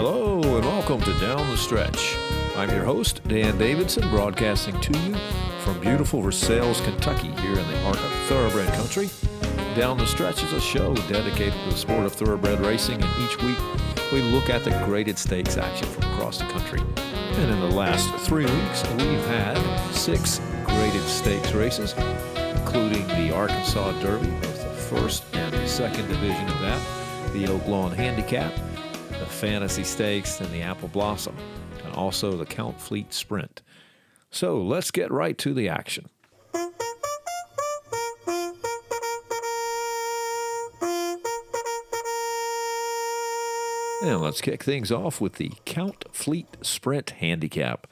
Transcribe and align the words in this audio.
Hello 0.00 0.40
and 0.40 0.64
welcome 0.64 1.00
to 1.00 1.18
Down 1.18 1.50
the 1.50 1.56
Stretch. 1.56 2.16
I'm 2.56 2.70
your 2.70 2.84
host, 2.84 3.20
Dan 3.26 3.58
Davidson, 3.58 4.08
broadcasting 4.10 4.80
to 4.80 4.96
you 5.00 5.16
from 5.64 5.80
beautiful 5.80 6.22
Versailles, 6.22 6.80
Kentucky, 6.82 7.32
here 7.32 7.58
in 7.58 7.68
the 7.68 7.80
heart 7.80 7.96
of 7.96 8.12
thoroughbred 8.28 8.72
country. 8.74 9.10
Down 9.74 9.98
the 9.98 10.06
Stretch 10.06 10.44
is 10.44 10.52
a 10.52 10.60
show 10.60 10.94
dedicated 11.08 11.52
to 11.52 11.70
the 11.70 11.76
sport 11.76 12.06
of 12.06 12.12
thoroughbred 12.12 12.60
racing, 12.60 13.02
and 13.02 13.24
each 13.24 13.42
week 13.42 13.58
we 14.12 14.22
look 14.22 14.48
at 14.50 14.62
the 14.62 14.70
graded 14.86 15.18
stakes 15.18 15.56
action 15.56 15.88
from 15.88 16.04
across 16.12 16.38
the 16.38 16.44
country. 16.44 16.80
And 17.32 17.50
in 17.50 17.58
the 17.58 17.74
last 17.74 18.08
three 18.24 18.46
weeks, 18.46 18.88
we've 18.98 19.26
had 19.26 19.58
six 19.92 20.40
graded 20.64 21.02
stakes 21.08 21.50
races, 21.54 21.96
including 22.54 23.04
the 23.08 23.34
Arkansas 23.34 24.00
Derby, 24.00 24.30
both 24.42 24.62
the 24.62 24.96
first 24.96 25.24
and 25.32 25.52
the 25.52 25.66
second 25.66 26.06
division 26.06 26.48
of 26.48 26.60
that, 26.60 26.80
the 27.32 27.46
Oaklawn 27.46 27.92
Handicap, 27.92 28.52
Fantasy 29.38 29.84
Stakes, 29.84 30.40
and 30.40 30.50
the 30.50 30.62
Apple 30.62 30.88
Blossom, 30.88 31.36
and 31.84 31.94
also 31.94 32.36
the 32.36 32.44
Count 32.44 32.80
Fleet 32.80 33.14
Sprint. 33.14 33.62
So 34.32 34.60
let's 34.60 34.90
get 34.90 35.12
right 35.12 35.38
to 35.38 35.54
the 35.54 35.68
action. 35.68 36.08
And 44.02 44.20
let's 44.20 44.40
kick 44.40 44.64
things 44.64 44.90
off 44.90 45.20
with 45.20 45.34
the 45.34 45.52
Count 45.64 46.04
Fleet 46.10 46.56
Sprint 46.62 47.10
Handicap 47.10 47.86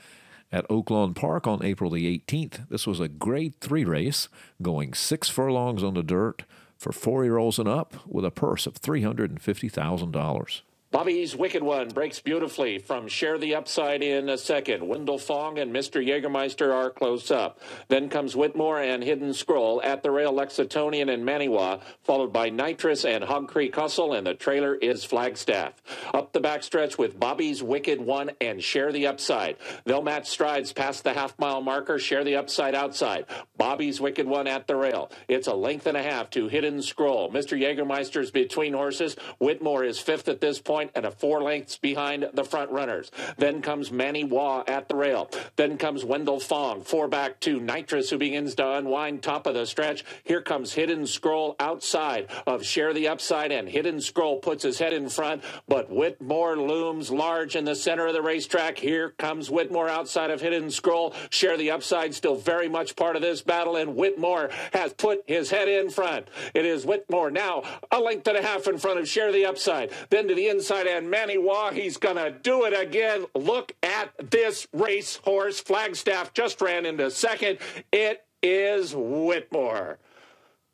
at 0.51 0.69
Oaklawn 0.69 1.15
Park 1.15 1.47
on 1.47 1.65
April 1.65 1.91
the 1.91 2.19
18th. 2.19 2.69
This 2.69 2.89
was 2.89 2.99
a 2.99 3.07
grade 3.07 3.55
three 3.61 3.85
race 3.85 4.29
going 4.61 4.95
six 4.95 5.29
furlongs 5.29 5.85
on 5.85 5.95
the 5.95 6.03
dirt 6.03 6.43
for 6.77 6.91
four 6.91 7.23
year 7.23 7.39
olds 7.39 7.61
and 7.61 7.69
up 7.69 7.95
with 8.05 8.25
a 8.25 8.33
purse 8.33 8.67
of 8.67 8.75
$350,000. 8.75 10.63
Bobby's 10.93 11.35
Wicked 11.35 11.65
One 11.65 11.89
breaks 11.89 12.21
beautifully 12.21 12.79
from 12.79 13.09
Share 13.09 13.39
the 13.39 13.57
Upside 13.57 14.05
in 14.05 14.29
a 14.29 14.39
second. 14.39 14.87
Wendell 14.87 15.19
Fong 15.19 15.59
and 15.59 15.75
Mr. 15.75 16.01
Jägermeister 16.01 16.73
are 16.73 16.91
close 16.91 17.29
up. 17.33 17.59
Then 17.89 18.09
comes 18.09 18.37
Whitmore 18.37 18.81
and 18.81 19.03
Hidden 19.03 19.35
Scroll 19.35 19.83
at 19.83 20.05
the 20.05 20.13
rail 20.13 20.33
Lexitonian 20.33 21.13
and 21.13 21.25
Manny 21.25 21.49
Wah, 21.49 21.81
followed 22.05 22.33
by 22.33 22.51
Nitrous 22.51 23.05
and 23.05 23.25
Hog 23.25 23.49
Creek 23.49 23.75
Hustle, 23.75 24.13
and 24.13 24.29
the 24.29 24.35
trailer 24.35 24.77
is 24.77 25.05
Flagstaff. 25.05 25.73
Up 26.15 26.33
the 26.33 26.41
backstretch 26.41 26.97
with 26.97 27.19
Bobby's 27.19 27.65
Wicked 27.65 28.01
One 28.01 28.31
and 28.41 28.63
Share 28.63 28.93
the 28.93 29.09
Upside. 29.09 29.57
They'll 29.85 30.03
match 30.03 30.29
strides 30.29 30.73
past 30.73 31.03
the 31.03 31.15
half 31.15 31.37
mile 31.37 31.63
marker, 31.63 31.99
Share 31.99 32.23
the 32.23 32.37
Upside 32.37 32.77
outside. 32.77 33.27
Bobby's 33.59 34.01
Wicked 34.01 34.29
One 34.29 34.47
at 34.47 34.69
the 34.69 34.77
rail. 34.77 35.11
It's 35.27 35.49
a 35.49 35.55
length 35.55 35.89
and 35.89 35.97
a 35.97 36.03
half 36.03 36.31
to 36.31 36.47
Hidden 36.47 36.81
Scroll. 36.83 37.33
Mr. 37.33 37.61
Jägermeister's 37.61 38.31
between 38.31 38.73
horses. 38.73 39.17
Whitmore 39.41 39.83
is 39.83 39.99
fifth 39.99 40.29
at 40.29 40.41
this 40.41 40.61
point 40.61 40.86
and 40.95 41.05
a 41.05 41.11
four 41.11 41.43
lengths 41.43 41.77
behind 41.77 42.29
the 42.33 42.45
front 42.45 42.71
runners. 42.71 43.11
Then 43.37 43.63
comes 43.63 43.91
Manny 43.91 44.25
Wah 44.25 44.65
at 44.67 44.89
the 44.89 44.95
rail. 44.95 45.31
Then 45.57 45.79
comes 45.79 46.05
Wendell 46.05 46.41
Fong, 46.41 46.83
four 46.83 47.09
back 47.09 47.41
to 47.41 47.61
Nitrous, 47.61 48.11
who 48.11 48.19
begins 48.19 48.55
to 48.57 48.73
unwind 48.73 49.23
top 49.23 49.47
of 49.47 49.55
the 49.55 49.67
stretch. 49.67 50.05
Here 50.25 50.43
comes 50.43 50.75
Hidden 50.75 51.07
Scroll 51.07 51.57
outside 51.59 52.29
of 52.47 52.65
Share 52.65 52.93
the 52.93 53.09
Upside, 53.09 53.53
and 53.53 53.69
Hidden 53.69 54.01
Scroll 54.01 54.39
puts 54.39 54.63
his 54.63 54.79
head 54.79 54.93
in 54.93 55.09
front, 55.09 55.43
but 55.69 55.91
Whitmore 55.91 56.57
looms 56.57 57.11
large 57.11 57.57
in 57.57 57.65
the 57.65 57.75
center 57.75 58.07
of 58.07 58.13
the 58.13 58.23
racetrack. 58.23 58.79
Here 58.79 59.11
comes 59.11 59.51
Whitmore 59.51 59.89
outside 59.89 60.31
of 60.31 60.41
Hidden 60.41 60.71
Scroll. 60.71 61.15
Share 61.31 61.57
the 61.57 61.71
Upside, 61.71 62.15
still 62.15 62.37
very 62.37 62.69
much 62.69 62.97
part 62.97 63.17
of 63.17 63.23
this 63.23 63.43
battle, 63.43 63.77
and 63.77 63.97
Whitmore 63.97 64.51
has 64.73 64.93
put 64.93 65.23
his 65.27 65.51
head 65.51 65.69
in 65.69 65.91
front. 65.91 66.29
It 66.55 66.65
is 66.65 66.85
Whitmore 66.85 67.31
now 67.31 67.63
a 67.91 68.01
length 68.01 68.27
and 68.29 68.37
a 68.37 68.43
half 68.43 68.67
in 68.67 68.79
front 68.79 68.99
of 68.99 69.09
Share 69.09 69.33
the 69.33 69.47
Upside. 69.47 69.91
Then 70.11 70.29
to 70.29 70.35
the 70.35 70.49
inside 70.49 70.66
and 70.71 71.11
Manny 71.11 71.39
Wah, 71.39 71.71
he's 71.71 71.97
going 71.97 72.17
to 72.17 72.31
do 72.31 72.65
it 72.65 72.79
again. 72.79 73.27
Look 73.35 73.73
at 73.83 74.13
this 74.31 74.67
racehorse. 74.73 75.61
Flagstaff 75.61 76.35
just 76.35 76.61
ran 76.61 76.87
into 76.87 77.11
second. 77.11 77.59
It 77.93 78.25
is 78.43 78.95
Whitmore. 78.95 79.99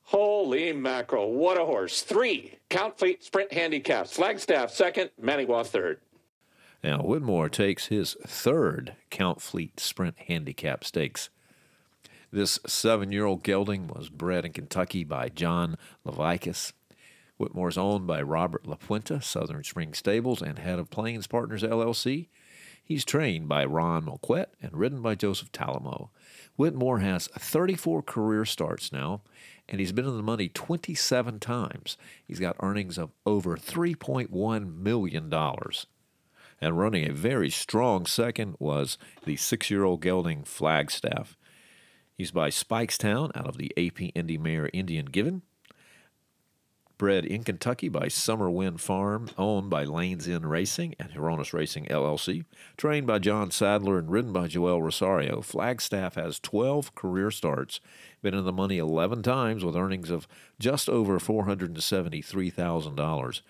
Holy 0.05 0.73
mackerel. 0.73 1.33
What 1.33 1.59
a 1.59 1.65
horse. 1.65 2.03
Three 2.03 2.59
Count 2.69 2.99
Fleet 2.99 3.23
Sprint 3.23 3.53
handicaps. 3.53 4.13
Flagstaff 4.13 4.71
second, 4.71 5.11
Manny 5.21 5.45
Wah 5.45 5.63
third. 5.63 6.01
Now, 6.85 6.99
Whitmore 7.03 7.49
takes 7.49 7.87
his 7.87 8.17
third 8.27 8.97
Count 9.11 9.41
Fleet 9.41 9.79
Sprint 9.79 10.19
Handicap 10.27 10.85
Stakes. 10.85 11.31
This 12.33 12.59
seven 12.67 13.13
year 13.13 13.25
old 13.25 13.43
gelding 13.43 13.87
was 13.89 14.09
bred 14.09 14.45
in 14.45 14.53
Kentucky 14.53 15.05
by 15.05 15.29
John 15.29 15.77
Liviakis. 16.07 16.73
Whitmore 17.37 17.69
is 17.69 17.79
owned 17.79 18.07
by 18.07 18.23
Robert 18.23 18.65
LaPenta, 18.65 19.23
Southern 19.23 19.65
Spring 19.65 19.95
Stables, 19.95 20.43
and 20.43 20.59
head 20.59 20.79
of 20.79 20.91
Plains 20.91 21.27
Partners 21.27 21.63
LLC. 21.63 22.29
He's 22.85 23.05
trained 23.05 23.49
by 23.49 23.65
Ron 23.65 24.05
Moquette 24.05 24.55
and 24.61 24.77
ridden 24.77 25.03
by 25.03 25.15
Joseph 25.15 25.53
Talamo. 25.53 26.11
Whitmore 26.57 26.99
has 26.99 27.29
34 27.29 28.03
career 28.03 28.45
starts 28.45 28.93
now, 28.93 29.23
and 29.69 29.81
he's 29.81 29.93
been 29.93 30.07
in 30.07 30.17
the 30.17 30.23
money 30.23 30.49
27 30.49 31.39
times. 31.39 31.97
He's 32.25 32.41
got 32.41 32.57
earnings 32.61 32.99
of 32.99 33.13
over 33.25 33.57
$3.1 33.57 34.77
million. 34.77 35.33
And 36.61 36.79
running 36.79 37.09
a 37.09 37.15
very 37.15 37.51
strong 37.51 38.07
second 38.07 38.57
was 38.59 38.99
the 39.25 39.37
six 39.37 39.71
year 39.71 39.85
old 39.85 40.03
gelding 40.03 40.45
Flagstaff. 40.45 41.37
He's 42.15 42.31
by 42.31 42.51
Speightstown 42.51 43.31
out 43.35 43.49
of 43.49 43.57
the 43.57 43.73
AP 43.77 44.13
Indy 44.15 44.39
Mare 44.39 44.71
Indian 44.73 45.07
Given 45.07 45.43
bred 47.03 47.27
in 47.27 47.43
Kentucky 47.43 47.89
by 47.89 48.07
Summer 48.07 48.49
Wind 48.49 48.81
Farm, 48.81 49.29
owned 49.37 49.69
by 49.69 49.83
Lane's 49.83 50.29
End 50.29 50.49
Racing 50.49 50.95
and 51.01 51.11
Hronis 51.11 51.53
Racing 51.53 51.87
LLC, 51.87 52.45
trained 52.77 53.09
by 53.09 53.19
John 53.19 53.51
Sadler 53.51 53.99
and 53.99 54.09
ridden 54.09 54.33
by 54.33 54.47
Joel 54.47 54.81
Rosario. 54.81 55.41
Flagstaff 55.41 56.15
has 56.15 56.39
12 56.39 56.95
career 56.95 57.33
starts, 57.33 57.81
been 58.23 58.35
in 58.35 58.45
the 58.45 58.53
money 58.53 58.79
11 58.79 59.25
times 59.25 59.65
with 59.65 59.75
earnings 59.75 60.11
of 60.11 60.29
just 60.61 60.89
over 60.89 61.19
$473,000. 61.19 63.41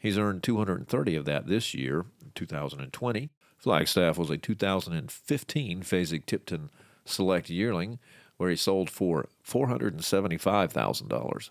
He's 0.00 0.16
earned 0.16 0.44
230 0.44 1.16
of 1.16 1.24
that 1.24 1.48
this 1.48 1.74
year, 1.74 2.06
2020. 2.36 3.30
Flagstaff 3.58 4.16
was 4.16 4.30
a 4.30 4.38
2015 4.38 5.82
Fasig 5.82 6.24
Tipton 6.24 6.70
Select 7.04 7.50
Yearling, 7.50 7.98
where 8.36 8.50
he 8.50 8.54
sold 8.54 8.88
for 8.88 9.28
$475,000. 9.44 11.50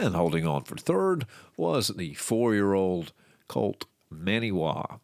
And 0.00 0.14
holding 0.14 0.46
on 0.46 0.62
for 0.62 0.76
third 0.76 1.26
was 1.58 1.88
the 1.88 2.14
four 2.14 2.54
year 2.54 2.72
old 2.72 3.12
colt 3.48 3.84
Manny 4.10 4.50
Wah. 4.50 4.96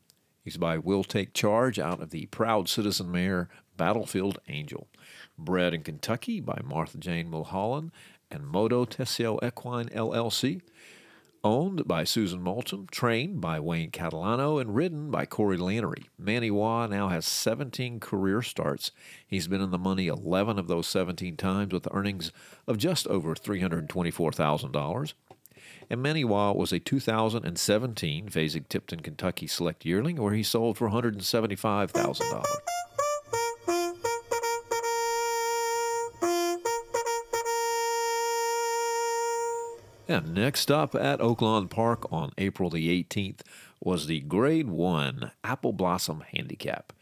He's 0.42 0.56
by 0.56 0.78
Will 0.78 1.04
Take 1.04 1.34
Charge 1.34 1.78
out 1.78 2.00
of 2.00 2.08
the 2.08 2.24
Proud 2.26 2.66
Citizen 2.66 3.10
Mare 3.10 3.50
Battlefield 3.76 4.38
Angel. 4.48 4.88
Bred 5.36 5.74
in 5.74 5.82
Kentucky 5.82 6.40
by 6.40 6.62
Martha 6.64 6.96
Jane 6.96 7.28
Mulholland 7.28 7.92
and 8.30 8.46
Moto 8.46 8.86
Tessio 8.86 9.38
Equine 9.46 9.90
LLC 9.90 10.62
owned 11.46 11.86
by 11.86 12.02
Susan 12.02 12.42
Moulton, 12.42 12.88
trained 12.90 13.40
by 13.40 13.60
Wayne 13.60 13.92
Catalano, 13.92 14.60
and 14.60 14.74
ridden 14.74 15.12
by 15.12 15.24
Corey 15.26 15.56
Lanerie. 15.56 16.06
Manny 16.18 16.50
Wah 16.50 16.88
now 16.88 17.08
has 17.08 17.24
17 17.24 18.00
career 18.00 18.42
starts. 18.42 18.90
He's 19.24 19.46
been 19.46 19.60
in 19.60 19.70
the 19.70 19.78
money 19.78 20.08
11 20.08 20.58
of 20.58 20.66
those 20.66 20.88
17 20.88 21.36
times 21.36 21.72
with 21.72 21.86
earnings 21.92 22.32
of 22.66 22.78
just 22.78 23.06
over 23.06 23.36
$324,000. 23.36 25.12
And 25.88 26.02
Manny 26.02 26.24
Wah 26.24 26.50
was 26.50 26.72
a 26.72 26.80
2017 26.80 28.28
Fasig 28.28 28.68
Tipton 28.68 29.00
Kentucky 29.00 29.46
Select 29.46 29.84
Yearling 29.84 30.16
where 30.16 30.34
he 30.34 30.42
sold 30.42 30.76
for 30.76 30.90
$175,000. 30.90 32.44
And 40.08 40.34
next 40.34 40.70
up 40.70 40.94
at 40.94 41.18
Oaklawn 41.18 41.68
Park 41.68 42.10
on 42.12 42.32
April 42.38 42.70
the 42.70 43.02
18th 43.02 43.40
was 43.80 44.06
the 44.06 44.20
Grade 44.20 44.68
1 44.68 45.32
Apple 45.42 45.72
Blossom 45.72 46.22
Handicap, 46.32 46.92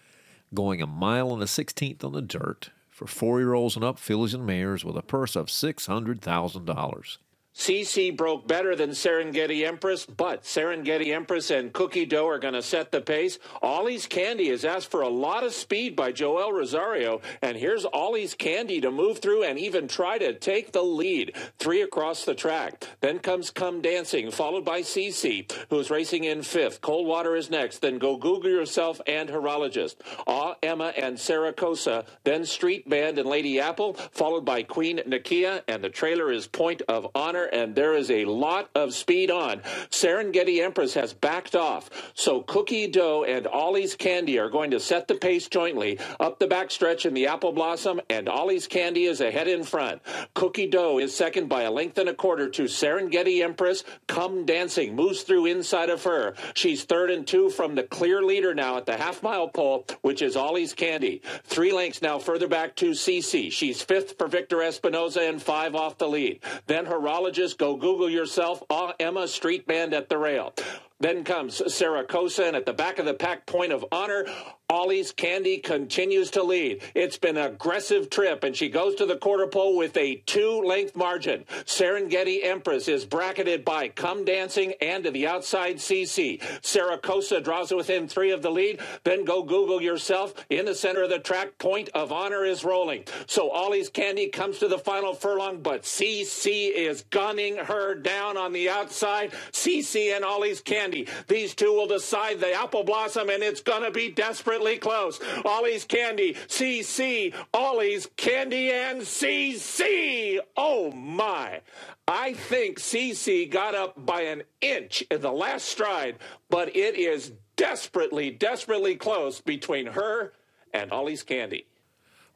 going 0.55 0.81
a 0.81 0.87
mile 0.87 1.33
and 1.35 1.43
a 1.43 1.47
16th 1.47 2.03
on 2.03 2.13
the 2.13 2.23
dirt 2.23 2.71
for 2.91 3.07
four 3.07 3.41
year 3.41 3.53
olds 3.53 3.77
and 3.77 3.85
up 3.85 3.99
fillies 3.99 4.33
and 4.33 4.47
mares 4.47 4.85
with 4.85 4.97
a 4.97 5.03
purse 5.03 5.37
of 5.37 5.49
$600,000. 5.49 7.17
Ce 7.57 7.85
Ce 7.85 8.11
broke 8.11 8.49
better 8.49 8.75
than 8.75 8.91
Serengeti 8.91 9.65
Empress, 9.65 10.05
but 10.05 10.43
Serengeti 10.43 11.15
Empress 11.15 11.53
and 11.53 11.73
Cookie 11.73 12.05
Dough 12.05 12.27
are 12.27 12.41
going 12.41 12.55
to 12.55 12.61
set 12.61 12.91
the 12.91 13.01
pace. 13.01 13.39
Ollie's 13.63 14.09
Candy 14.09 14.49
has 14.49 14.65
asked 14.65 14.91
for 14.91 15.03
a 15.03 15.09
lot 15.09 15.45
of 15.45 15.55
speed 15.55 15.95
by 15.95 16.11
Joel 16.11 16.53
Rosario, 16.53 17.21
and 17.41 17.57
here's 17.57 17.87
Ollie's 17.87 18.35
Candy 18.35 18.81
to 18.81 18.91
move 18.91 19.21
through 19.21 19.45
and 19.45 19.57
even 19.57 19.87
try 19.87 20.19
to 20.19 20.35
take 20.35 20.73
the 20.73 20.83
lead. 20.83 21.37
Three 21.61 21.81
across 21.81 22.25
the 22.25 22.35
track. 22.35 22.89
Then 23.01 23.21
comes 23.21 23.51
Come 23.51 23.81
Dancing, 23.81 24.33
followed 24.33 24.65
by 24.65 24.83
Ce 24.83 25.15
Ce, 25.15 25.45
who's 25.71 25.91
racing 25.91 26.25
in 26.25 26.43
fifth. 26.43 26.81
Coldwater 26.81 27.37
is 27.37 27.51
next. 27.51 27.79
Then 27.79 27.99
Go 27.99 28.17
Google 28.17 28.51
Yourself 28.51 29.01
and 29.07 29.29
Horologist. 29.29 29.95
Ah 30.27 30.57
Emma 30.61 30.93
and 30.97 31.17
Saracosa. 31.17 32.05
Then 32.25 32.45
Street 32.45 32.91
Band 32.91 33.19
and 33.19 33.29
Lady 33.29 33.61
Apple, 33.61 33.95
followed 33.95 34.45
by 34.45 34.65
Queen 34.65 34.99
Nakia, 35.07 35.63
and 35.69 35.85
the 35.85 35.89
trailer 35.89 36.33
is 36.33 36.49
Point 36.49 36.83
of 36.89 37.07
Honor 37.15 37.44
and 37.53 37.75
there 37.75 37.95
is 37.95 38.11
a 38.11 38.25
lot 38.25 38.71
of 38.75 38.95
speed 38.95 39.31
on. 39.31 39.61
Serengeti 39.91 40.63
Empress 40.63 40.95
has 40.95 41.13
backed 41.13 41.55
off, 41.55 41.91
so 42.15 42.43
Cookie 42.43 42.87
Dough 42.87 43.25
and 43.25 43.47
Ollie's 43.47 43.95
Candy 43.97 44.39
are 44.39 44.51
going 44.51 44.71
to 44.71 44.81
set 44.81 45.09
the 45.09 45.15
pace 45.15 45.49
jointly 45.49 45.99
up 46.21 46.39
the 46.39 46.47
backstretch 46.47 47.07
in 47.07 47.15
the 47.15 47.27
Apple 47.27 47.53
Blossom, 47.53 48.01
and 48.11 48.29
Ollie's 48.29 48.67
Candy 48.67 49.05
is 49.05 49.21
ahead 49.21 49.49
in 49.49 49.65
front. 49.65 50.03
Cookie 50.35 50.69
Dough 50.69 50.99
is 50.99 51.15
second 51.15 51.49
by 51.49 51.63
a 51.63 51.71
length 51.71 51.99
and 51.99 52.09
a 52.09 52.15
quarter 52.15 52.49
to 52.51 52.65
Serengeti 52.65 53.43
Empress. 53.43 53.85
Come 54.07 54.45
Dancing 54.45 54.95
moves 54.95 55.23
through 55.23 55.47
inside 55.47 55.91
of 55.91 56.05
her. 56.05 56.35
She's 56.55 56.85
third 56.85 57.11
and 57.11 57.27
two 57.27 57.51
from 57.51 57.75
the 57.75 57.83
clear 57.83 58.23
leader 58.23 58.55
now 58.55 58.77
at 58.77 58.87
the 58.87 58.97
half 58.97 59.23
mile 59.23 59.49
pole, 59.49 59.87
which 60.03 60.23
is 60.23 60.37
Ollie's 60.37 60.75
Candy. 60.75 61.23
Three 61.45 61.73
lengths 61.73 62.03
now 62.03 62.19
further 62.19 62.49
back 62.49 62.77
to 62.77 62.95
Ce 62.95 63.21
Ce. 63.21 63.53
She's 63.53 63.83
fifth 63.83 64.17
for 64.19 64.29
Victor 64.29 64.59
Espinoza 64.59 65.29
and 65.29 65.43
five 65.43 65.75
off 65.75 65.99
the 65.99 66.09
lead. 66.09 66.41
Then 66.67 66.87
horologist, 67.35 67.59
go 67.59 67.77
Google 67.77 68.09
yourself, 68.09 68.63
Emma 69.01 69.27
Street 69.29 69.67
Band 69.67 69.95
at 69.95 70.09
the 70.09 70.19
rail. 70.19 70.53
Then 71.01 71.25
comes 71.25 71.75
Sarah 71.75 72.05
and 72.47 72.57
at 72.57 72.67
the 72.67 72.73
back 72.73 72.99
of 72.99 73.07
the 73.07 73.15
pack, 73.15 73.47
point 73.47 73.73
of 73.73 73.85
honor, 73.93 74.27
Ollie's 74.71 75.13
Candy 75.13 75.59
continues 75.59 76.31
to 76.31 76.43
lead. 76.43 76.81
It's 76.95 77.19
been 77.19 77.37
an 77.37 77.53
aggressive 77.53 78.09
trip, 78.09 78.45
and 78.45 78.57
she 78.57 78.71
goes 78.71 78.95
to 78.95 79.05
the 79.05 79.19
quarter 79.19 79.47
pole 79.47 79.77
with 79.77 79.95
a 79.99 80.23
two 80.25 80.63
length 80.63 80.97
margin. 80.97 81.45
Serengeti 81.67 82.43
Empress 82.43 82.89
is 82.89 83.05
bracketed 83.05 83.63
by 83.63 83.89
Come 83.89 84.25
Dancing 84.25 84.73
and 84.81 85.05
to 85.05 85.11
the 85.11 85.27
outside 85.27 85.81
Ce 85.81 86.11
Ce. 86.11 86.39
Sarah 86.63 86.97
Cosa 86.97 87.43
draws 87.43 87.73
within 87.73 88.09
three 88.09 88.31
of 88.31 88.41
the 88.41 88.51
lead. 88.51 88.81
Then 89.05 89.27
go 89.27 89.43
Google 89.43 89.83
yourself. 89.83 90.33
In 90.49 90.65
the 90.65 90.75
center 90.75 91.03
of 91.03 91.11
the 91.11 91.19
track, 91.19 91.59
point 91.59 91.91
of 91.95 92.11
honor 92.11 92.45
is 92.45 92.65
rolling. 92.65 93.05
So 93.27 93.51
Ollie's 93.51 93.91
Candy 93.91 94.29
comes 94.29 94.59
to 94.61 94.69
the 94.69 94.79
final 94.79 95.13
furlong, 95.13 95.61
but 95.61 95.85
Ce 95.85 96.27
Ce 96.27 96.47
is 96.47 97.03
gunning 97.11 97.57
her 97.57 97.95
down 97.95 98.39
on 98.39 98.55
the 98.55 98.71
outside. 98.71 99.33
Ce 99.53 99.83
Ce 99.83 99.97
and 99.97 100.25
Ollie's 100.25 100.63
Candy. 100.63 101.07
These 101.29 101.55
two 101.55 101.73
will 101.73 101.87
decide 101.87 102.41
the 102.41 102.55
apple 102.55 102.83
blossom, 102.83 103.29
and 103.29 103.43
it's 103.43 103.61
going 103.61 103.83
to 103.83 103.91
be 103.91 104.11
desperate 104.11 104.54
desperately 104.55 104.79
close. 104.79 105.21
Ollie's 105.45 105.85
Candy, 105.85 106.37
Ce 106.47 106.83
Ce, 106.83 107.33
Ollie's 107.53 108.09
Candy, 108.17 108.71
and 108.71 109.03
Ce 109.03 109.57
Ce. 109.57 110.39
Oh 110.57 110.93
my. 110.93 111.61
I 112.07 112.35
think 112.35 112.79
Ce 112.79 113.15
Ce 113.15 113.47
got 113.51 113.75
up 113.75 114.07
by 114.07 114.23
an 114.23 114.45
inch 114.61 115.03
in 115.11 115.21
the 115.21 115.33
last 115.33 115.67
stride, 115.67 116.17
but 116.51 116.75
it 116.77 116.97
is 116.97 117.33
desperately, 117.57 118.31
desperately 118.31 118.95
close 118.95 119.41
between 119.41 119.87
her 119.87 120.33
and 120.73 120.93
Ollie's 120.93 121.23
Candy. 121.23 121.67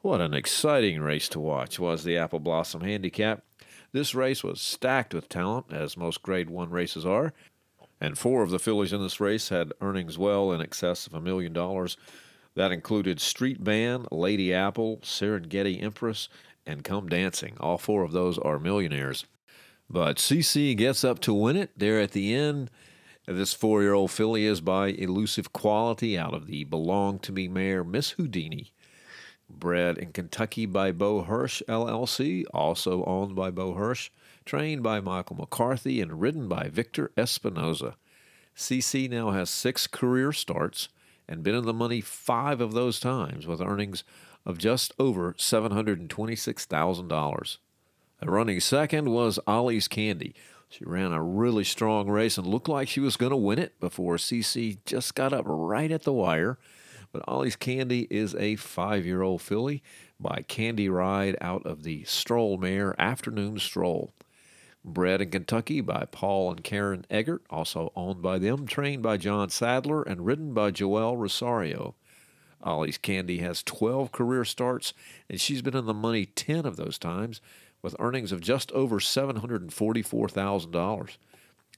What 0.01 0.21
an 0.21 0.33
exciting 0.33 1.01
race 1.01 1.29
to 1.29 1.39
watch 1.39 1.79
was 1.79 2.03
the 2.03 2.17
Apple 2.17 2.39
Blossom 2.39 2.81
Handicap. 2.81 3.43
This 3.91 4.13
race 4.13 4.43
was 4.43 4.61
stacked 4.61 5.13
with 5.13 5.29
talent, 5.29 5.67
as 5.71 5.97
most 5.97 6.21
Grade 6.21 6.49
1 6.49 6.69
races 6.69 7.05
are, 7.05 7.33
and 8.01 8.17
four 8.17 8.43
of 8.43 8.49
the 8.49 8.59
fillies 8.59 8.93
in 8.93 9.01
this 9.01 9.19
race 9.19 9.49
had 9.49 9.73
earnings 9.81 10.17
well 10.17 10.51
in 10.51 10.61
excess 10.61 11.07
of 11.07 11.13
a 11.13 11.21
million 11.21 11.53
dollars. 11.53 11.97
That 12.55 12.71
included 12.71 13.19
Street 13.19 13.63
Band, 13.63 14.07
Lady 14.11 14.53
Apple, 14.53 14.97
Serengeti 14.97 15.81
Empress, 15.81 16.29
and 16.65 16.83
Come 16.83 17.07
Dancing. 17.09 17.55
All 17.59 17.77
four 17.77 18.03
of 18.03 18.11
those 18.11 18.37
are 18.37 18.59
millionaires. 18.59 19.25
But 19.89 20.19
Ce 20.19 20.45
Ce 20.45 20.75
gets 20.75 21.03
up 21.03 21.19
to 21.21 21.33
win 21.33 21.55
it 21.55 21.71
there 21.77 21.99
at 21.99 22.11
the 22.11 22.33
end. 22.33 22.69
This 23.25 23.53
four 23.53 23.81
year 23.81 23.93
old 23.93 24.11
filly 24.11 24.45
is 24.45 24.61
by 24.61 24.87
Elusive 24.87 25.53
Quality 25.53 26.17
out 26.17 26.33
of 26.33 26.47
the 26.47 26.63
Belong 26.63 27.19
to 27.19 27.31
Me 27.31 27.47
mare 27.47 27.83
Miss 27.83 28.11
Houdini. 28.11 28.71
Bred 29.49 29.97
in 29.97 30.11
Kentucky 30.11 30.65
by 30.65 30.91
Bo 30.91 31.23
Hirsch 31.23 31.61
LLC, 31.67 32.45
also 32.53 33.03
owned 33.05 33.35
by 33.35 33.49
Bo 33.49 33.73
Hirsch 33.73 34.09
trained 34.45 34.83
by 34.83 34.99
Michael 34.99 35.37
McCarthy 35.37 35.99
and 36.01 36.21
ridden 36.21 36.47
by 36.47 36.69
Victor 36.69 37.11
Espinoza. 37.17 37.95
Ce 38.55 38.81
Ce 38.81 39.07
now 39.09 39.31
has 39.31 39.49
six 39.49 39.87
career 39.87 40.31
starts 40.31 40.89
and 41.27 41.41
been 41.43 41.55
in 41.55 41.65
the 41.65 41.73
money 41.73 42.01
five 42.01 42.61
of 42.61 42.73
those 42.73 42.99
times 42.99 43.47
with 43.47 43.61
earnings 43.61 44.03
of 44.45 44.57
just 44.57 44.93
over 44.99 45.33
$726,000. 45.33 47.57
Running 48.21 48.59
second 48.59 49.11
was 49.11 49.39
Ollie's 49.47 49.87
Candy. 49.87 50.35
She 50.67 50.83
ran 50.85 51.13
a 51.13 51.23
really 51.23 51.63
strong 51.63 52.09
race 52.09 52.37
and 52.37 52.45
looked 52.45 52.67
like 52.67 52.89
she 52.89 52.99
was 52.99 53.15
going 53.15 53.31
to 53.31 53.37
win 53.37 53.59
it 53.59 53.79
before 53.79 54.17
Ce 54.17 54.45
Ce 54.45 54.75
just 54.85 55.15
got 55.15 55.33
up 55.33 55.45
right 55.47 55.91
at 55.91 56.03
the 56.03 56.13
wire. 56.13 56.59
But 57.11 57.23
Ollie's 57.27 57.55
Candy 57.55 58.07
is 58.09 58.35
a 58.35 58.55
five 58.55 59.05
year 59.05 59.21
old 59.21 59.41
filly 59.41 59.81
by 60.19 60.43
Candy 60.47 60.89
Ride 60.89 61.37
out 61.41 61.65
of 61.65 61.83
the 61.83 62.03
Stroll 62.03 62.57
Mare 62.57 62.95
Afternoon 62.99 63.57
Stroll. 63.57 64.13
Bred 64.93 65.21
in 65.21 65.29
Kentucky 65.29 65.81
by 65.81 66.05
Paul 66.11 66.51
and 66.51 66.63
Karen 66.63 67.05
Eggert, 67.09 67.43
also 67.49 67.91
owned 67.95 68.21
by 68.21 68.39
them, 68.39 68.67
trained 68.67 69.03
by 69.03 69.17
John 69.17 69.49
Sadler, 69.49 70.03
and 70.03 70.25
ridden 70.25 70.53
by 70.53 70.71
Joel 70.71 71.17
Rosario. 71.17 71.95
Ollie's 72.61 72.97
Candy 72.97 73.37
has 73.39 73.63
12 73.63 74.11
career 74.11 74.43
starts, 74.43 74.93
and 75.29 75.39
she's 75.39 75.61
been 75.61 75.75
in 75.75 75.85
the 75.85 75.93
money 75.93 76.25
10 76.25 76.65
of 76.65 76.75
those 76.75 76.97
times, 76.97 77.39
with 77.81 77.95
earnings 77.99 78.31
of 78.31 78.41
just 78.41 78.71
over 78.73 78.99
$744,000. 78.99 81.17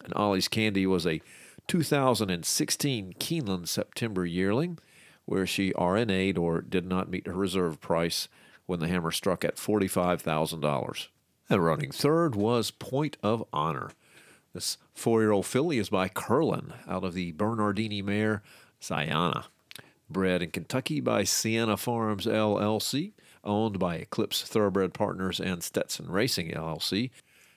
And 0.03 0.13
Ollie's 0.15 0.47
Candy 0.47 0.87
was 0.87 1.05
a 1.05 1.21
2016 1.67 3.13
Keeneland 3.19 3.67
September 3.67 4.25
yearling, 4.25 4.79
where 5.25 5.45
she 5.45 5.71
RNA'd 5.73 6.37
or 6.37 6.61
did 6.61 6.85
not 6.85 7.09
meet 7.09 7.27
her 7.27 7.33
reserve 7.33 7.79
price 7.79 8.27
when 8.65 8.79
the 8.79 8.87
hammer 8.87 9.11
struck 9.11 9.45
at 9.45 9.57
$45,000. 9.57 11.07
And 11.51 11.65
running 11.65 11.91
third 11.91 12.33
was 12.33 12.71
Point 12.71 13.17
of 13.21 13.43
Honor. 13.51 13.91
This 14.53 14.77
four 14.93 15.19
year 15.19 15.31
old 15.31 15.45
filly 15.45 15.79
is 15.79 15.89
by 15.89 16.07
Curlin 16.07 16.71
out 16.87 17.03
of 17.03 17.13
the 17.13 17.33
Bernardini 17.33 18.01
mare 18.01 18.41
Ziana. 18.81 19.47
Bred 20.09 20.41
in 20.41 20.51
Kentucky 20.51 21.01
by 21.01 21.25
Sienna 21.25 21.75
Farms 21.75 22.25
LLC, 22.25 23.11
owned 23.43 23.79
by 23.79 23.95
Eclipse 23.95 24.43
Thoroughbred 24.43 24.93
Partners 24.93 25.41
and 25.41 25.61
Stetson 25.61 26.09
Racing 26.09 26.51
LLC, 26.51 27.09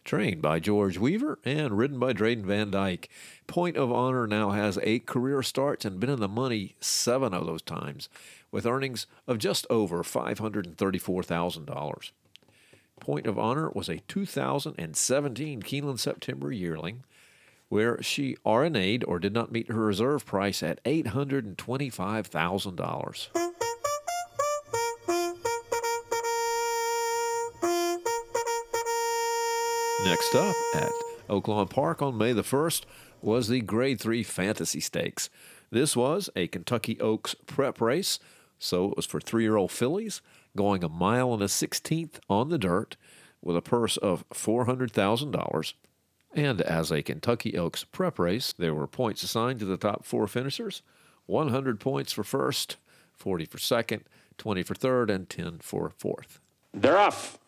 trained 0.05 0.43
by 0.43 0.59
George 0.59 0.99
Weaver 0.99 1.39
and 1.45 1.79
ridden 1.79 2.01
by 2.01 2.13
Drayden 2.13 2.47
Van 2.47 2.73
Dyke. 2.73 3.09
Point 3.47 3.77
of 3.77 3.93
Honor 3.93 4.27
now 4.27 4.51
has 4.51 4.77
eight 4.83 5.07
career 5.07 5.41
starts 5.41 5.85
and 5.85 6.01
been 6.01 6.11
in 6.11 6.19
the 6.19 6.27
money 6.27 6.75
seven 6.81 7.33
of 7.33 7.47
those 7.47 7.63
times, 7.63 8.09
with 8.51 8.67
earnings 8.67 9.07
of 9.29 9.39
just 9.39 9.69
over 9.71 10.03
$534,000. 10.03 12.11
Point 13.05 13.27
of 13.27 13.39
Honor 13.39 13.69
was 13.69 13.91
a 13.91 13.99
2017 14.09 15.61
Keeneland 15.61 15.99
September 15.99 16.51
yearling 16.51 17.05
where 17.69 18.03
she 18.03 18.35
RNA'd 18.47 19.05
or 19.05 19.19
did 19.19 19.35
not 19.35 19.53
meet 19.53 19.71
her 19.71 19.85
reserve 19.85 20.25
price 20.25 20.63
at 20.63 20.83
$825,000. 20.85 23.29
Next 30.07 30.35
up 30.35 30.57
at 30.75 30.91
Oaklawn 31.29 31.69
Park 31.69 32.01
on 32.01 32.17
May 32.17 32.33
the 32.33 32.41
1st 32.41 32.85
was 33.21 33.49
the 33.49 33.61
Grade 33.61 34.01
3 34.01 34.23
Fantasy 34.23 34.81
Stakes. 34.81 35.29
This 35.71 35.95
was 35.95 36.31
a 36.35 36.49
Kentucky 36.49 36.99
Oaks 37.01 37.35
prep 37.47 37.83
race, 37.83 38.19
so 38.59 38.91
it 38.91 38.97
was 38.97 39.05
for 39.05 39.21
three 39.21 39.43
year 39.43 39.57
old 39.57 39.73
fillies 39.73 40.23
going 40.57 40.85
a 40.85 40.89
mile 40.89 41.33
and 41.35 41.43
a 41.43 41.49
sixteenth 41.49 42.21
on 42.29 42.49
the 42.49 42.59
dirt 42.59 42.97
with 43.43 43.57
a 43.57 43.63
purse 43.63 43.97
of 43.99 44.29
$400,000. 44.31 45.75
And 46.35 46.61
as 46.63 46.91
a 46.91 47.03
Kentucky 47.03 47.57
Oaks 47.57 47.85
prep 47.85 48.19
race, 48.19 48.53
there 48.53 48.75
were 48.75 48.87
points 48.87 49.23
assigned 49.23 49.61
to 49.61 49.67
the 49.67 49.77
top 49.77 50.05
four 50.05 50.27
finishers 50.27 50.83
100 51.27 51.81
points 51.81 52.13
for 52.13 52.25
first, 52.25 52.77
40 53.13 53.47
for 53.47 53.59
second, 53.59 54.05
20 54.39 54.63
for 54.63 54.75
third, 54.75 55.11
and 55.11 55.29
10 55.29 55.59
for 55.61 55.91
fourth. 55.97 56.41
They're 56.73 56.99
off. 56.99 57.39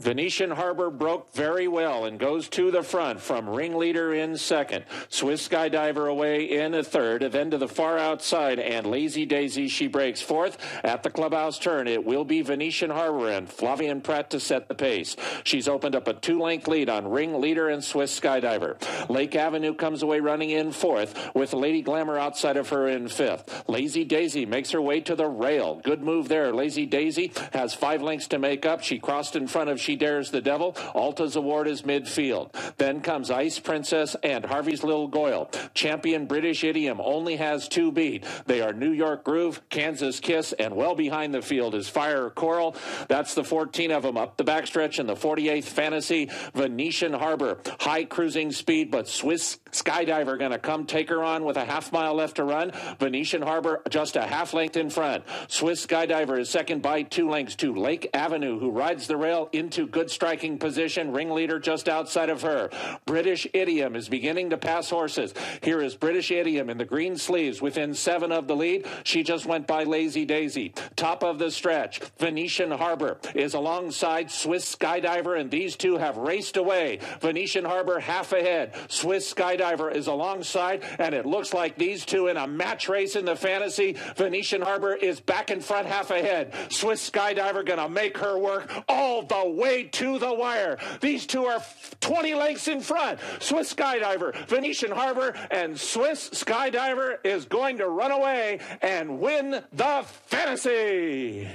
Venetian 0.00 0.50
Harbor 0.50 0.90
broke 0.90 1.32
very 1.34 1.68
well 1.68 2.06
and 2.06 2.18
goes 2.18 2.48
to 2.50 2.70
the 2.70 2.82
front 2.82 3.20
from 3.20 3.48
ringleader 3.48 4.14
in 4.14 4.36
second. 4.36 4.84
Swiss 5.08 5.46
Skydiver 5.46 6.10
away 6.10 6.44
in 6.44 6.74
a 6.74 6.82
third, 6.82 7.22
then 7.32 7.50
to 7.50 7.58
the 7.58 7.68
far 7.68 7.98
outside, 7.98 8.58
and 8.58 8.86
Lazy 8.86 9.26
Daisy 9.26 9.68
she 9.68 9.86
breaks 9.86 10.20
fourth. 10.22 10.58
At 10.82 11.02
the 11.02 11.10
clubhouse 11.10 11.58
turn, 11.58 11.86
it 11.86 12.04
will 12.04 12.24
be 12.24 12.42
Venetian 12.42 12.90
Harbor 12.90 13.28
and 13.28 13.48
Flavien 13.48 14.02
Prat 14.02 14.30
to 14.30 14.40
set 14.40 14.68
the 14.68 14.74
pace. 14.74 15.16
She's 15.44 15.68
opened 15.68 15.94
up 15.94 16.08
a 16.08 16.14
two-length 16.14 16.66
lead 16.66 16.88
on 16.88 17.08
ringleader 17.08 17.68
and 17.68 17.84
Swiss 17.84 18.18
Skydiver. 18.18 18.78
Lake 19.10 19.36
Avenue 19.36 19.74
comes 19.74 20.02
away 20.02 20.20
running 20.20 20.50
in 20.50 20.72
fourth, 20.72 21.34
with 21.34 21.52
Lady 21.52 21.82
Glamour 21.82 22.18
outside 22.18 22.56
of 22.56 22.70
her 22.70 22.88
in 22.88 23.08
fifth. 23.08 23.64
Lazy 23.68 24.04
Daisy 24.04 24.46
makes 24.46 24.70
her 24.70 24.80
way 24.80 25.00
to 25.02 25.14
the 25.14 25.28
rail. 25.28 25.80
Good 25.84 26.02
move 26.02 26.28
there. 26.28 26.52
Lazy 26.52 26.86
Daisy 26.86 27.32
has 27.52 27.74
five 27.74 28.02
lengths 28.02 28.28
to 28.28 28.38
make 28.38 28.64
up. 28.64 28.82
She 28.82 28.98
crossed 28.98 29.36
in 29.36 29.46
front 29.46 29.70
of 29.70 29.80
She 29.90 29.96
Dares 29.96 30.30
the 30.30 30.40
Devil. 30.40 30.76
Alta's 30.94 31.34
Award 31.34 31.66
is 31.66 31.82
midfield. 31.82 32.52
Then 32.76 33.00
comes 33.00 33.28
Ice 33.28 33.58
Princess 33.58 34.14
and 34.22 34.44
Harvey's 34.44 34.84
Lil 34.84 35.08
Goil. 35.08 35.50
Champion 35.74 36.26
British 36.26 36.62
Idiom 36.62 37.00
only 37.00 37.34
has 37.34 37.66
two 37.66 37.90
beat. 37.90 38.24
They 38.46 38.60
are 38.60 38.72
New 38.72 38.92
York 38.92 39.24
Groove, 39.24 39.68
Kansas 39.68 40.20
Kiss, 40.20 40.52
and 40.52 40.76
well 40.76 40.94
behind 40.94 41.34
the 41.34 41.42
field 41.42 41.74
is 41.74 41.88
Fire 41.88 42.30
Coral. 42.30 42.76
That's 43.08 43.34
the 43.34 43.42
14 43.42 43.90
of 43.90 44.04
them 44.04 44.16
up 44.16 44.36
the 44.36 44.44
backstretch 44.44 45.00
in 45.00 45.08
the 45.08 45.16
48th 45.16 45.64
Fantasy. 45.64 46.30
Venetian 46.54 47.12
Harbor, 47.12 47.58
high 47.80 48.04
cruising 48.04 48.52
speed, 48.52 48.92
but 48.92 49.08
Swiss 49.08 49.58
Skydiver 49.72 50.38
going 50.38 50.52
to 50.52 50.58
come 50.60 50.86
take 50.86 51.08
her 51.08 51.24
on 51.24 51.44
with 51.44 51.56
a 51.56 51.64
half 51.64 51.90
mile 51.90 52.14
left 52.14 52.36
to 52.36 52.44
run. 52.44 52.70
Venetian 53.00 53.42
Harbor 53.42 53.82
just 53.90 54.14
a 54.14 54.22
half 54.22 54.54
length 54.54 54.76
in 54.76 54.88
front. 54.88 55.24
Swiss 55.48 55.84
Skydiver 55.84 56.38
is 56.38 56.48
second 56.48 56.80
by 56.80 57.02
two 57.02 57.28
lengths 57.28 57.56
to 57.56 57.74
Lake 57.74 58.08
Avenue, 58.14 58.60
who 58.60 58.70
rides 58.70 59.08
the 59.08 59.16
rail 59.16 59.48
into 59.52 59.79
good 59.86 60.10
striking 60.10 60.58
position. 60.58 61.12
Ringleader 61.12 61.58
just 61.58 61.88
outside 61.88 62.30
of 62.30 62.42
her. 62.42 62.70
British 63.06 63.46
Idiom 63.52 63.96
is 63.96 64.08
beginning 64.08 64.50
to 64.50 64.56
pass 64.56 64.90
horses. 64.90 65.34
Here 65.62 65.80
is 65.80 65.94
British 65.94 66.30
Idiom 66.30 66.70
in 66.70 66.78
the 66.78 66.84
green 66.84 67.16
sleeves 67.16 67.62
within 67.62 67.94
seven 67.94 68.32
of 68.32 68.46
the 68.46 68.56
lead. 68.56 68.86
She 69.04 69.22
just 69.22 69.46
went 69.46 69.66
by 69.66 69.84
Lazy 69.84 70.24
Daisy. 70.24 70.72
Top 70.96 71.22
of 71.22 71.38
the 71.38 71.50
stretch, 71.50 72.00
Venetian 72.18 72.70
Harbor 72.70 73.18
is 73.34 73.54
alongside 73.54 74.30
Swiss 74.30 74.74
Skydiver, 74.74 75.38
and 75.38 75.50
these 75.50 75.76
two 75.76 75.96
have 75.98 76.16
raced 76.16 76.56
away. 76.56 76.98
Venetian 77.20 77.64
Harbor 77.64 78.00
half 78.00 78.32
ahead. 78.32 78.74
Swiss 78.88 79.32
Skydiver 79.32 79.94
is 79.94 80.06
alongside, 80.06 80.82
and 80.98 81.14
it 81.14 81.26
looks 81.26 81.54
like 81.54 81.76
these 81.76 82.04
two 82.04 82.28
in 82.28 82.36
a 82.36 82.46
match 82.46 82.88
race 82.88 83.16
in 83.16 83.24
the 83.24 83.36
fantasy. 83.36 83.96
Venetian 84.16 84.62
Harbor 84.62 84.94
is 84.94 85.20
back 85.20 85.50
in 85.50 85.60
front 85.60 85.86
half 85.86 86.10
ahead. 86.10 86.52
Swiss 86.70 87.08
Skydiver 87.08 87.64
gonna 87.64 87.88
make 87.88 88.18
her 88.18 88.38
work 88.38 88.70
all 88.88 89.22
the 89.22 89.48
way 89.48 89.69
to 89.92 90.18
the 90.18 90.32
wire. 90.32 90.78
These 91.00 91.26
two 91.26 91.44
are 91.44 91.62
20 92.00 92.34
lengths 92.34 92.68
in 92.68 92.80
front. 92.80 93.20
Swiss 93.38 93.72
Skydiver, 93.72 94.34
Venetian 94.46 94.90
Harbor, 94.90 95.34
and 95.50 95.78
Swiss 95.78 96.30
Skydiver 96.30 97.18
is 97.24 97.44
going 97.44 97.78
to 97.78 97.88
run 97.88 98.10
away 98.10 98.60
and 98.82 99.20
win 99.20 99.62
the 99.72 100.04
fantasy. 100.26 101.48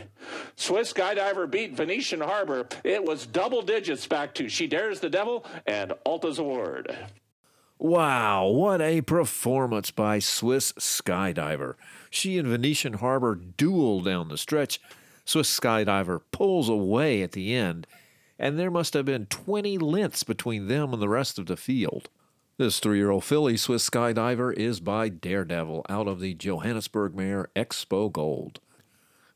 Swiss 0.56 0.94
Skydiver 0.94 1.50
beat 1.50 1.74
Venetian 1.74 2.22
Harbor. 2.22 2.68
It 2.84 3.04
was 3.04 3.26
double 3.26 3.62
digits 3.62 4.08
back 4.08 4.34
to 4.36 4.50
She 4.50 4.68
Dares 4.68 5.00
the 5.00 5.10
Devil 5.10 5.46
and 5.68 5.94
Alta's 6.06 6.40
Award. 6.40 6.96
Wow, 7.78 8.48
what 8.48 8.82
a 8.82 9.02
performance 9.02 9.92
by 9.92 10.20
Swiss 10.20 10.72
Skydiver. 10.74 11.76
She 12.10 12.38
and 12.38 12.48
Venetian 12.48 12.94
Harbor 12.94 13.36
duel 13.36 14.00
down 14.00 14.30
the 14.30 14.38
stretch. 14.38 14.80
Swiss 15.26 15.60
Skydiver 15.60 16.22
pulls 16.32 16.70
away 16.70 17.22
at 17.22 17.34
the 17.34 17.54
end, 17.54 17.86
and 18.38 18.58
there 18.60 18.72
must 18.72 18.94
have 18.94 19.06
been 19.06 19.25
20 19.27 19.77
lengths 19.77 20.24
between 20.24 20.68
them 20.68 20.94
and 20.94 21.01
the 21.01 21.10
rest 21.10 21.39
of 21.39 21.46
the 21.46 21.58
field. 21.58 22.10
This 22.58 22.80
three 22.80 22.98
year 22.98 23.12
old 23.12 23.25
filly, 23.25 23.58
Swiss 23.58 23.89
Skydiver, 23.89 24.54
is 24.54 24.80
by 24.80 25.10
Daredevil 25.10 25.86
out 25.89 26.08
of 26.08 26.20
the 26.20 26.34
Johannesburg 26.34 27.13
mare 27.13 27.50
Expo 27.56 28.12
Gold. 28.12 28.60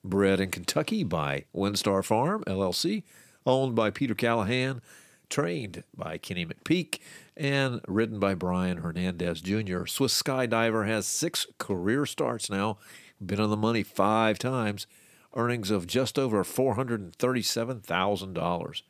Bred 0.04 0.40
in 0.40 0.52
Kentucky 0.52 1.04
by 1.04 1.44
WinStar 1.54 2.04
Farm, 2.04 2.44
LLC, 2.46 3.04
owned 3.46 3.76
by 3.76 3.90
Peter 3.90 4.16
Callahan, 4.16 4.82
trained 5.30 5.84
by 5.96 6.18
Kenny 6.18 6.46
McPeek, 6.46 7.00
and 7.36 7.82
ridden 7.88 8.20
by 8.20 8.34
Brian 8.36 8.78
Hernandez 8.78 9.42
Jr. 9.42 9.86
Swiss 9.86 10.22
Skydiver 10.22 10.88
has 10.88 11.06
six 11.06 11.46
career 11.58 12.06
starts 12.06 12.50
now, 12.50 12.78
been 13.24 13.42
on 13.42 13.50
the 13.50 13.58
money 13.58 13.84
five 13.84 14.40
times, 14.40 14.88
earnings 15.36 15.72
of 15.72 15.88
just 15.88 16.20
over 16.20 16.44
$437,000. 16.44 18.82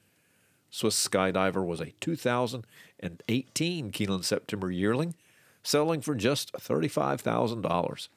Swiss 0.72 1.08
Skydiver 1.08 1.66
was 1.66 1.82
a 1.82 1.94
2018 2.00 3.92
Keeneland 3.92 4.24
September 4.24 4.70
yearling, 4.72 5.16
selling 5.64 6.02
for 6.02 6.14
just 6.16 6.54
$35,000. 6.54 8.08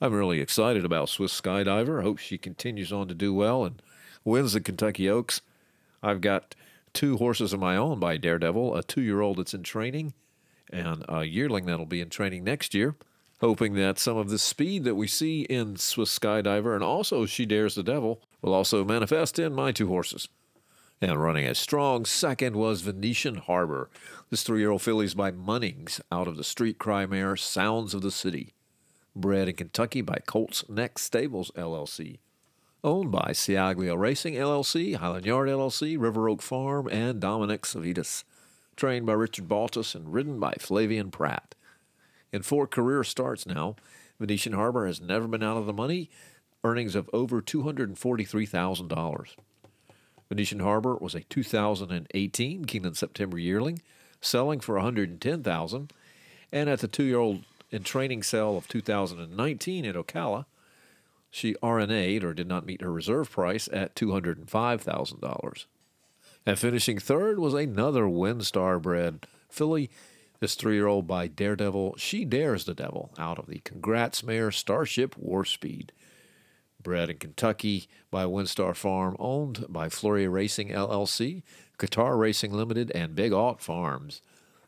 I'm 0.00 0.12
really 0.12 0.40
excited 0.40 0.84
about 0.84 1.08
Swiss 1.08 1.40
Skydiver. 1.40 2.02
Hope 2.02 2.18
she 2.18 2.38
continues 2.38 2.92
on 2.92 3.08
to 3.08 3.14
do 3.14 3.34
well 3.34 3.64
and 3.64 3.82
wins 4.24 4.52
the 4.52 4.60
Kentucky 4.60 5.08
Oaks. 5.08 5.40
I've 6.02 6.20
got 6.20 6.54
two 6.92 7.16
horses 7.18 7.52
of 7.52 7.60
my 7.60 7.76
own 7.76 8.00
by 8.00 8.16
Daredevil, 8.16 8.76
a 8.76 8.82
two 8.82 9.02
year 9.02 9.20
old 9.20 9.38
that's 9.38 9.54
in 9.54 9.62
training, 9.62 10.14
and 10.70 11.04
a 11.08 11.24
yearling 11.24 11.66
that'll 11.66 11.86
be 11.86 12.00
in 12.00 12.10
training 12.10 12.42
next 12.44 12.74
year. 12.74 12.96
Hoping 13.42 13.74
that 13.74 13.98
some 13.98 14.16
of 14.16 14.30
the 14.30 14.38
speed 14.38 14.84
that 14.84 14.94
we 14.94 15.08
see 15.08 15.42
in 15.42 15.74
Swiss 15.74 16.16
Skydiver 16.16 16.76
and 16.76 16.84
also 16.84 17.26
She 17.26 17.44
Dares 17.44 17.74
the 17.74 17.82
Devil 17.82 18.22
will 18.40 18.54
also 18.54 18.84
manifest 18.84 19.36
in 19.36 19.52
my 19.52 19.72
two 19.72 19.88
horses. 19.88 20.28
And 21.00 21.20
running 21.20 21.46
a 21.46 21.56
strong 21.56 22.04
second 22.04 22.54
was 22.54 22.82
Venetian 22.82 23.34
Harbor. 23.34 23.90
This 24.30 24.44
three 24.44 24.60
year 24.60 24.70
old 24.70 24.82
filly's 24.82 25.14
by 25.14 25.32
Munnings 25.32 26.00
out 26.12 26.28
of 26.28 26.36
the 26.36 26.44
street 26.44 26.78
cry 26.78 27.04
mare 27.04 27.36
Sounds 27.36 27.94
of 27.94 28.02
the 28.02 28.12
City. 28.12 28.54
Bred 29.16 29.48
in 29.48 29.56
Kentucky 29.56 30.02
by 30.02 30.20
Colts 30.24 30.64
Neck 30.68 31.00
Stables 31.00 31.50
LLC. 31.56 32.20
Owned 32.84 33.10
by 33.10 33.32
Ciaglia 33.32 33.96
Racing 33.96 34.34
LLC, 34.34 34.94
Highland 34.94 35.26
Yard 35.26 35.48
LLC, 35.48 36.00
River 36.00 36.28
Oak 36.28 36.42
Farm, 36.42 36.88
and 36.88 37.20
Dominic 37.20 37.62
Savitas. 37.62 38.22
Trained 38.76 39.04
by 39.04 39.14
Richard 39.14 39.48
Baltas 39.48 39.96
and 39.96 40.14
ridden 40.14 40.38
by 40.38 40.54
Flavien 40.60 41.10
Prat. 41.10 41.56
In 42.32 42.42
four 42.42 42.66
career 42.66 43.04
starts 43.04 43.46
now, 43.46 43.76
Venetian 44.18 44.54
Harbor 44.54 44.86
has 44.86 45.00
never 45.00 45.28
been 45.28 45.42
out 45.42 45.58
of 45.58 45.66
the 45.66 45.72
money, 45.72 46.10
earnings 46.64 46.94
of 46.94 47.10
over 47.12 47.42
$243,000. 47.42 49.26
Venetian 50.28 50.60
Harbor 50.60 50.96
was 50.96 51.14
a 51.14 51.20
2018 51.24 52.64
Keeneland 52.64 52.96
September 52.96 53.38
yearling, 53.38 53.82
selling 54.20 54.60
for 54.60 54.76
110,000, 54.76 55.92
and 56.50 56.70
at 56.70 56.78
the 56.78 56.88
two-year-old 56.88 57.44
in 57.70 57.82
training 57.82 58.22
sale 58.22 58.56
of 58.56 58.68
2019 58.68 59.84
at 59.84 59.94
Ocala, 59.94 60.46
she 61.30 61.54
RNA'd 61.62 62.24
or 62.24 62.34
did 62.34 62.46
not 62.46 62.66
meet 62.66 62.82
her 62.82 62.92
reserve 62.92 63.30
price 63.30 63.68
at 63.72 63.94
$205,000. 63.94 65.64
And 66.44 66.58
finishing 66.58 66.98
third 66.98 67.38
was 67.38 67.54
another 67.54 68.04
WinStar 68.04 68.80
bred 68.80 69.26
filly, 69.48 69.90
this 70.42 70.54
three 70.56 70.74
year 70.74 70.88
old 70.88 71.06
by 71.06 71.28
Daredevil. 71.28 71.94
She 71.98 72.24
Dares 72.24 72.64
the 72.64 72.74
Devil 72.74 73.12
out 73.16 73.38
of 73.38 73.46
the 73.46 73.60
Congrats 73.60 74.24
Mare 74.24 74.50
Starship 74.50 75.16
War 75.16 75.44
Speed 75.44 75.92
bred 76.82 77.08
in 77.08 77.18
Kentucky 77.18 77.86
by 78.10 78.24
WinStar 78.24 78.74
Farm, 78.74 79.14
owned 79.20 79.64
by 79.68 79.88
Floria 79.88 80.28
Racing 80.28 80.70
LLC, 80.70 81.44
Qatar 81.78 82.18
Racing 82.18 82.52
Limited, 82.52 82.90
and 82.90 83.14
Big 83.14 83.32
Alt 83.32 83.60
Farms. 83.60 84.20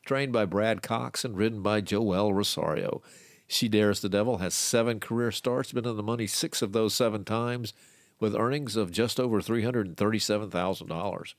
Trained 0.04 0.32
by 0.32 0.44
Brad 0.44 0.80
Cox 0.80 1.24
and 1.24 1.36
ridden 1.36 1.60
by 1.60 1.80
Joel 1.80 2.32
Rosario. 2.32 3.02
She 3.48 3.68
Dares 3.68 4.00
the 4.00 4.08
Devil 4.08 4.38
has 4.38 4.54
seven 4.54 5.00
career 5.00 5.32
starts, 5.32 5.72
been 5.72 5.88
in 5.88 5.96
the 5.96 6.04
money 6.04 6.28
six 6.28 6.62
of 6.62 6.72
those 6.72 6.94
seven 6.94 7.24
times, 7.24 7.72
with 8.20 8.36
earnings 8.36 8.76
of 8.76 8.92
just 8.92 9.18
over 9.18 9.40
$337,000. 9.40 11.34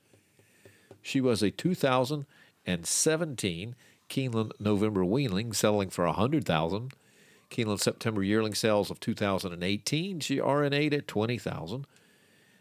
She 1.00 1.22
was 1.22 1.42
a 1.42 1.50
2017 1.50 3.74
Keeneland 4.08 4.52
November 4.58 5.04
Weanling, 5.04 5.54
selling 5.54 5.90
for 5.90 6.06
100000 6.06 6.94
Keeneland 7.50 7.80
September 7.80 8.22
yearling 8.22 8.54
sales 8.54 8.90
of 8.90 9.00
2018, 9.00 10.20
she 10.20 10.38
RNA'd 10.38 10.94
at 10.94 11.08
20,000. 11.08 11.86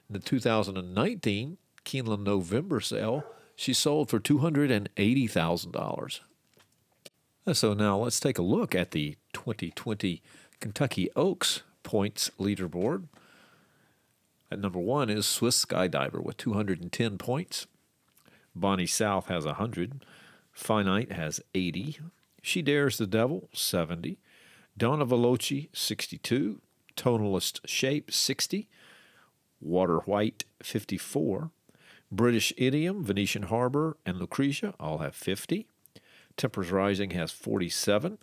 In 0.09 0.13
the 0.13 0.19
2019 0.19 1.57
Keeneland 1.83 2.23
November 2.23 2.79
sale, 2.79 3.25
she 3.55 3.73
sold 3.73 4.09
for 4.09 4.19
$280,000. 4.19 6.19
Uh, 7.47 7.53
so 7.53 7.73
now 7.73 7.97
let's 7.97 8.19
take 8.19 8.37
a 8.37 8.43
look 8.43 8.75
at 8.75 8.91
the 8.91 9.15
2020 9.33 10.21
Kentucky 10.59 11.09
Oaks 11.15 11.63
points 11.83 12.29
leaderboard. 12.39 13.05
At 14.51 14.59
number 14.59 14.79
one 14.79 15.09
is 15.09 15.25
Swiss 15.25 15.65
Skydiver 15.65 16.23
with 16.23 16.37
210 16.37 17.17
points. 17.17 17.65
Bonnie 18.55 18.85
South 18.85 19.25
has 19.27 19.45
100. 19.45 20.05
Finite 20.55 21.12
has 21.12 21.41
80. 21.53 22.00
She 22.41 22.62
Dares 22.62 22.97
the 22.97 23.05
Devil, 23.05 23.50
70. 23.53 24.17
Donna 24.77 25.05
Veloci, 25.05 25.67
62. 25.74 26.62
Tonalist 26.95 27.59
Shape, 27.65 28.09
60. 28.09 28.69
Water 29.59 29.97
White, 30.00 30.45
54. 30.63 31.51
British 32.09 32.53
Idiom, 32.57 33.03
Venetian 33.03 33.43
Harbor, 33.43 33.97
and 34.05 34.17
Lucretia 34.17 34.74
all 34.79 35.00
have 35.00 35.13
50. 35.13 35.67
Tempers 36.38 36.71
Rising 36.71 37.12
has 37.12 37.31
47. 37.31 38.17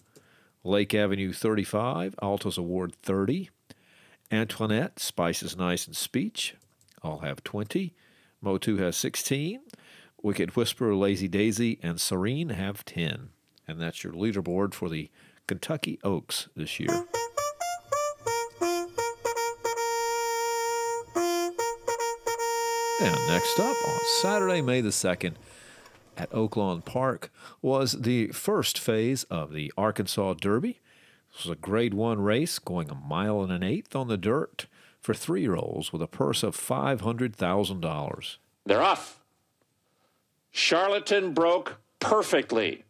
Lake 0.64 0.94
Avenue, 0.94 1.32
35. 1.32 2.14
Alta's 2.22 2.56
Award, 2.56 2.94
30. 3.02 3.50
Antoinette, 4.30 4.98
Spice 4.98 5.42
is 5.42 5.56
Nice 5.56 5.86
and 5.86 5.94
Speech, 5.94 6.54
all 7.02 7.18
have 7.18 7.44
20. 7.44 7.92
Motu 8.40 8.78
has 8.78 8.96
16. 8.96 9.60
Wicked 10.22 10.54
Whisper, 10.54 10.94
Lazy 10.94 11.26
Daisy, 11.26 11.78
and 11.82 12.00
Serene 12.00 12.50
have 12.50 12.84
10. 12.84 13.30
And 13.66 13.80
that's 13.80 14.04
your 14.04 14.12
leaderboard 14.12 14.72
for 14.72 14.88
the 14.88 15.10
Kentucky 15.46 15.98
Oaks 16.04 16.48
this 16.54 16.78
year. 16.78 17.06
And 23.00 23.16
next 23.26 23.58
up 23.58 23.76
on 23.88 24.00
Saturday, 24.20 24.62
May 24.62 24.80
the 24.80 24.90
2nd, 24.90 25.34
at 26.16 26.30
Oaklawn 26.30 26.84
Park 26.84 27.32
was 27.60 27.92
the 27.92 28.28
first 28.28 28.78
phase 28.78 29.24
of 29.24 29.52
the 29.52 29.72
Arkansas 29.76 30.34
Derby. 30.34 30.80
This 31.32 31.46
was 31.46 31.52
a 31.52 31.60
grade 31.60 31.94
one 31.94 32.20
race 32.20 32.60
going 32.60 32.90
a 32.90 32.94
mile 32.94 33.42
and 33.42 33.50
an 33.50 33.64
eighth 33.64 33.96
on 33.96 34.06
the 34.06 34.16
dirt 34.16 34.66
for 35.00 35.14
three 35.14 35.40
year 35.40 35.56
olds 35.56 35.92
with 35.92 36.02
a 36.02 36.06
purse 36.06 36.44
of 36.44 36.56
$500,000. 36.56 38.36
They're 38.64 38.82
off. 38.82 39.21
Charlatan 40.52 41.32
broke 41.32 41.78
perfectly 41.98 42.84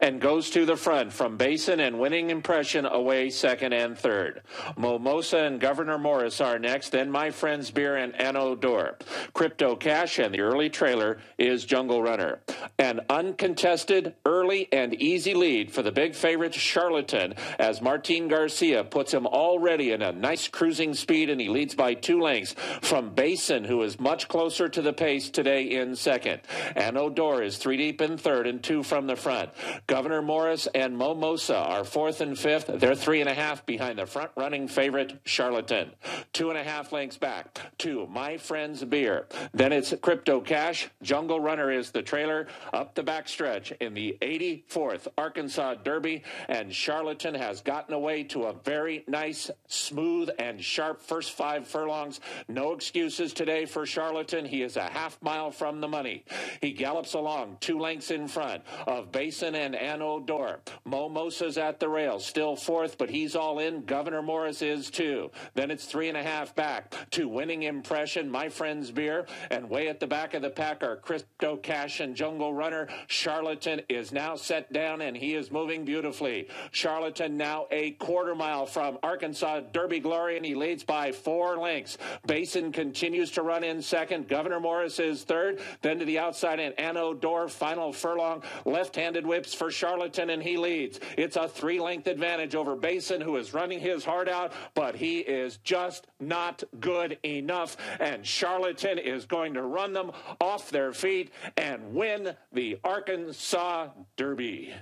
and 0.00 0.20
goes 0.20 0.50
to 0.50 0.64
the 0.64 0.76
front 0.76 1.12
from 1.12 1.36
Basin 1.36 1.80
and 1.80 1.98
winning 1.98 2.30
impression 2.30 2.86
away 2.86 3.30
second 3.30 3.72
and 3.72 3.98
third. 3.98 4.42
Momosa 4.76 5.46
and 5.46 5.60
Governor 5.60 5.98
Morris 5.98 6.40
are 6.40 6.58
next, 6.58 6.90
then 6.90 7.10
My 7.10 7.30
Friend's 7.30 7.70
Beer 7.70 7.96
and 7.96 8.14
Anneau 8.14 8.54
d'Or. 8.58 8.96
Crypto 9.32 9.74
Cash 9.74 10.18
and 10.18 10.32
the 10.32 10.40
early 10.40 10.70
trailer 10.70 11.18
is 11.36 11.64
Jungle 11.64 12.02
Runner. 12.02 12.38
An 12.78 13.00
uncontested, 13.10 14.14
early, 14.24 14.68
and 14.72 14.94
easy 14.94 15.34
lead 15.34 15.72
for 15.72 15.82
the 15.82 15.90
big 15.90 16.14
favorite 16.14 16.54
Charlatan 16.54 17.34
as 17.58 17.82
Martin 17.82 18.28
Garcia 18.28 18.84
puts 18.84 19.12
him 19.12 19.26
already 19.26 19.90
in 19.90 20.02
a 20.02 20.12
nice 20.12 20.46
cruising 20.46 20.94
speed 20.94 21.28
and 21.28 21.40
he 21.40 21.48
leads 21.48 21.74
by 21.74 21.94
two 21.94 22.20
lengths 22.20 22.54
from 22.82 23.14
Basin, 23.14 23.64
who 23.64 23.82
is 23.82 23.98
much 23.98 24.28
closer 24.28 24.68
to 24.68 24.80
the 24.80 24.92
pace 24.92 25.28
today 25.28 25.62
in 25.62 25.96
second. 25.96 26.40
Anneau 26.76 27.12
d'Or 27.12 27.42
is 27.42 27.58
three 27.58 27.76
deep 27.76 28.00
in 28.00 28.16
third 28.16 28.46
and 28.46 28.62
two 28.62 28.82
from 28.82 29.06
the 29.06 29.16
front. 29.16 29.50
Governor 29.88 30.20
Morris 30.20 30.68
and 30.74 30.98
Momosa 30.98 31.56
are 31.56 31.82
fourth 31.82 32.20
and 32.20 32.38
fifth. 32.38 32.66
They're 32.66 32.94
three 32.94 33.22
and 33.22 33.28
a 33.28 33.32
half 33.32 33.64
behind 33.64 33.98
the 33.98 34.04
front 34.04 34.30
running 34.36 34.68
favorite, 34.68 35.18
Charlatan. 35.24 35.92
Two 36.34 36.50
and 36.50 36.58
a 36.58 36.62
half 36.62 36.92
lengths 36.92 37.16
back 37.16 37.58
to 37.78 38.06
My 38.06 38.36
Friend's 38.36 38.84
Beer. 38.84 39.26
Then 39.54 39.72
it's 39.72 39.94
Crypto 40.02 40.42
Cash. 40.42 40.90
Jungle 41.00 41.40
Runner 41.40 41.72
is 41.72 41.90
the 41.90 42.02
trailer 42.02 42.48
up 42.70 42.94
the 42.96 43.02
backstretch 43.02 43.74
in 43.80 43.94
the 43.94 44.18
84th 44.20 45.08
Arkansas 45.16 45.76
Derby. 45.76 46.22
And 46.48 46.70
Charlatan 46.74 47.34
has 47.34 47.62
gotten 47.62 47.94
away 47.94 48.24
to 48.24 48.42
a 48.42 48.52
very 48.52 49.04
nice, 49.08 49.50
smooth, 49.68 50.28
and 50.38 50.62
sharp 50.62 51.00
first 51.00 51.32
five 51.32 51.66
furlongs. 51.66 52.20
No 52.46 52.72
excuses 52.72 53.32
today 53.32 53.64
for 53.64 53.86
Charlatan. 53.86 54.44
He 54.44 54.60
is 54.60 54.76
a 54.76 54.90
half 54.90 55.16
mile 55.22 55.50
from 55.50 55.80
the 55.80 55.88
money. 55.88 56.26
He 56.60 56.72
gallops 56.72 57.14
along 57.14 57.56
two 57.60 57.78
lengths 57.78 58.10
in 58.10 58.28
front 58.28 58.62
of 58.86 59.10
Basin 59.10 59.54
and 59.54 59.77
Anneau 59.78 60.20
d'Or. 60.20 60.60
Momosa's 60.86 61.58
at 61.58 61.80
the 61.80 61.88
rail, 61.88 62.18
still 62.18 62.56
fourth, 62.56 62.98
but 62.98 63.10
he's 63.10 63.36
all 63.36 63.58
in. 63.58 63.84
Governor 63.84 64.22
Morris 64.22 64.62
is 64.62 64.90
too. 64.90 65.30
Then 65.54 65.70
it's 65.70 65.84
three 65.84 66.08
and 66.08 66.16
a 66.16 66.22
half 66.22 66.54
back 66.54 66.94
to 67.10 67.28
winning 67.28 67.62
impression, 67.62 68.30
My 68.30 68.48
Friend's 68.48 68.90
Beer. 68.90 69.26
And 69.50 69.70
way 69.70 69.88
at 69.88 70.00
the 70.00 70.06
back 70.06 70.34
of 70.34 70.42
the 70.42 70.50
pack 70.50 70.82
are 70.82 70.96
Crypto 70.96 71.56
Cash 71.56 72.00
and 72.00 72.14
Jungle 72.14 72.52
Runner. 72.52 72.88
Charlatan 73.06 73.82
is 73.88 74.12
now 74.12 74.36
set 74.36 74.72
down 74.72 75.00
and 75.00 75.16
he 75.16 75.34
is 75.34 75.50
moving 75.50 75.84
beautifully. 75.84 76.48
Charlatan 76.70 77.36
now 77.36 77.66
a 77.70 77.92
quarter 77.92 78.34
mile 78.34 78.66
from 78.66 78.98
Arkansas 79.02 79.60
Derby 79.72 80.00
Glory 80.00 80.36
and 80.36 80.44
he 80.44 80.54
leads 80.54 80.84
by 80.84 81.12
four 81.12 81.56
lengths. 81.56 81.98
Basin 82.26 82.72
continues 82.72 83.30
to 83.32 83.42
run 83.42 83.64
in 83.64 83.80
second. 83.82 84.28
Governor 84.28 84.60
Morris 84.60 84.98
is 84.98 85.24
third. 85.24 85.60
Then 85.82 85.98
to 85.98 86.04
the 86.04 86.18
outside 86.18 86.60
and 86.60 86.78
Anno 86.78 87.14
final 87.48 87.92
furlong. 87.92 88.42
Left 88.64 88.96
handed 88.96 89.26
whips 89.26 89.54
for 89.54 89.67
Charlatan 89.70 90.30
and 90.30 90.42
he 90.42 90.56
leads. 90.56 91.00
It's 91.16 91.36
a 91.36 91.48
three 91.48 91.80
length 91.80 92.06
advantage 92.06 92.54
over 92.54 92.76
Basin, 92.76 93.20
who 93.20 93.36
is 93.36 93.54
running 93.54 93.80
his 93.80 94.04
heart 94.04 94.28
out, 94.28 94.52
but 94.74 94.94
he 94.94 95.20
is 95.20 95.58
just 95.58 96.06
not 96.20 96.62
good 96.80 97.18
enough. 97.24 97.76
And 98.00 98.26
Charlatan 98.26 98.98
is 98.98 99.26
going 99.26 99.54
to 99.54 99.62
run 99.62 99.92
them 99.92 100.12
off 100.40 100.70
their 100.70 100.92
feet 100.92 101.32
and 101.56 101.94
win 101.94 102.34
the 102.52 102.78
Arkansas 102.84 103.88
Derby. 104.16 104.74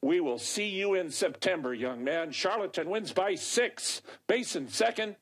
We 0.00 0.20
will 0.20 0.38
see 0.38 0.68
you 0.68 0.94
in 0.94 1.10
September, 1.10 1.72
young 1.74 2.02
man. 2.02 2.32
Charlatan 2.32 2.90
wins 2.90 3.12
by 3.12 3.34
six, 3.36 4.02
Basin 4.26 4.68
second, 4.68 5.16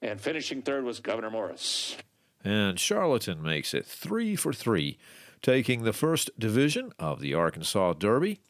and 0.00 0.20
finishing 0.20 0.62
third 0.62 0.84
was 0.84 1.00
Governor 1.00 1.30
Morris. 1.30 1.96
And 2.44 2.78
Charlatan 2.78 3.42
makes 3.42 3.72
it 3.72 3.86
three 3.86 4.36
for 4.36 4.52
three 4.52 4.98
taking 5.42 5.82
the 5.82 5.92
first 5.92 6.30
division 6.38 6.92
of 6.98 7.20
the 7.20 7.34
Arkansas 7.34 7.92
Derby. 7.94 8.40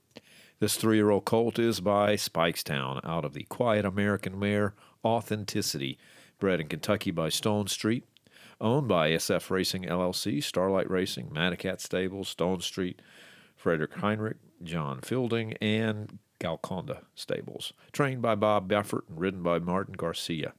This 0.61 0.77
three 0.77 0.97
year 0.97 1.11
old 1.11 1.25
colt 1.25 1.59
is 1.59 1.81
by 1.81 2.15
Speightstown 2.15 3.01
out 3.03 3.25
of 3.25 3.33
the 3.33 3.45
Quiet 3.45 3.87
American 3.87 4.39
mare 4.39 4.75
Authenticity, 5.05 5.99
bred 6.39 6.61
in 6.61 6.69
Kentucky 6.69 7.11
by 7.11 7.31
Stone 7.31 7.67
Street, 7.67 8.05
owned 8.61 8.87
by 8.87 9.11
SF 9.11 9.51
Racing 9.51 9.83
LLC, 9.85 10.41
Starlight 10.43 10.89
Racing, 10.89 11.31
Madaket 11.31 11.81
Stables, 11.81 12.29
Stone 12.29 12.61
Street, 12.61 13.03
Frederick 13.57 13.95
Hertrich, 13.95 14.37
John 14.63 15.01
Fielding, 15.01 15.55
and 15.55 16.21
Golconda 16.39 17.03
Stables. 17.17 17.73
Trained 17.93 18.23
by 18.23 18.37
Bob 18.37 18.69
Baffert 18.69 19.09
and 19.09 19.19
ridden 19.19 19.43
by 19.43 19.59
Martin 19.59 19.95
Garcia. 19.95 20.53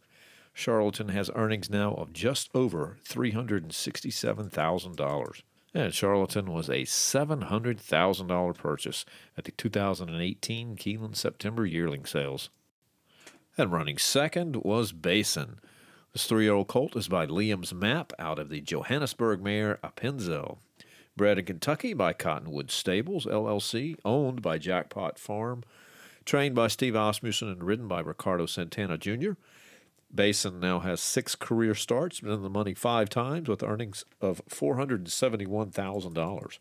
Charlatan 0.53 1.07
has 1.09 1.29
earnings 1.35 1.69
now 1.69 1.93
of 1.93 2.11
just 2.11 2.49
over 2.53 2.97
$367,000. 3.07 5.41
And 5.73 5.93
Charlatan 5.93 6.51
was 6.51 6.69
a 6.69 6.83
$700,000 6.83 8.57
purchase 8.57 9.05
at 9.37 9.45
the 9.45 9.51
2018 9.51 10.75
Keeneland 10.75 11.15
September 11.15 11.65
yearling 11.65 12.05
sales. 12.05 12.49
And 13.57 13.71
running 13.71 13.97
second 13.97 14.57
was 14.57 14.91
Basin. 14.91 15.59
This 16.11 16.27
three 16.27 16.43
year 16.43 16.53
old 16.53 16.67
colt 16.67 16.95
is 16.95 17.07
by 17.07 17.25
Liam's 17.25 17.73
Map 17.73 18.13
out 18.19 18.37
of 18.37 18.49
the 18.49 18.61
Johannesburg 18.61 19.41
mare 19.41 19.79
Apenzo. 19.83 20.57
Bred 21.17 21.39
in 21.39 21.45
Kentucky 21.45 21.93
by 21.93 22.13
Cottonwood 22.13 22.69
Stables, 22.69 23.25
LLC, 23.25 23.95
owned 24.05 24.41
by 24.41 24.57
Jackpot 24.59 25.17
Farm, 25.17 25.63
trained 26.25 26.55
by 26.55 26.67
Steve 26.67 26.95
Asmussen 26.95 27.49
and 27.49 27.63
ridden 27.63 27.87
by 27.87 27.99
Ricardo 27.99 28.45
Santana 28.45 28.97
Jr. 28.97 29.31
Basin 30.13 30.59
now 30.59 30.79
has 30.79 30.99
six 31.01 31.33
career 31.33 31.73
starts, 31.73 32.19
been 32.19 32.33
in 32.33 32.43
the 32.43 32.49
money 32.49 32.75
five 32.75 33.09
times 33.09 33.49
with 33.49 33.63
earnings 33.63 34.05
of 34.21 34.43
$471,000. 34.47 36.59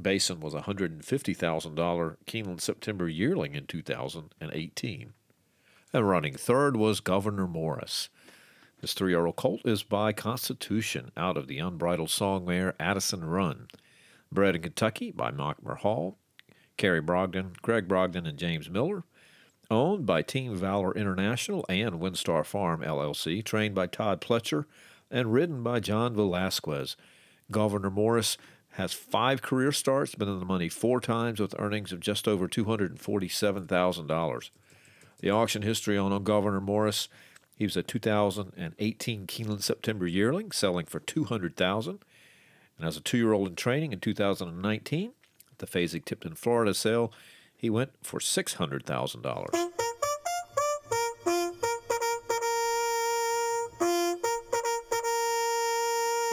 Basin 0.00 0.40
was 0.40 0.54
a 0.54 0.62
$150,000 0.62 2.16
Keeneland 2.26 2.60
September 2.60 3.08
yearling 3.08 3.54
in 3.54 3.66
2018. 3.66 5.12
And 5.92 6.08
running 6.08 6.34
third 6.34 6.76
was 6.76 7.00
Governor 7.00 7.48
Morris. 7.48 8.08
This 8.80 8.94
three 8.94 9.10
year 9.10 9.26
old 9.26 9.36
colt 9.36 9.60
is 9.64 9.82
by 9.82 10.12
Constitution 10.12 11.10
out 11.16 11.36
of 11.36 11.48
the 11.48 11.58
unbridled 11.58 12.10
song 12.10 12.46
mare 12.46 12.74
Addison 12.80 13.24
Run. 13.24 13.68
Bred 14.30 14.56
in 14.56 14.62
Kentucky 14.62 15.10
by 15.10 15.30
Machmer 15.30 15.78
Hall, 15.78 16.16
Kerry 16.76 17.02
Brogdon, 17.02 17.60
Greg 17.60 17.86
Brogdon, 17.86 18.26
and 18.26 18.38
James 18.38 18.70
Miller 18.70 19.04
owned 19.72 20.06
by 20.06 20.22
Team 20.22 20.54
Valor 20.54 20.94
International 20.94 21.64
and 21.68 21.94
WinStar 21.94 22.44
Farm 22.44 22.82
LLC, 22.82 23.42
trained 23.42 23.74
by 23.74 23.86
Todd 23.86 24.20
Pletcher, 24.20 24.66
and 25.10 25.32
ridden 25.32 25.62
by 25.62 25.80
John 25.80 26.14
Velazquez. 26.14 26.96
Governor 27.50 27.90
Morris 27.90 28.36
has 28.72 28.92
five 28.92 29.42
career 29.42 29.72
starts, 29.72 30.14
been 30.14 30.28
in 30.28 30.38
the 30.38 30.44
money 30.44 30.68
four 30.68 31.00
times 31.00 31.40
with 31.40 31.58
earnings 31.58 31.90
of 31.90 32.00
just 32.00 32.28
over 32.28 32.48
$247,000. 32.48 34.50
The 35.20 35.30
auction 35.30 35.62
history 35.62 35.96
on 35.96 36.22
Governor 36.22 36.60
Morris, 36.60 37.08
he 37.56 37.64
was 37.64 37.76
a 37.76 37.82
2018 37.82 39.26
Keeneland 39.26 39.62
September 39.62 40.06
yearling, 40.06 40.52
selling 40.52 40.86
for 40.86 41.00
$200,000. 41.00 41.98
And 42.78 42.86
as 42.86 42.96
a 42.96 43.00
two-year-old 43.00 43.48
in 43.48 43.56
training 43.56 43.92
in 43.92 44.00
2019, 44.00 45.12
at 45.50 45.58
the 45.58 45.66
Fasig-Tipton, 45.66 46.34
Florida 46.34 46.74
sale, 46.74 47.12
he 47.62 47.70
went 47.70 47.92
for 48.02 48.18
$600,000. 48.18 49.54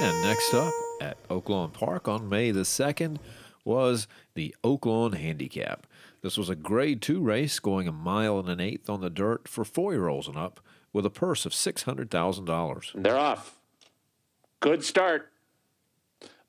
And 0.02 0.22
next 0.24 0.54
up 0.56 0.74
at 1.00 1.28
Oaklawn 1.30 1.72
Park 1.72 2.08
on 2.08 2.28
May 2.28 2.50
the 2.50 2.62
2nd 2.62 3.18
was 3.64 4.08
the 4.34 4.56
Oaklawn 4.64 5.14
Handicap. 5.14 5.86
This 6.24 6.36
was 6.36 6.50
a 6.50 6.56
grade 6.56 7.02
two 7.02 7.22
race 7.22 7.60
going 7.60 7.88
a 7.88 7.92
mile 7.92 8.40
and 8.40 8.50
an 8.50 8.60
eighth 8.60 8.90
on 8.90 9.02
the 9.02 9.10
dirt 9.12 9.48
for 9.48 9.64
four 9.64 9.94
year 9.94 10.08
olds 10.08 10.28
and 10.28 10.36
up 10.36 10.60
with 10.92 11.06
a 11.06 11.12
purse 11.12 11.46
of 11.46 11.52
$600,000. 11.52 13.04
They're 13.04 13.18
off. 13.18 13.60
Good 14.62 14.84
start. 14.84 15.29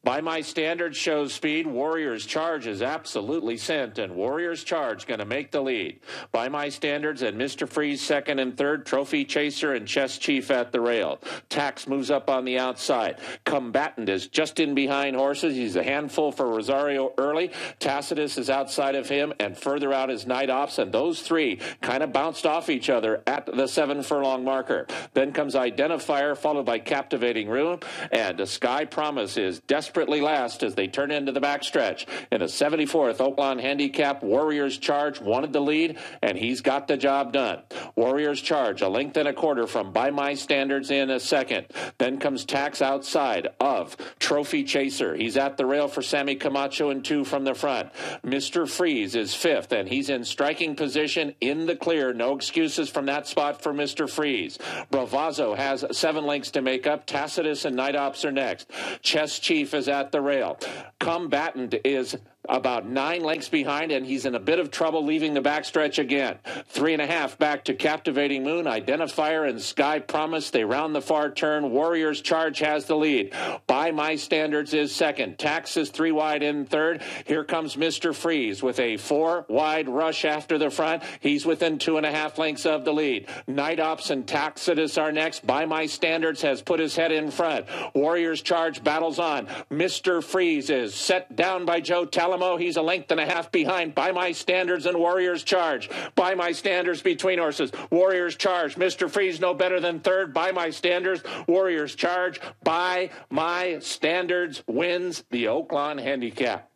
By 0.03 0.23
my 0.23 0.41
standards 0.41 0.97
shows 0.97 1.35
speed. 1.35 1.67
Warriors 1.67 2.25
Charge 2.25 2.67
is 2.67 2.81
absolutely 2.81 3.59
sent, 3.59 3.99
and 3.99 4.15
Warriors 4.15 4.65
Charge 4.65 5.07
going 5.07 5.21
to 5.21 5.27
make 5.27 5.51
the 5.51 5.61
lead. 5.61 6.01
By 6.33 6.49
my 6.49 6.71
standards 6.71 7.21
and 7.21 7.39
Mr. 7.39 7.69
Freeze 7.69 8.01
second 8.01 8.39
and 8.39 8.57
third. 8.57 8.87
Trophy 8.87 9.27
Chaser 9.27 9.75
and 9.75 9.87
Chess 9.87 10.17
Chief 10.17 10.51
at 10.51 10.73
the 10.73 10.81
rail. 10.81 11.21
Tax 11.51 11.87
moves 11.87 12.11
up 12.11 12.31
on 12.31 12.47
the 12.47 12.59
outside. 12.59 13.19
Combatant 13.45 14.09
is 14.09 14.27
just 14.27 14.59
in 14.59 14.75
behind 14.75 15.17
horses. 15.17 15.55
He's 15.55 15.77
a 15.77 15.83
handful 15.83 16.33
for 16.33 16.47
Rosario 16.47 17.13
early. 17.19 17.51
Tacitus 17.79 18.39
is 18.39 18.49
outside 18.49 18.95
of 18.95 19.07
him, 19.07 19.35
and 19.39 19.55
further 19.55 19.93
out 19.93 20.09
is 20.09 20.27
Night 20.27 20.49
Ops, 20.49 20.79
and 20.79 20.93
those 20.93 21.21
three 21.21 21.61
kind 21.83 22.03
of 22.03 22.11
bounced 22.11 22.47
off 22.47 22.71
each 22.71 22.89
other 22.89 23.23
at 23.27 23.45
the 23.45 23.67
seven 23.67 24.03
furlong 24.03 24.45
marker. 24.45 24.87
Then 25.13 25.33
comes 25.33 25.55
Identifier, 25.55 26.39
followed 26.39 26.65
by 26.65 26.79
Captivating 26.79 27.49
Moon, 27.49 27.81
and 28.11 28.49
Sky 28.49 28.87
Promise 28.87 29.37
is 29.37 29.61
desperate 29.61 29.90
desperately 29.91 30.21
last 30.21 30.63
as 30.63 30.77
they 30.77 30.87
turn 30.87 31.11
into 31.11 31.33
the 31.33 31.41
backstretch. 31.41 32.07
In 32.31 32.43
a 32.43 32.45
74th 32.45 33.21
Oaklawn 33.21 33.61
handicap, 33.61 34.23
Warriors 34.23 34.79
Charge 34.79 35.21
wanted 35.21 35.53
the 35.53 35.61
lead, 35.61 35.99
and 36.23 36.39
he's 36.39 36.61
got 36.61 36.87
the 36.87 36.97
job 36.97 37.33
done. 37.33 37.59
Warriors 37.97 38.41
Charge, 38.41 38.83
a 38.83 38.89
length 38.89 39.17
and 39.17 39.27
a 39.27 39.33
quarter 39.33 39.67
from 39.67 39.93
By 39.93 40.13
My 40.13 40.35
Standards 40.35 40.93
in 40.93 41.11
a 41.11 41.19
second. 41.19 41.67
Then 41.99 42.21
comes 42.21 42.45
Tax 42.45 42.81
outside 42.81 43.49
of 43.59 43.97
Trophy 44.21 44.63
Chaser. 44.63 45.17
He's 45.17 45.37
at 45.37 45.57
the 45.57 45.67
rail 45.67 45.89
for 45.89 46.03
Sammy 46.03 46.37
Camacho 46.37 46.91
and 46.91 47.05
two 47.05 47.25
from 47.25 47.43
the 47.43 47.55
front. 47.55 47.93
Mr. 48.25 48.71
Freeze 48.71 49.17
is 49.17 49.35
fifth, 49.35 49.73
and 49.73 49.89
he's 49.89 50.09
in 50.09 50.25
striking 50.25 50.77
position 50.77 51.35
in 51.41 51.67
the 51.67 51.75
clear. 51.75 52.15
No 52.15 52.37
excuses 52.37 52.89
from 52.89 53.07
that 53.07 53.27
spot 53.27 53.61
for 53.61 53.73
Mr. 53.73 54.09
Freeze. 54.09 54.57
Bravazzo 54.93 55.57
has 55.57 55.85
seven 55.91 56.27
lengths 56.27 56.53
to 56.53 56.63
make 56.63 56.87
up. 56.87 57.07
Tacitus 57.07 57.65
and 57.65 57.75
Night 57.75 57.97
Ops 57.97 58.25
are 58.25 58.31
next. 58.31 58.71
Chess 59.03 59.41
Chief 59.41 59.75
is 59.80 59.80
at 59.89 60.13
the 60.13 60.21
rail. 60.21 60.59
Combatant 61.01 61.75
is 61.83 62.15
about 62.49 62.87
nine 62.87 63.23
lengths 63.23 63.49
behind, 63.49 63.93
and 63.93 64.05
he's 64.05 64.25
in 64.27 64.35
a 64.35 64.41
bit 64.41 64.59
of 64.59 64.71
trouble 64.71 65.05
leaving 65.05 65.35
the 65.35 65.41
backstretch 65.41 65.99
again. 65.99 66.39
Three 66.69 66.93
and 66.93 67.03
a 67.03 67.07
half 67.07 67.39
back 67.39 67.65
to 67.65 67.75
Captivating 67.75 68.43
Moon, 68.43 68.65
Identifier, 68.65 69.49
and 69.49 69.61
Sky 69.61 69.99
Promise. 70.01 70.51
They 70.51 70.65
round 70.65 70.95
the 70.95 71.01
far 71.01 71.31
turn. 71.31 71.71
Warriors 71.71 72.21
Charge 72.21 72.59
has 72.59 72.87
the 72.87 72.97
lead. 72.97 73.35
By 73.67 73.93
my 73.93 74.17
standards 74.17 74.75
is 74.75 74.95
second. 74.95 75.39
Tax 75.39 75.77
is 75.77 75.91
three 75.91 76.13
wide 76.13 76.43
in 76.43 76.67
third. 76.67 77.03
Here 77.27 77.45
comes 77.45 77.77
Mr. 77.77 78.15
Freeze 78.15 78.63
with 78.63 78.81
a 78.81 78.97
four 78.97 79.47
wide 79.49 79.89
rush 79.89 80.25
after 80.25 80.59
the 80.59 80.71
front. 80.71 81.03
He's 81.21 81.47
within 81.47 81.79
two 81.79 81.99
and 81.99 82.07
a 82.07 82.11
half 82.11 82.39
lengths 82.39 82.67
of 82.67 82.85
the 82.85 82.93
lead. 82.93 83.29
Night 83.47 83.81
Ops 83.81 84.11
and 84.11 84.27
Tacitus 84.27 84.99
are 84.99 85.13
next. 85.13 85.47
By 85.47 85.67
my 85.67 85.87
standards 85.87 86.43
has 86.43 86.63
put 86.63 86.81
his 86.81 86.97
head 86.97 87.13
in 87.13 87.31
front. 87.31 87.67
Warriors 87.95 88.43
Charge 88.43 88.83
battles 88.83 89.19
on. 89.19 89.47
Mr. 89.71 90.23
Freeze 90.23 90.71
is 90.71 90.90
set 90.95 91.37
down 91.37 91.65
by 91.65 91.81
Joe 91.81 92.07
Talamo, 92.07 92.59
he's 92.59 92.77
a 92.77 92.83
length 92.83 93.11
and 93.11 93.21
a 93.21 93.27
half 93.27 93.51
behind. 93.51 93.95
By 93.95 94.13
my 94.13 94.33
standards 94.33 94.87
and 94.87 94.99
Warriors 94.99 95.43
charge. 95.43 95.91
By 96.15 96.35
my 96.35 96.53
standards 96.53 97.03
between 97.03 97.39
horses. 97.39 97.73
Warriors 97.91 98.37
charge. 98.37 98.77
Mr. 98.77 99.11
Freeze 99.11 99.41
no 99.41 99.55
better 99.55 99.81
than 99.81 100.01
third. 100.01 100.35
By 100.35 100.53
my 100.53 100.71
standards. 100.71 101.23
Warriors 101.47 101.95
charge. 101.95 102.41
By 102.63 103.11
my 103.31 103.79
standards 103.81 104.63
wins 104.67 105.25
the 105.31 105.45
Oaklawn 105.45 106.03
Handicap. 106.03 106.71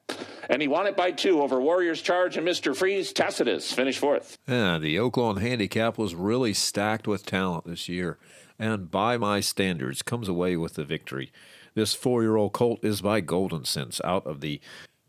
And 0.49 0.61
he 0.61 0.69
won 0.69 0.87
it 0.87 0.97
by 0.97 1.11
two 1.11 1.41
over 1.43 1.61
Warriors 1.61 2.03
Charge 2.03 2.37
and 2.37 2.47
Mr. 2.47 2.77
Freeze. 2.77 3.13
Tacitus 3.13 3.73
finished 3.73 3.99
fourth. 3.99 4.39
Yeah, 4.47 4.79
the 4.79 4.97
Oaklawn 4.97 5.41
Handicap 5.41 5.97
was 5.97 6.15
really 6.15 6.53
stacked 6.53 7.09
with 7.09 7.25
talent 7.25 7.65
this 7.65 7.89
year. 7.89 8.19
And 8.59 8.91
by 8.91 9.17
my 9.17 9.41
standards, 9.41 10.03
comes 10.03 10.29
away 10.29 10.57
with 10.57 10.75
the 10.75 10.85
victory. 10.85 11.33
This 11.75 11.93
four 11.93 12.23
year 12.23 12.37
old 12.37 12.53
colt 12.53 12.85
is 12.85 13.01
by 13.01 13.21
Goldencents 13.21 14.01
out 14.05 14.25
of 14.27 14.41
the 14.41 14.61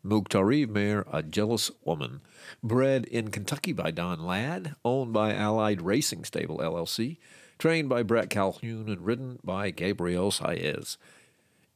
Mukhtarib 0.04 0.69
mare, 0.69 1.06
a 1.12 1.21
jealous 1.21 1.69
woman, 1.84 2.21
bred 2.63 3.06
in 3.06 3.30
Kentucky 3.30 3.71
by 3.71 3.91
Don 3.91 4.25
Ladd, 4.25 4.75
owned 4.84 5.13
by 5.13 5.34
Allied 5.34 5.82
Racing 5.82 6.23
Stable 6.23 6.58
LLC, 6.58 7.17
trained 7.60 7.89
by 7.89 8.01
Brett 8.01 8.30
Calhoun, 8.30 8.89
and 8.89 9.06
ridden 9.06 9.39
by 9.43 9.69
Gabriel 9.69 10.32
Saez. 10.32 10.97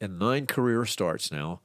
In 0.01 0.17
nine 0.17 0.47
career 0.47 0.85
starts 0.85 1.31
now, 1.31 1.61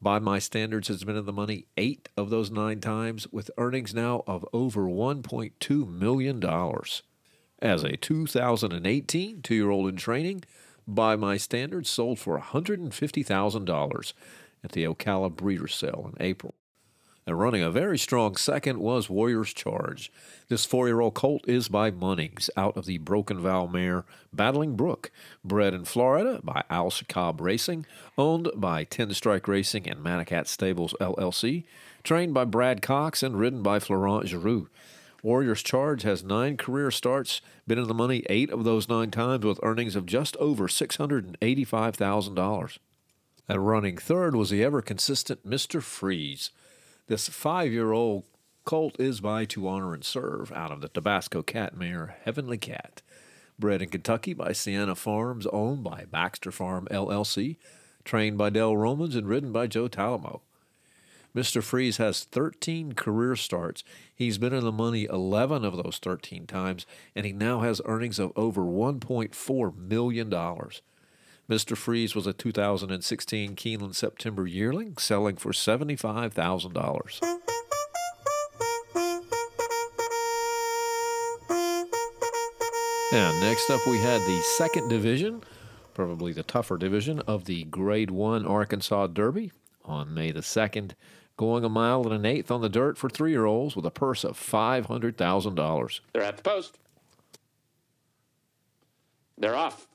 by 0.00 0.18
my 0.18 0.38
standards, 0.38 0.88
has 0.88 1.04
been 1.04 1.16
in 1.16 1.24
the 1.24 1.32
money 1.32 1.66
eight 1.78 2.10
of 2.16 2.28
those 2.28 2.50
nine 2.50 2.80
times, 2.80 3.26
with 3.32 3.50
earnings 3.56 3.94
now 3.94 4.22
of 4.26 4.46
over 4.52 4.82
$1.2 4.82 5.88
million. 5.88 6.44
As 7.60 7.84
a 7.84 7.96
2018 7.96 9.40
two 9.42 9.54
year 9.54 9.70
old 9.70 9.88
in 9.88 9.96
training, 9.96 10.44
by 10.86 11.16
my 11.16 11.36
standards, 11.36 11.88
sold 11.88 12.18
for 12.18 12.38
$150,000 12.38 14.12
at 14.64 14.72
the 14.72 14.84
Ocala 14.84 15.34
Breeder 15.34 15.68
Sale 15.68 16.12
in 16.12 16.24
April. 16.24 16.54
And 17.28 17.40
running 17.40 17.62
a 17.62 17.72
very 17.72 17.98
strong 17.98 18.36
second 18.36 18.78
was 18.78 19.10
Warrior's 19.10 19.52
Charge. 19.52 20.12
This 20.48 20.64
four 20.64 20.86
year 20.86 21.00
old 21.00 21.14
colt 21.14 21.44
is 21.48 21.68
by 21.68 21.90
Munnings 21.90 22.48
out 22.56 22.76
of 22.76 22.86
the 22.86 22.98
Broken 22.98 23.40
Vow 23.40 23.66
mare 23.66 24.04
Battling 24.32 24.76
Brook, 24.76 25.10
bred 25.44 25.74
in 25.74 25.84
Florida 25.84 26.40
by 26.44 26.62
Al 26.70 26.88
Shakab 26.88 27.40
Racing, 27.40 27.84
owned 28.16 28.48
by 28.54 28.84
Ten 28.84 29.12
Strike 29.12 29.48
Racing 29.48 29.88
and 29.88 30.04
Madaket 30.04 30.46
Stables 30.46 30.94
LLC, 31.00 31.64
trained 32.04 32.32
by 32.32 32.44
Brad 32.44 32.80
Cox 32.80 33.24
and 33.24 33.36
ridden 33.36 33.60
by 33.60 33.80
Florent 33.80 34.26
Geroux. 34.26 34.68
Warrior's 35.26 35.62
Charge 35.64 36.02
has 36.02 36.22
nine 36.22 36.56
career 36.56 36.92
starts, 36.92 37.40
been 37.66 37.80
in 37.80 37.88
the 37.88 37.94
money 37.94 38.22
eight 38.30 38.48
of 38.48 38.62
those 38.62 38.88
nine 38.88 39.10
times 39.10 39.44
with 39.44 39.58
earnings 39.64 39.96
of 39.96 40.06
just 40.06 40.36
over 40.36 40.68
$685,000. 40.68 42.78
And 43.48 43.66
running 43.66 43.98
third 43.98 44.36
was 44.36 44.50
the 44.50 44.62
ever 44.62 44.80
consistent 44.80 45.44
Mr. 45.44 45.82
Freeze. 45.82 46.52
This 47.08 47.28
five 47.28 47.72
year 47.72 47.90
old 47.90 48.22
colt 48.64 49.00
is 49.00 49.20
by 49.20 49.46
To 49.46 49.66
Honor 49.66 49.94
and 49.94 50.04
Serve 50.04 50.52
out 50.52 50.70
of 50.70 50.80
the 50.80 50.86
Tabasco 50.86 51.42
cat 51.42 51.76
mare 51.76 52.18
Heavenly 52.22 52.58
Cat. 52.58 53.02
Bred 53.58 53.82
in 53.82 53.88
Kentucky 53.88 54.32
by 54.32 54.52
Sienna 54.52 54.94
Farms, 54.94 55.48
owned 55.48 55.82
by 55.82 56.04
Baxter 56.08 56.52
Farm 56.52 56.86
LLC, 56.88 57.56
trained 58.04 58.38
by 58.38 58.50
Dale 58.50 58.76
Romans, 58.76 59.16
and 59.16 59.26
ridden 59.26 59.50
by 59.50 59.66
Joe 59.66 59.88
Talamo. 59.88 60.42
Mr. 61.36 61.62
Freeze 61.62 61.98
has 61.98 62.24
13 62.24 62.94
career 62.94 63.36
starts. 63.36 63.84
He's 64.14 64.38
been 64.38 64.54
in 64.54 64.64
the 64.64 64.72
money 64.72 65.04
11 65.04 65.66
of 65.66 65.76
those 65.76 65.98
13 66.02 66.46
times, 66.46 66.86
and 67.14 67.26
he 67.26 67.32
now 67.32 67.60
has 67.60 67.82
earnings 67.84 68.18
of 68.18 68.32
over 68.36 68.62
$1.4 68.62 69.76
million. 69.76 70.30
Mr. 70.30 71.76
Freeze 71.76 72.14
was 72.14 72.26
a 72.26 72.32
2016 72.32 73.54
Keeneland 73.54 73.94
September 73.94 74.46
yearling, 74.46 74.96
selling 74.96 75.36
for 75.36 75.52
$75,000. 75.52 77.20
And 83.12 83.40
next 83.40 83.68
up, 83.70 83.86
we 83.86 83.98
had 83.98 84.22
the 84.22 84.40
second 84.56 84.88
division, 84.88 85.42
probably 85.92 86.32
the 86.32 86.42
tougher 86.42 86.78
division 86.78 87.20
of 87.20 87.44
the 87.44 87.64
Grade 87.64 88.10
1 88.10 88.46
Arkansas 88.46 89.08
Derby 89.08 89.52
on 89.84 90.12
May 90.12 90.32
the 90.32 90.40
2nd, 90.40 90.92
going 91.36 91.64
a 91.64 91.68
mile 91.68 92.02
and 92.04 92.12
an 92.12 92.24
eighth 92.24 92.50
on 92.50 92.60
the 92.60 92.68
dirt 92.68 92.96
for 92.96 93.08
three 93.08 93.30
year 93.30 93.44
olds 93.44 93.76
with 93.76 93.84
a 93.84 93.90
purse 93.90 94.24
of 94.24 94.38
$500,000. 94.38 96.00
They're 96.12 96.22
at 96.22 96.36
the 96.36 96.42
post. 96.42 96.78
They're 99.38 99.56
off. 99.56 99.86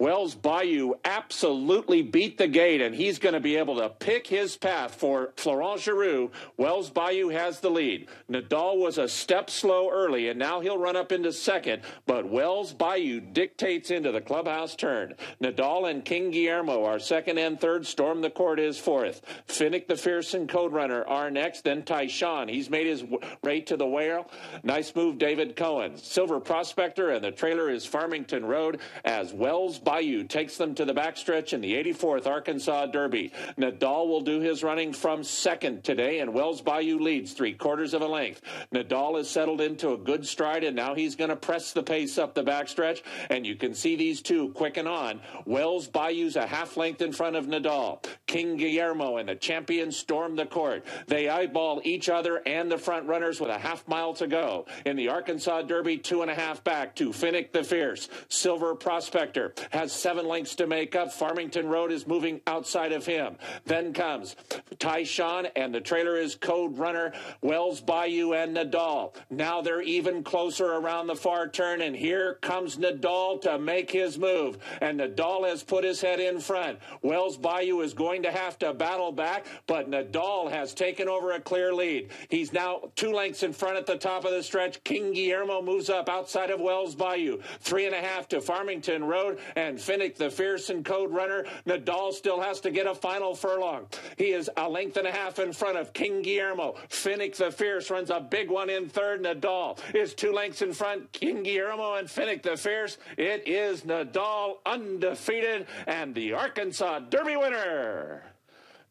Wells 0.00 0.34
Bayou 0.34 0.94
absolutely 1.04 2.00
beat 2.00 2.38
the 2.38 2.48
gate, 2.48 2.80
and 2.80 2.94
he's 2.94 3.18
going 3.18 3.34
to 3.34 3.40
be 3.40 3.56
able 3.56 3.76
to 3.76 3.90
pick 3.90 4.26
his 4.26 4.56
path 4.56 4.94
for 4.94 5.34
Florent 5.36 5.82
Geroux. 5.82 6.30
Wells 6.56 6.88
Bayou 6.88 7.28
has 7.28 7.60
the 7.60 7.68
lead. 7.68 8.08
Nadal 8.30 8.78
was 8.78 8.96
a 8.96 9.06
step 9.06 9.50
slow 9.50 9.90
early, 9.90 10.28
and 10.28 10.38
now 10.38 10.60
he'll 10.60 10.78
run 10.78 10.96
up 10.96 11.12
into 11.12 11.34
second, 11.34 11.82
but 12.06 12.26
Wells 12.26 12.72
Bayou 12.72 13.20
dictates 13.20 13.90
into 13.90 14.10
the 14.10 14.22
clubhouse 14.22 14.74
turn. 14.74 15.12
Nadal 15.38 15.90
and 15.90 16.02
King 16.02 16.30
Guillermo 16.30 16.82
are 16.86 16.98
second 16.98 17.36
and 17.36 17.60
third. 17.60 17.86
Storm 17.86 18.22
the 18.22 18.30
Court 18.30 18.58
is 18.58 18.78
fourth. 18.78 19.20
Finnick 19.48 19.86
the 19.86 19.98
Fierce 19.98 20.32
and 20.32 20.48
Code 20.48 20.72
Runner 20.72 21.04
are 21.04 21.30
next. 21.30 21.64
Then 21.64 21.82
Taishan. 21.82 22.48
He's 22.48 22.70
made 22.70 22.86
his 22.86 23.04
way 23.42 23.60
to 23.60 23.76
the 23.76 23.86
whale. 23.86 24.30
Nice 24.62 24.94
move, 24.96 25.18
David 25.18 25.56
Cohen. 25.56 25.98
Silver 25.98 26.40
Prospector, 26.40 27.10
and 27.10 27.22
the 27.22 27.32
trailer 27.32 27.68
is 27.68 27.84
Farmington 27.84 28.46
Road 28.46 28.80
as 29.04 29.34
Wells 29.34 29.78
Bayou 29.90 30.22
takes 30.22 30.56
them 30.56 30.76
to 30.76 30.84
the 30.84 30.94
backstretch 30.94 31.52
in 31.52 31.60
the 31.60 31.74
84th 31.74 32.28
Arkansas 32.28 32.86
Derby. 32.86 33.32
Nadal 33.58 34.06
will 34.06 34.20
do 34.20 34.38
his 34.38 34.62
running 34.62 34.92
from 34.92 35.24
second 35.24 35.82
today, 35.82 36.20
and 36.20 36.32
Wells 36.32 36.60
Bayou 36.60 37.00
leads 37.00 37.32
three 37.32 37.54
quarters 37.54 37.92
of 37.92 38.00
a 38.00 38.06
length. 38.06 38.40
Nadal 38.72 39.18
has 39.18 39.28
settled 39.28 39.60
into 39.60 39.92
a 39.92 39.98
good 39.98 40.24
stride, 40.24 40.62
and 40.62 40.76
now 40.76 40.94
he's 40.94 41.16
going 41.16 41.30
to 41.30 41.34
press 41.34 41.72
the 41.72 41.82
pace 41.82 42.18
up 42.18 42.34
the 42.36 42.44
backstretch, 42.44 43.02
and 43.30 43.44
you 43.44 43.56
can 43.56 43.74
see 43.74 43.96
these 43.96 44.22
two 44.22 44.50
quicken 44.50 44.86
on. 44.86 45.20
Wells 45.44 45.88
Bayou's 45.88 46.36
a 46.36 46.46
half 46.46 46.76
length 46.76 47.02
in 47.02 47.10
front 47.10 47.34
of 47.34 47.46
Nadal. 47.46 48.04
King 48.28 48.56
Guillermo 48.58 49.16
and 49.16 49.28
the 49.28 49.34
champion 49.34 49.90
storm 49.90 50.36
the 50.36 50.46
court. 50.46 50.84
They 51.08 51.28
eyeball 51.28 51.80
each 51.82 52.08
other 52.08 52.42
and 52.46 52.70
the 52.70 52.78
front 52.78 53.08
runners 53.08 53.40
with 53.40 53.50
a 53.50 53.58
half 53.58 53.88
mile 53.88 54.14
to 54.14 54.28
go. 54.28 54.66
In 54.86 54.94
the 54.94 55.08
Arkansas 55.08 55.62
Derby, 55.62 55.98
two 55.98 56.22
and 56.22 56.30
a 56.30 56.34
half 56.36 56.62
back 56.62 56.94
to 56.94 57.10
Finnick 57.10 57.50
the 57.50 57.64
Fierce. 57.64 58.08
Silver 58.28 58.76
Prospector 58.76 59.52
has 59.80 59.92
seven 59.92 60.28
lengths 60.28 60.56
to 60.56 60.66
make 60.66 60.94
up. 60.94 61.10
Farmington 61.10 61.66
Road 61.66 61.90
is 61.90 62.06
moving 62.06 62.42
outside 62.46 62.92
of 62.92 63.06
him. 63.06 63.36
Then 63.64 63.94
comes 63.94 64.36
Taishan, 64.76 65.50
and 65.56 65.74
the 65.74 65.80
trailer 65.80 66.18
is 66.18 66.34
Code 66.34 66.76
Runner, 66.76 67.14
Wells 67.40 67.80
Bayou, 67.80 68.34
and 68.34 68.54
Nadal. 68.54 69.14
Now 69.30 69.62
they're 69.62 69.80
even 69.80 70.22
closer 70.22 70.66
around 70.66 71.06
the 71.06 71.16
far 71.16 71.48
turn, 71.48 71.80
and 71.80 71.96
here 71.96 72.34
comes 72.42 72.76
Nadal 72.76 73.40
to 73.40 73.58
make 73.58 73.90
his 73.90 74.18
move. 74.18 74.58
And 74.82 75.00
Nadal 75.00 75.48
has 75.48 75.62
put 75.62 75.82
his 75.82 76.02
head 76.02 76.20
in 76.20 76.40
front. 76.40 76.78
Wells 77.00 77.38
Bayou 77.38 77.80
is 77.80 77.94
going 77.94 78.24
to 78.24 78.30
have 78.30 78.58
to 78.58 78.74
battle 78.74 79.12
back, 79.12 79.46
but 79.66 79.90
Nadal 79.90 80.50
has 80.50 80.74
taken 80.74 81.08
over 81.08 81.32
a 81.32 81.40
clear 81.40 81.72
lead. 81.72 82.10
He's 82.28 82.52
now 82.52 82.90
two 82.96 83.14
lengths 83.14 83.42
in 83.42 83.54
front 83.54 83.78
at 83.78 83.86
the 83.86 83.96
top 83.96 84.26
of 84.26 84.32
the 84.32 84.42
stretch. 84.42 84.84
King 84.84 85.14
Guillermo 85.14 85.62
moves 85.62 85.88
up 85.88 86.10
outside 86.10 86.50
of 86.50 86.60
Wells 86.60 86.94
Bayou. 86.94 87.40
Three 87.60 87.86
and 87.86 87.94
a 87.94 88.00
half 88.00 88.28
to 88.28 88.42
Farmington 88.42 89.04
Road, 89.04 89.38
and 89.56 89.69
Finnick 89.76 90.16
the 90.16 90.30
Fierce 90.30 90.70
and 90.70 90.84
Code 90.84 91.10
Runner. 91.12 91.44
Nadal 91.66 92.12
still 92.12 92.40
has 92.40 92.60
to 92.60 92.70
get 92.70 92.86
a 92.86 92.94
final 92.94 93.34
furlong. 93.34 93.86
He 94.16 94.32
is 94.32 94.50
a 94.56 94.68
length 94.68 94.96
and 94.96 95.06
a 95.06 95.12
half 95.12 95.38
in 95.38 95.52
front 95.52 95.78
of 95.78 95.92
King 95.92 96.22
Guillermo. 96.22 96.76
Finnick 96.88 97.36
the 97.36 97.50
Fierce 97.50 97.90
runs 97.90 98.10
a 98.10 98.20
big 98.20 98.50
one 98.50 98.70
in 98.70 98.88
third. 98.88 99.22
Nadal 99.22 99.78
is 99.94 100.14
two 100.14 100.32
lengths 100.32 100.62
in 100.62 100.72
front. 100.72 101.12
King 101.12 101.42
Guillermo 101.42 101.94
and 101.94 102.08
Finnick 102.08 102.42
the 102.42 102.56
Fierce. 102.56 102.98
It 103.16 103.46
is 103.46 103.82
Nadal 103.82 104.56
undefeated 104.66 105.66
and 105.86 106.14
the 106.14 106.32
Arkansas 106.32 107.00
Derby 107.00 107.36
winner. 107.36 108.22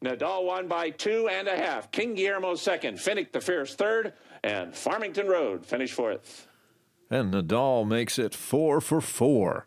Nadal 0.02 0.44
won 0.46 0.66
by 0.66 0.90
two 0.90 1.28
and 1.28 1.46
a 1.46 1.56
half. 1.56 1.90
King 1.90 2.14
Guillermo 2.14 2.54
second. 2.54 2.98
Finnick 2.98 3.32
the 3.32 3.40
Fierce 3.40 3.74
third. 3.74 4.14
And 4.42 4.74
Farmington 4.74 5.26
Road 5.26 5.66
finished 5.66 5.92
fourth. 5.92 6.48
And 7.10 7.34
Nadal 7.34 7.86
makes 7.86 8.18
it 8.18 8.34
four 8.34 8.80
for 8.80 9.00
four. 9.00 9.66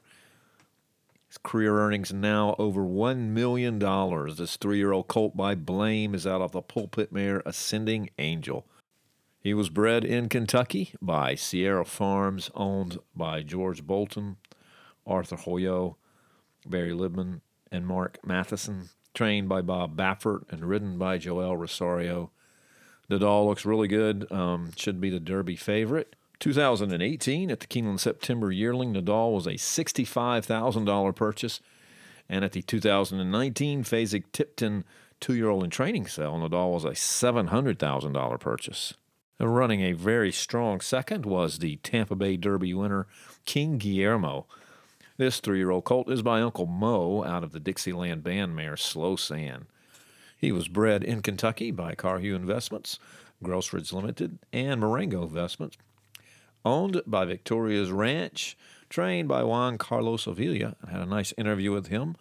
His 1.34 1.40
career 1.40 1.80
earnings 1.80 2.14
now 2.14 2.56
over 2.60 2.82
$1 2.82 3.30
million. 3.30 3.80
This 4.36 4.56
three 4.56 4.78
year 4.78 4.92
old 4.92 5.08
colt 5.08 5.36
by 5.36 5.56
Blame 5.56 6.14
is 6.14 6.28
out 6.28 6.44
of 6.44 6.52
the 6.52 6.62
pulpit 6.62 7.12
mare 7.12 7.42
Ascending 7.44 8.12
Angel. 8.20 8.68
He 9.40 9.56
was 9.56 9.72
bred 9.72 10.06
in 10.06 10.30
Kentucky 10.30 10.94
by 11.02 11.34
Sierra 11.34 11.86
Farms, 11.86 12.52
owned 12.54 13.00
by 13.16 13.42
George 13.42 13.84
Bolton, 13.84 14.38
Arthur 15.08 15.38
Hoyeau, 15.38 15.96
Barry 16.68 16.92
Lipman, 16.92 17.42
and 17.72 17.88
Mark 17.88 18.20
Matheson, 18.24 18.90
trained 19.16 19.50
by 19.50 19.64
Bob 19.64 19.98
Baffert 19.98 20.44
and 20.52 20.70
ridden 20.70 21.00
by 21.00 21.18
Joel 21.18 21.58
Rosario. 21.58 22.30
Nadal 23.10 23.48
looks 23.48 23.66
really 23.66 23.88
good, 23.88 24.32
um, 24.32 24.70
should 24.78 25.02
be 25.02 25.10
the 25.10 25.20
Derby 25.20 25.56
favorite. 25.56 26.16
2018 26.40 27.52
at 27.52 27.60
the 27.60 27.68
Keeneland 27.68 28.00
September 28.00 28.52
yearling, 28.52 28.94
Nadal 28.94 29.34
was 29.34 29.48
a 29.48 29.52
$65,000 29.52 31.16
purchase. 31.16 31.62
And 32.30 32.44
at 32.44 32.54
the 32.54 32.62
2019 32.62 33.84
Fasig 33.84 34.24
Tipton 34.32 34.84
two 35.20 35.36
year 35.36 35.50
old 35.50 35.64
in 35.64 35.70
training 35.70 36.08
sale, 36.08 36.34
Nadal 36.34 36.74
was 36.74 36.86
a 36.86 36.90
$700,000 36.90 38.40
purchase. 38.40 38.94
Running 39.40 39.82
a 39.82 39.94
very 39.94 40.32
strong 40.32 40.80
second 40.80 41.26
was 41.26 41.60
the 41.60 41.78
Tampa 41.78 42.16
Bay 42.16 42.38
Derby 42.38 42.74
winner, 42.74 43.08
King 43.46 43.78
Guillermo. 43.78 44.46
This 45.18 45.40
three 45.40 45.58
year 45.58 45.70
old 45.70 45.86
colt 45.86 46.10
is 46.10 46.22
by 46.22 46.42
Uncle 46.42 46.66
Mo 46.66 47.24
out 47.24 47.44
of 47.44 47.52
the 47.52 47.60
Dixieland 47.60 48.24
band 48.24 48.56
mare 48.56 48.78
Slow 48.78 49.16
Sand. 49.16 49.66
He 50.38 50.52
was 50.52 50.68
bred 50.68 51.04
in 51.04 51.22
Kentucky 51.22 51.72
by 51.72 51.96
Carhew 51.96 52.36
Investments, 52.36 53.00
Grossridge 53.44 53.94
Limited, 53.94 54.40
and 54.52 54.82
Marengo 54.82 55.24
Investments 55.24 55.78
owned 56.66 57.02
by 57.06 57.26
Victoria's 57.26 57.92
Ranch, 57.92 58.58
trained 58.90 59.28
by 59.28 59.44
Juan 59.44 59.78
Carlos 59.78 60.28
Avila. 60.28 60.76
I 60.86 60.92
had 60.92 61.02
a 61.02 61.06
nice 61.06 61.34
interview 61.38 61.72
with 61.72 61.88
him 61.88 62.16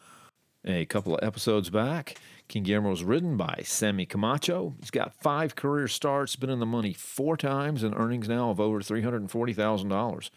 a 0.65 0.85
couple 0.87 1.17
of 1.17 1.25
episodes 1.25 1.71
back. 1.71 2.17
King 2.49 2.65
Guillermo 2.65 2.91
was 2.91 3.05
ridden 3.05 3.37
by 3.37 3.63
Sammy 3.65 4.07
Camacho. 4.07 4.75
He's 4.81 4.91
got 4.91 5.15
five 5.15 5.57
career 5.57 5.89
starts, 5.89 6.37
been 6.37 6.51
in 6.51 6.61
the 6.61 6.67
money 6.67 6.93
four 6.93 7.37
times, 7.37 7.83
and 7.83 7.95
earnings 7.95 8.29
now 8.29 8.51
of 8.51 8.61
over 8.61 8.81
$340,000. 8.81 10.31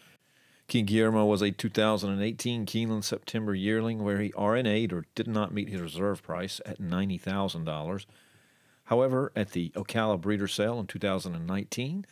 King 0.68 0.84
Guillermo 0.84 1.24
was 1.26 1.42
a 1.42 1.52
2018 1.52 2.66
Keeneland 2.66 3.04
September 3.04 3.54
yearling 3.54 4.02
where 4.02 4.20
he 4.20 4.30
RNA'd 4.30 4.92
or 4.92 5.04
did 5.14 5.28
not 5.28 5.54
meet 5.54 5.68
his 5.68 5.80
reserve 5.80 6.22
price 6.22 6.60
at 6.66 6.80
$90,000. 6.80 8.06
However, 8.84 9.32
at 9.36 9.50
the 9.50 9.70
Ocala 9.76 10.20
Breeder 10.20 10.48
Sale 10.48 10.80
in 10.80 10.86
2019, 10.86 12.04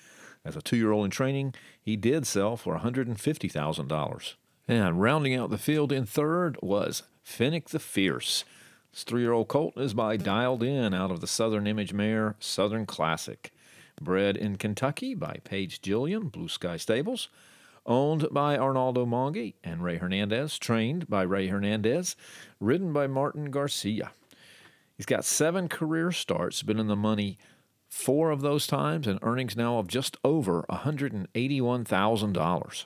as 0.44 0.56
a 0.56 0.62
two 0.62 0.76
year 0.76 0.92
old 0.92 1.04
in 1.04 1.10
training, 1.10 1.54
he 1.80 1.96
did 1.96 2.26
sell 2.26 2.56
for 2.56 2.78
$150,000. 2.78 4.34
And 4.66 5.00
rounding 5.00 5.34
out 5.34 5.50
the 5.50 5.58
field 5.58 5.92
in 5.92 6.06
third 6.06 6.56
was 6.62 7.02
Finnick 7.26 7.68
the 7.68 7.78
Fierce. 7.78 8.44
This 8.92 9.04
three 9.04 9.22
year 9.22 9.32
old 9.32 9.48
colt 9.48 9.74
is 9.76 9.94
by 9.94 10.16
Dialed 10.16 10.62
In 10.62 10.94
out 10.94 11.10
of 11.10 11.20
the 11.20 11.26
Southern 11.26 11.66
Image 11.66 11.92
mare 11.92 12.36
Southern 12.38 12.86
Classic. 12.86 13.52
Bred 14.00 14.36
in 14.36 14.56
Kentucky 14.56 15.14
by 15.14 15.38
Paige 15.44 15.80
Gilliam, 15.82 16.28
Blue 16.28 16.48
Sky 16.48 16.76
Stables. 16.76 17.28
Owned 17.86 18.28
by 18.30 18.56
Arnaldo 18.56 19.04
Mongi 19.04 19.54
and 19.62 19.84
Ray 19.84 19.98
Hernandez. 19.98 20.58
Trained 20.58 21.08
by 21.08 21.22
Ray 21.22 21.48
Hernandez. 21.48 22.16
Ridden 22.60 22.92
by 22.92 23.06
Martin 23.06 23.50
Garcia. 23.50 24.12
He's 24.96 25.06
got 25.06 25.24
seven 25.24 25.68
career 25.68 26.12
starts, 26.12 26.62
been 26.62 26.78
in 26.78 26.86
the 26.86 26.96
money 26.96 27.36
four 27.88 28.30
of 28.30 28.40
those 28.40 28.66
times, 28.66 29.06
and 29.06 29.18
earnings 29.22 29.56
now 29.56 29.78
of 29.78 29.86
just 29.88 30.16
over 30.24 30.64
$181,000. 30.70 32.84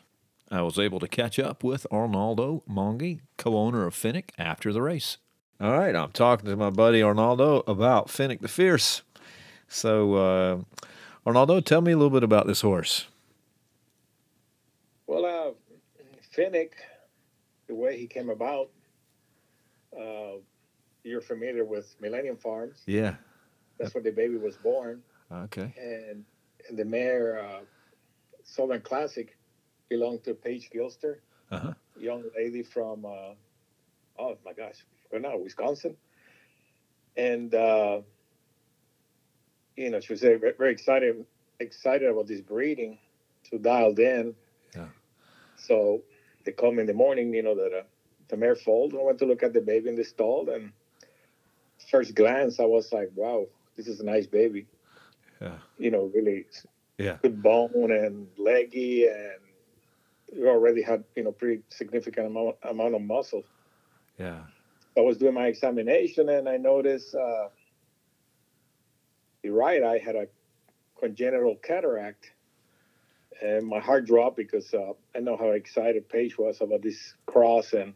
I 0.51 0.63
was 0.63 0.79
able 0.79 0.99
to 1.01 1.09
catch 1.09 1.39
up 1.39 1.63
with 1.63 1.87
Arnaldo 1.91 2.63
Mongi, 2.69 3.21
co 3.37 3.57
owner 3.57 3.87
of 3.87 3.95
Finnick, 3.95 4.31
after 4.39 4.73
the 4.73 4.83
race. 4.83 5.19
All 5.61 5.73
right, 5.73 5.95
I'm 5.95 6.13
talking 6.13 6.49
to 6.49 6.57
my 6.57 6.71
buddy 6.71 7.03
Arnaldo 7.03 7.63
about 7.67 8.09
Finnick 8.09 8.41
the 8.41 8.49
Fierce. 8.49 9.03
So, 9.67 10.15
uh, 10.15 10.59
Arnaldo, 11.27 11.61
tell 11.61 11.83
me 11.83 11.93
a 11.93 11.97
little 11.97 12.11
bit 12.11 12.23
about 12.23 12.47
this 12.47 12.63
horse. 12.63 13.09
Well, 15.07 15.27
uh, 15.27 15.51
Finnick, 16.35 16.71
the 17.67 17.75
way 17.75 17.99
he 17.99 18.07
came 18.07 18.31
about, 18.31 18.71
uh, 19.99 20.39
you're 21.03 21.21
familiar 21.21 21.65
with 21.65 21.95
Millennium 22.01 22.37
Farms. 22.37 22.83
Yeah. 22.87 23.17
That's 23.79 23.95
where 23.95 24.03
the 24.03 24.11
baby 24.11 24.37
was 24.37 24.57
born. 24.57 25.03
Okay. 25.31 25.73
And, 25.79 26.25
and 26.69 26.79
the 26.79 26.85
mare, 26.85 27.41
uh, 27.41 27.61
Southern 28.45 28.81
Classic, 28.81 29.37
belonged 29.89 30.25
to 30.25 30.35
Paige 30.35 30.71
Gilster, 30.71 31.17
Uh-huh. 31.51 31.73
young 31.99 32.25
lady 32.37 32.63
from, 32.63 33.05
uh, 33.05 33.35
oh 34.19 34.37
my 34.45 34.53
gosh, 34.53 34.85
know, 35.13 35.39
Wisconsin. 35.39 35.97
And, 37.17 37.55
uh, 37.55 38.03
you 39.77 39.91
know, 39.91 40.01
she 40.01 40.13
was 40.13 40.21
very, 40.21 40.39
very 40.59 40.73
excited, 40.73 41.25
excited 41.61 42.09
about 42.09 42.27
this 42.27 42.41
breeding, 42.41 42.99
so 43.51 43.59
dialed 43.59 43.99
in. 43.99 44.35
Yeah. 44.75 44.89
So 45.57 46.03
they 46.45 46.53
called 46.53 46.75
me 46.75 46.83
in 46.83 46.87
the 46.87 46.95
morning, 46.95 47.35
you 47.35 47.43
know, 47.43 47.55
that 47.55 47.73
uh, 47.73 47.83
the 48.29 48.37
mare 48.37 48.55
foaled. 48.57 48.95
I 48.95 49.03
went 49.03 49.19
to 49.19 49.27
look 49.27 49.43
at 49.43 49.53
the 49.53 49.61
baby 49.61 49.89
in 49.89 49.95
the 49.97 50.05
stall, 50.05 50.51
and 50.51 50.73
first 51.91 52.15
glance, 52.15 52.61
I 52.61 52.65
was 52.65 52.93
like, 52.93 53.11
wow, 53.15 53.47
this 53.79 53.87
is 53.89 54.01
a 54.01 54.05
nice 54.05 54.27
baby. 54.27 54.67
Yeah. 55.41 55.57
You 55.79 55.91
know, 55.93 56.11
really 56.15 56.47
Yeah. 56.99 57.17
good 57.23 57.41
bone 57.43 57.93
and 57.93 58.27
leggy, 58.37 59.07
and 59.07 59.41
you 60.35 60.49
already 60.49 60.83
had, 60.83 61.05
you 61.15 61.23
know, 61.23 61.33
pretty 61.33 61.63
significant 61.71 62.27
amount, 62.27 62.57
amount 62.65 62.95
of 62.97 63.03
muscle. 63.03 63.45
Yeah. 64.19 64.43
I 64.97 65.01
was 65.01 65.17
doing 65.17 65.35
my 65.35 65.47
examination, 65.47 66.29
and 66.29 66.49
I 66.49 66.57
noticed 66.57 67.15
uh, 67.15 67.49
the 69.43 69.51
right 69.51 69.83
eye 69.83 69.99
had 69.99 70.17
a 70.17 70.27
congenital 70.99 71.55
cataract. 71.63 72.33
And 73.41 73.65
my 73.65 73.79
heart 73.79 74.05
dropped 74.07 74.37
because 74.37 74.75
uh, 74.75 74.95
I 75.15 75.21
know 75.21 75.37
how 75.37 75.51
excited 75.51 76.09
Paige 76.09 76.37
was 76.37 76.61
about 76.61 76.83
this 76.83 77.15
cross 77.27 77.73
and 77.73 77.95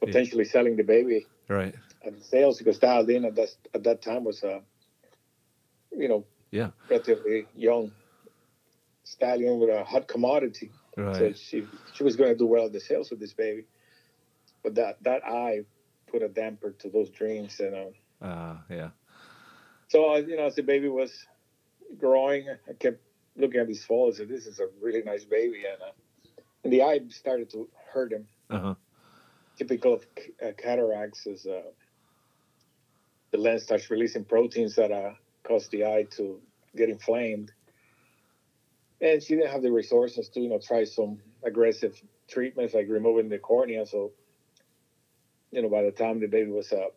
potentially 0.00 0.44
selling 0.44 0.74
the 0.74 0.82
baby 0.82 1.26
Right. 1.46 1.74
the 2.04 2.24
sales 2.24 2.58
because 2.58 2.78
dialed 2.78 3.10
in 3.10 3.24
at 3.26 3.34
that 3.36 3.54
at 3.74 3.84
that 3.84 4.02
time 4.02 4.24
was 4.24 4.42
a 4.42 4.62
you 6.00 6.08
know 6.08 6.24
Yeah. 6.50 6.70
relatively 6.88 7.46
young 7.54 7.92
stallion 9.04 9.58
with 9.60 9.70
a 9.70 9.84
hot 9.84 10.08
commodity. 10.08 10.72
Right. 10.96 11.16
So 11.16 11.32
she 11.32 11.68
she 11.92 12.04
was 12.04 12.16
going 12.16 12.30
to 12.30 12.36
do 12.36 12.46
well 12.46 12.66
at 12.66 12.72
the 12.72 12.80
sales 12.80 13.10
with 13.10 13.20
this 13.20 13.34
baby, 13.34 13.64
but 14.62 14.74
that 14.74 15.02
that 15.02 15.22
eye 15.24 15.60
put 16.10 16.22
a 16.22 16.28
damper 16.28 16.72
to 16.82 16.90
those 16.90 17.10
dreams. 17.10 17.60
And 17.60 17.74
uh, 17.74 18.24
Uh, 18.26 18.56
yeah. 18.68 18.90
so 19.88 20.14
uh, 20.14 20.16
you 20.18 20.36
know, 20.36 20.46
as 20.46 20.54
the 20.56 20.62
baby 20.62 20.88
was 20.88 21.12
growing, 21.98 22.48
I 22.68 22.72
kept 22.74 23.00
looking 23.36 23.60
at 23.60 23.68
his 23.68 23.84
fall. 23.84 24.06
and 24.08 24.16
said, 24.16 24.28
"This 24.28 24.46
is 24.46 24.58
a 24.60 24.68
really 24.80 25.02
nice 25.02 25.24
baby," 25.24 25.62
and 25.72 25.80
uh, 25.82 25.92
and 26.64 26.72
the 26.72 26.82
eye 26.82 27.00
started 27.08 27.50
to 27.50 27.68
hurt 27.92 28.12
him. 28.12 28.26
Uh 28.50 28.60
huh. 28.60 28.74
typical 29.56 29.92
of 29.94 30.02
c- 30.18 30.32
uh, 30.44 30.52
cataracts 30.56 31.26
is 31.26 31.46
uh, 31.46 31.70
the 33.32 33.38
lens 33.38 33.62
starts 33.62 33.90
releasing 33.90 34.24
proteins 34.24 34.74
that 34.76 34.90
uh, 34.90 35.12
cause 35.42 35.68
the 35.68 35.84
eye 35.84 36.06
to 36.16 36.40
get 36.76 36.88
inflamed. 36.88 37.52
And 39.00 39.22
she 39.22 39.34
didn't 39.34 39.50
have 39.50 39.62
the 39.62 39.72
resources 39.72 40.28
to, 40.30 40.40
you 40.40 40.50
know, 40.50 40.58
try 40.58 40.84
some 40.84 41.18
aggressive 41.42 42.00
treatments 42.28 42.74
like 42.74 42.86
removing 42.88 43.28
the 43.28 43.38
cornea. 43.38 43.86
So 43.86 44.12
you 45.50 45.62
know, 45.62 45.68
by 45.68 45.82
the 45.82 45.90
time 45.90 46.20
the 46.20 46.26
baby 46.26 46.50
was 46.50 46.72
up, 46.72 46.94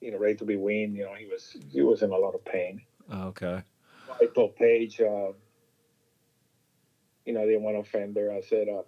you 0.00 0.10
know, 0.10 0.18
ready 0.18 0.36
to 0.36 0.44
be 0.44 0.56
weaned, 0.56 0.96
you 0.96 1.04
know, 1.04 1.14
he 1.14 1.26
was 1.26 1.56
he 1.70 1.82
was 1.82 2.02
in 2.02 2.10
a 2.10 2.16
lot 2.16 2.34
of 2.34 2.44
pain. 2.44 2.82
Okay. 3.12 3.62
I 4.20 4.26
told 4.34 4.56
Paige, 4.56 5.00
uh, 5.00 5.32
you 7.24 7.32
know, 7.32 7.42
I 7.42 7.46
didn't 7.46 7.62
want 7.62 7.76
to 7.76 7.80
offend 7.80 8.16
her. 8.16 8.32
I 8.32 8.40
said, 8.40 8.68
uh, 8.68 8.82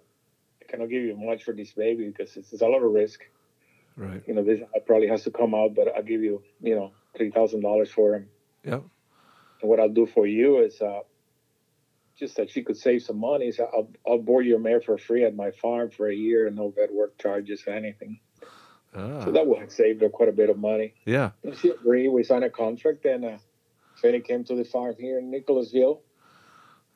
I 0.61 0.65
cannot 0.67 0.89
give 0.89 1.03
you 1.03 1.15
much 1.15 1.43
for 1.43 1.53
this 1.53 1.71
baby 1.71 2.07
because 2.07 2.35
it's, 2.37 2.53
it's 2.53 2.61
a 2.61 2.67
lot 2.67 2.83
of 2.83 2.91
risk. 2.91 3.21
Right. 3.97 4.21
You 4.27 4.33
know, 4.33 4.43
this 4.43 4.59
probably 4.85 5.07
has 5.07 5.23
to 5.23 5.31
come 5.31 5.55
out, 5.55 5.73
but 5.73 5.87
I'll 5.95 6.03
give 6.03 6.21
you, 6.21 6.43
you 6.61 6.75
know, 6.75 6.91
three 7.15 7.31
thousand 7.31 7.61
dollars 7.61 7.89
for 7.89 8.15
him. 8.15 8.27
Yep. 8.65 8.83
And 9.61 9.69
what 9.69 9.79
I'll 9.79 9.89
do 9.89 10.05
for 10.05 10.25
you 10.27 10.59
is, 10.59 10.81
uh, 10.81 11.01
just 12.17 12.37
that 12.37 12.49
she 12.49 12.63
could 12.63 12.77
save 12.77 13.03
some 13.03 13.17
money. 13.19 13.51
So 13.51 13.69
I'll, 13.73 13.89
I'll 14.07 14.17
board 14.21 14.45
your 14.45 14.59
mare 14.59 14.79
for 14.81 14.97
free 14.97 15.25
at 15.25 15.35
my 15.35 15.51
farm 15.51 15.89
for 15.91 16.07
a 16.09 16.15
year 16.15 16.47
and 16.47 16.55
no 16.55 16.69
vet 16.69 16.93
work 16.93 17.17
charges 17.17 17.63
or 17.67 17.73
anything. 17.73 18.19
Ah, 18.95 19.25
So 19.25 19.31
that 19.31 19.45
would 19.45 19.59
have 19.59 19.71
saved 19.71 20.01
her 20.01 20.09
quite 20.09 20.29
a 20.29 20.31
bit 20.31 20.49
of 20.49 20.57
money. 20.57 20.93
yeah. 21.05 21.31
And 21.43 21.57
she 21.57 21.69
agreed. 21.71 22.07
We 22.07 22.23
signed 22.23 22.45
a 22.45 22.49
contract, 22.49 23.03
and 23.05 23.25
uh, 23.25 23.37
Fanny 24.01 24.21
came 24.21 24.45
to 24.45 24.55
the 24.55 24.63
farm 24.63 24.95
here 24.97 25.19
in 25.19 25.29
Nicholasville. 25.29 26.01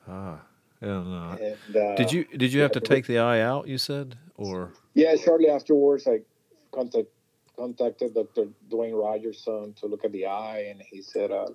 Ah. 0.07 0.39
And, 0.81 1.13
uh, 1.13 1.35
And 1.41 1.75
uh, 1.75 1.95
did 1.95 2.13
you 2.13 2.23
did 2.37 2.53
you 2.53 2.61
have 2.61 2.71
to 2.71 2.79
take 2.79 3.05
the 3.05 3.19
eye 3.19 3.41
out? 3.41 3.67
You 3.67 3.77
said, 3.77 4.17
or 4.35 4.71
Yeah, 4.93 5.17
shortly 5.17 5.49
afterwards, 5.49 6.07
I 6.07 6.21
contact, 6.71 7.09
contacted 7.59 8.13
Dr. 8.13 8.47
Dwayne 8.69 8.93
Rogerson 8.93 9.73
to 9.79 9.85
look 9.87 10.05
at 10.05 10.11
the 10.13 10.25
eye, 10.27 10.67
and 10.69 10.81
he 10.81 11.01
said 11.01 11.31
uh, 11.31 11.47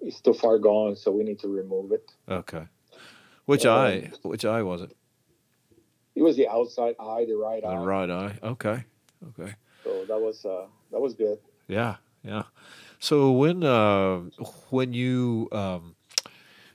it's 0.00 0.20
too 0.20 0.34
far 0.34 0.58
gone, 0.58 0.94
so 0.94 1.10
we 1.10 1.24
need 1.24 1.38
to 1.40 1.48
remove 1.48 1.92
it. 1.92 2.10
okay. 2.28 2.64
Which 3.46 3.64
Um, 3.64 3.78
eye? 3.78 4.10
Which 4.22 4.44
eye 4.44 4.62
was 4.62 4.82
it? 4.82 4.92
It 6.14 6.22
was 6.22 6.36
the 6.36 6.48
outside 6.48 6.96
eye, 7.00 7.24
the 7.26 7.34
right 7.34 7.62
The 7.62 7.68
eye. 7.68 7.78
The 7.80 7.86
right 7.86 8.10
eye. 8.10 8.38
Okay. 8.42 8.84
Okay. 9.30 9.54
So 9.84 10.04
that 10.06 10.20
was 10.20 10.44
uh, 10.44 10.66
that 10.92 11.00
was 11.00 11.14
good. 11.14 11.38
Yeah, 11.66 11.96
yeah. 12.22 12.42
So 12.98 13.32
when 13.32 13.64
uh 13.64 14.20
when 14.70 14.92
you 14.92 15.48
um 15.52 15.94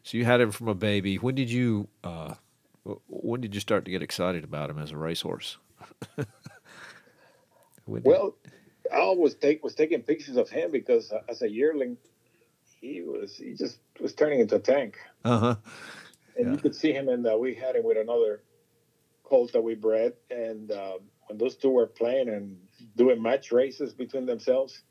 so 0.02 0.18
you 0.18 0.26
had 0.26 0.42
him 0.42 0.52
from 0.52 0.68
a 0.68 0.76
baby, 0.76 1.18
when 1.18 1.36
did 1.36 1.52
you 1.52 1.88
uh 2.04 2.34
when 3.08 3.40
did 3.42 3.54
you 3.54 3.62
start 3.62 3.86
to 3.86 3.92
get 3.92 4.02
excited 4.02 4.44
about 4.44 4.70
him 4.72 4.80
as 4.80 4.92
a 4.92 4.98
racehorse? 4.98 5.58
Well, 7.86 8.36
I 8.92 8.98
always 8.98 9.36
take 9.36 9.64
was 9.64 9.76
taking 9.76 10.02
pictures 10.02 10.38
of 10.38 10.50
him 10.50 10.72
because 10.72 11.12
uh, 11.12 11.20
as 11.30 11.42
a 11.42 11.50
yearling, 11.50 11.98
he 12.80 13.02
was 13.02 13.36
he 13.36 13.54
just 13.54 13.80
was 14.00 14.14
turning 14.14 14.40
into 14.40 14.56
a 14.56 14.60
tank. 14.60 14.98
uh-huh. 15.26 15.56
and 16.38 16.46
Yeah. 16.48 16.52
you 16.52 16.58
could 16.58 16.76
see 16.76 16.92
him 16.92 17.10
and 17.10 17.26
uh, 17.28 17.38
we 17.38 17.54
had 17.56 17.76
him 17.76 17.84
with 17.84 17.98
another 17.98 18.42
colt 19.24 19.54
that 19.54 19.62
we 19.64 19.76
bred 19.76 20.14
and 20.30 20.72
um, 20.72 21.00
when 21.28 21.38
those 21.38 21.56
two 21.56 21.70
were 21.70 21.88
playing 21.88 22.28
and 22.30 22.58
doing 22.98 23.22
match 23.22 23.52
races 23.52 23.94
between 23.94 24.26
themselves 24.26 24.82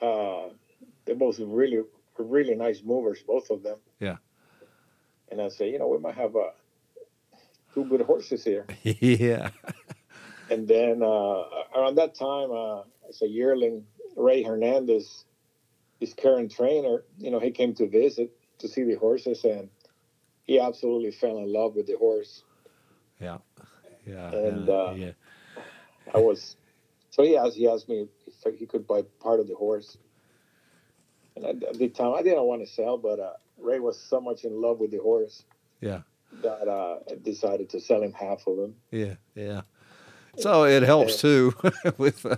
uh, 0.00 0.48
they 1.04 1.14
both 1.14 1.38
really 1.40 1.82
really 2.18 2.54
nice 2.54 2.82
movers 2.84 3.22
both 3.26 3.50
of 3.50 3.62
them 3.62 3.78
Yeah. 3.98 4.18
and 5.30 5.40
i 5.40 5.48
say 5.48 5.70
you 5.70 5.78
know 5.78 5.88
we 5.88 5.98
might 5.98 6.14
have 6.14 6.36
uh, 6.36 6.50
two 7.74 7.84
good 7.86 8.02
horses 8.02 8.44
here 8.44 8.66
yeah. 8.82 9.50
And 10.52 10.68
then 10.68 11.02
uh, 11.02 11.44
around 11.74 11.94
that 11.96 12.14
time 12.14 12.50
uh, 12.52 12.82
as 13.08 13.22
a 13.22 13.26
yearling 13.26 13.86
Rey 14.16 14.42
Hernandez 14.42 15.24
his 16.00 16.14
current 16.14 16.50
trainer 16.50 17.04
you 17.18 17.30
know 17.30 17.38
he 17.38 17.50
came 17.50 17.74
to 17.74 17.88
visit 17.88 18.30
to 18.58 18.68
see 18.68 18.82
the 18.82 18.94
horses 18.94 19.44
and 19.44 19.68
he 20.44 20.58
absolutely 20.60 21.12
fell 21.12 21.38
in 21.38 21.52
love 21.52 21.74
with 21.76 21.86
the 21.86 21.96
horse 21.96 22.42
Yeah. 23.20 23.38
Yeah. 24.06 24.30
And, 24.32 24.66
yeah, 24.68 24.74
uh, 24.74 24.94
yeah. 24.96 25.12
I 26.12 26.18
was 26.18 26.56
so 27.10 27.22
he 27.22 27.36
asked 27.36 27.56
he 27.56 27.68
asked 27.68 27.88
me 27.88 28.08
if 28.26 28.58
he 28.58 28.66
could 28.66 28.86
buy 28.86 29.02
part 29.20 29.38
of 29.38 29.46
the 29.46 29.54
horse, 29.54 29.96
and 31.36 31.44
at 31.44 31.78
the 31.78 31.88
time 31.88 32.14
I 32.14 32.22
didn't 32.22 32.44
want 32.44 32.62
to 32.66 32.66
sell, 32.66 32.98
but 32.98 33.20
uh, 33.20 33.34
Rey 33.58 33.78
was 33.78 34.00
so 34.00 34.20
much 34.20 34.44
in 34.44 34.60
love 34.60 34.78
with 34.80 34.90
the 34.90 34.98
horse 34.98 35.44
Yeah. 35.80 36.00
that 36.42 36.66
uh, 36.68 36.98
I 37.10 37.14
decided 37.22 37.70
to 37.70 37.80
sell 37.80 38.02
him 38.02 38.12
half 38.12 38.46
of 38.46 38.58
him. 38.58 38.74
Yeah. 38.90 39.16
Yeah. 39.34 39.62
So 40.38 40.64
it 40.64 40.82
helps 40.82 41.20
too 41.20 41.52
with 41.98 42.24
uh, 42.24 42.36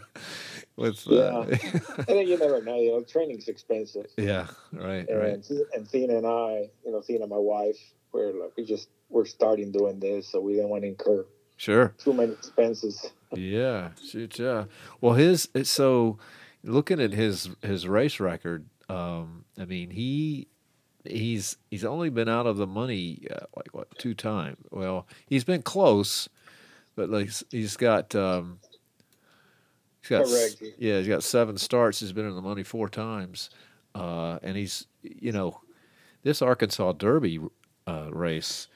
with 0.76 1.06
uh, 1.10 1.42
And 1.48 2.06
then 2.08 2.26
you 2.26 2.36
never 2.38 2.60
know, 2.62 2.76
you 2.80 2.90
know, 2.92 3.02
training's 3.02 3.46
expensive. 3.48 4.06
yeah, 4.16 4.46
right, 4.72 5.08
And 5.08 5.18
right. 5.18 5.50
and 5.74 5.86
Thina 5.86 6.16
and 6.18 6.26
I, 6.26 6.70
you 6.84 6.90
know, 6.92 7.00
Thina, 7.00 7.28
my 7.28 7.36
wife, 7.38 7.78
we're 8.12 8.32
like 8.32 8.56
we 8.56 8.64
just 8.64 8.88
we're 9.10 9.24
starting 9.26 9.70
doing 9.70 10.00
this, 10.00 10.28
so 10.28 10.40
we 10.40 10.54
didn't 10.54 10.70
want 10.70 10.82
to 10.82 10.88
incur 10.88 11.24
Sure. 11.56 11.94
too 11.98 12.12
many 12.12 12.32
expenses. 12.32 13.10
Yeah, 13.36 13.90
shoot, 14.04 14.38
yeah. 14.38 14.66
Well, 15.00 15.14
his 15.14 15.48
it's 15.56 15.70
so 15.70 16.18
looking 16.62 17.00
at 17.00 17.12
his 17.12 17.50
his 17.62 17.88
race 17.88 18.20
record. 18.20 18.66
Um, 18.88 19.44
I 19.58 19.64
mean, 19.64 19.90
he 19.90 20.46
he's 21.04 21.56
he's 21.68 21.84
only 21.84 22.10
been 22.10 22.28
out 22.28 22.46
of 22.46 22.58
the 22.58 22.66
money 22.66 23.26
uh, 23.28 23.46
like 23.56 23.74
what 23.74 23.88
two 23.98 24.14
times. 24.14 24.58
Well, 24.70 25.08
he's 25.26 25.42
been 25.42 25.62
close, 25.62 26.28
but 26.96 27.10
like 27.10 27.30
he's 27.50 27.76
got 27.76 28.14
um, 28.14 28.58
he's 30.00 30.10
got 30.10 30.26
Correct. 30.26 30.62
yeah 30.78 30.98
he's 30.98 31.08
got 31.08 31.22
seven 31.22 31.58
starts. 31.58 32.00
He's 32.00 32.12
been 32.12 32.26
in 32.26 32.34
the 32.34 32.42
money 32.42 32.62
four 32.62 32.88
times, 32.88 33.50
uh, 33.94 34.38
and 34.42 34.56
he's 34.56 34.86
you 35.02 35.32
know 35.32 35.60
this 36.22 36.42
Arkansas 36.42 36.92
Derby 36.92 37.40
uh, 37.86 38.08
race. 38.12 38.68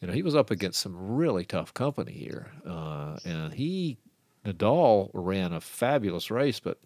You 0.00 0.08
know, 0.08 0.14
he 0.14 0.22
was 0.22 0.34
up 0.34 0.50
against 0.50 0.80
some 0.80 1.16
really 1.16 1.44
tough 1.44 1.72
company 1.72 2.12
here, 2.12 2.52
uh, 2.66 3.18
and 3.24 3.54
he 3.54 3.98
Nadal 4.44 5.10
ran 5.14 5.52
a 5.52 5.60
fabulous 5.60 6.30
race, 6.30 6.60
but 6.60 6.78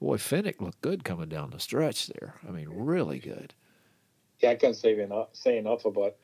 boy, 0.00 0.16
Finnick 0.16 0.60
looked 0.60 0.80
good 0.82 1.04
coming 1.04 1.28
down 1.28 1.50
the 1.50 1.60
stretch 1.60 2.08
there. 2.08 2.34
I 2.46 2.50
mean, 2.50 2.68
really 2.70 3.18
good. 3.18 3.54
Yeah, 4.40 4.50
I 4.50 4.54
can't 4.56 4.76
say 4.76 4.98
enough 5.00 5.28
say 5.32 5.58
enough 5.58 5.84
about 5.84 6.16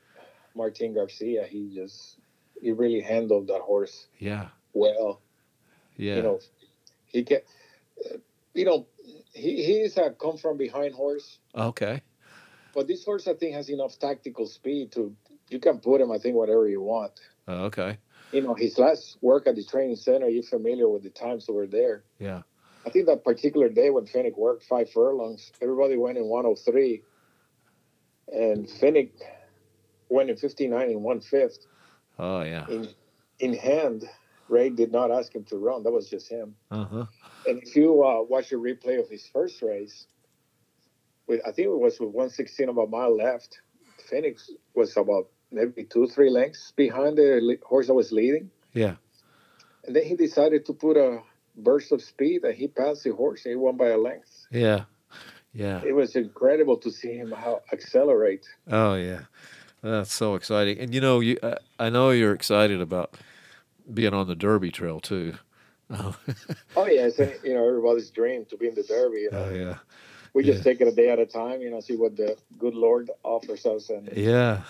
Martin 0.55 0.95
Garcia. 0.95 1.47
He 1.47 1.75
just 1.75 2.19
he 2.65 2.73
really 2.73 3.03
handled 3.03 3.49
that 3.49 3.61
horse 3.61 4.07
Yeah, 4.19 4.49
well. 4.73 5.21
yeah, 5.97 6.17
You 6.17 6.23
know, 6.23 6.41
he 7.05 7.23
get 7.23 7.47
uh, 8.05 8.17
you 8.55 8.65
know 8.65 8.87
he 9.35 9.63
he's 9.65 9.97
a 9.99 10.11
come 10.11 10.39
from 10.39 10.57
behind 10.57 10.95
horse, 10.95 11.39
okay, 11.55 12.01
but 12.73 12.89
this 12.89 13.05
horse 13.05 13.29
I 13.29 13.35
think 13.35 13.55
has 13.55 13.69
enough 13.69 13.99
tactical 13.99 14.47
speed 14.47 14.93
to 14.93 15.15
you 15.51 15.59
can 15.61 15.79
put 15.79 16.01
him 16.01 16.11
I 16.11 16.19
think 16.19 16.35
whatever 16.37 16.67
you 16.67 16.81
want. 16.81 17.13
uh, 17.47 17.67
okay, 17.69 17.99
You 18.33 18.41
know, 18.43 18.55
his 18.55 18.79
last 18.79 19.19
work 19.21 19.47
at 19.47 19.57
the 19.57 19.65
training 19.65 19.97
center. 19.97 20.29
You're 20.29 20.43
familiar 20.43 20.89
with 20.89 21.03
the 21.03 21.11
times 21.11 21.49
over 21.51 21.67
there. 21.67 22.03
yeah, 22.19 22.43
I 22.87 22.91
think 22.91 23.05
that 23.07 23.25
particular 23.25 23.69
day 23.69 23.91
when 23.91 24.07
Finnick 24.07 24.37
worked 24.39 24.65
five 24.65 24.89
furlongs, 24.91 25.53
everybody 25.61 25.97
went 25.99 26.17
in 26.17 26.25
103, 26.25 27.03
and 28.33 28.67
Finnick 28.67 29.11
went 30.09 30.31
in 30.31 30.37
59 30.37 30.91
and 30.91 31.03
one 31.03 31.21
fifth. 31.21 31.59
Oh 32.19 32.43
yeah, 32.43 32.67
in 32.69 32.89
in 33.39 33.55
hand, 33.55 34.05
Rey 34.49 34.71
did 34.71 34.93
not 34.93 35.11
ask 35.11 35.35
him 35.35 35.45
to 35.45 35.57
run. 35.57 35.83
That 35.83 35.93
was 35.93 36.09
just 36.09 36.29
him. 36.31 36.55
uh 36.71 36.85
huh, 36.85 37.07
And 37.47 37.63
if 37.63 37.75
you 37.77 38.03
uh, 38.05 38.23
watch 38.23 38.53
a 38.53 38.57
replay 38.57 38.99
of 39.01 39.09
his 39.09 39.27
first 39.33 39.61
race, 39.63 40.07
with 41.27 41.41
I 41.47 41.53
think 41.53 41.67
it 41.67 41.79
was 41.79 41.99
with 41.99 42.11
116 42.11 42.69
of 42.69 42.79
a 42.79 42.87
mile 42.87 43.17
left, 43.17 43.61
Finnick 44.11 44.41
was 44.75 44.97
about 44.97 45.29
maybe 45.51 45.85
two 45.85 46.07
three 46.07 46.31
lengths 46.31 46.73
behind 46.77 47.17
the 47.17 47.59
horse 47.65 47.87
that 47.89 47.95
was 47.95 48.13
leading, 48.13 48.51
yeah, 48.73 48.97
and 49.85 49.95
then 49.97 50.05
he 50.05 50.15
decided 50.17 50.67
to 50.67 50.73
put 50.73 50.97
a 50.97 51.21
burst 51.57 51.93
of 51.93 52.03
speed, 52.03 52.45
and 52.45 52.55
he 52.55 52.69
passed 52.69 53.05
the 53.05 53.11
horse. 53.11 53.45
And 53.45 53.53
he 53.53 53.57
won 53.57 53.77
by 53.77 53.89
a 53.89 53.99
length. 53.99 54.47
yeah, 54.51 54.85
yeah. 55.53 55.81
It 55.85 55.95
was 55.95 56.17
incredible 56.17 56.77
to 56.79 56.91
see 56.91 57.17
him 57.17 57.31
how 57.31 57.63
accelerate. 57.73 58.47
Oh 58.71 58.95
yeah, 58.95 59.23
that's 59.91 60.13
so 60.13 60.35
exciting. 60.35 60.79
And 60.79 60.95
you 60.95 61.01
know, 61.01 61.21
you 61.21 61.39
uh, 61.43 61.57
I 61.79 61.91
know 61.91 62.11
you're 62.11 62.33
excited 62.33 62.81
about 62.81 63.15
being 63.93 64.15
on 64.15 64.27
the 64.27 64.35
Derby 64.35 64.71
Trail 64.71 65.01
too. 65.01 65.35
Oh, 65.91 66.17
Oh 66.77 66.87
yeah, 66.87 67.07
it's 67.07 67.19
you 67.45 67.55
know 67.55 67.69
everybody's 67.69 68.11
dream 68.11 68.45
to 68.47 68.57
be 68.57 68.69
in 68.69 68.75
the 68.75 68.83
Derby. 68.83 69.21
You 69.21 69.31
know, 69.31 69.49
oh 69.51 69.55
yeah, 69.55 69.79
we 70.33 70.43
just 70.43 70.59
yeah. 70.59 70.73
take 70.73 70.81
it 70.81 70.89
a 70.89 70.93
day 70.93 71.11
at 71.11 71.19
a 71.19 71.27
time. 71.27 71.61
You 71.61 71.71
know, 71.71 71.81
see 71.81 71.97
what 71.97 72.17
the 72.17 72.37
good 72.59 72.75
Lord 72.75 73.11
offers 73.23 73.67
us, 73.67 73.91
and 73.91 74.11
yeah. 74.17 74.63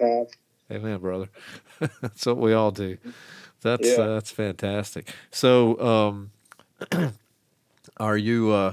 have. 0.00 0.28
Amen, 0.72 0.98
brother. 0.98 1.28
that's 2.00 2.24
what 2.24 2.38
we 2.38 2.54
all 2.54 2.70
do. 2.70 2.96
That's 3.60 3.86
Yeah. 3.86 4.02
uh, 4.02 4.14
that's 4.14 4.30
fantastic. 4.30 5.12
So, 5.30 5.78
um, 5.78 6.30
are 7.98 8.16
you? 8.16 8.50
Uh, 8.50 8.72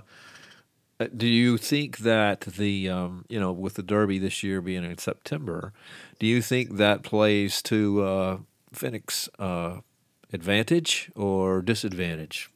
do 1.07 1.27
you 1.27 1.57
think 1.57 1.99
that 1.99 2.41
the 2.41 2.89
um, 2.89 3.25
you 3.29 3.39
know 3.39 3.51
with 3.51 3.75
the 3.75 3.83
Derby 3.83 4.19
this 4.19 4.43
year 4.43 4.61
being 4.61 4.83
in 4.83 4.97
September, 4.97 5.73
do 6.19 6.25
you 6.27 6.41
think 6.41 6.77
that 6.77 7.03
plays 7.03 7.61
to 7.63 8.01
uh, 8.01 8.37
Finnick's 8.73 9.29
uh, 9.39 9.81
advantage 10.33 11.11
or 11.15 11.61
disadvantage? 11.61 12.49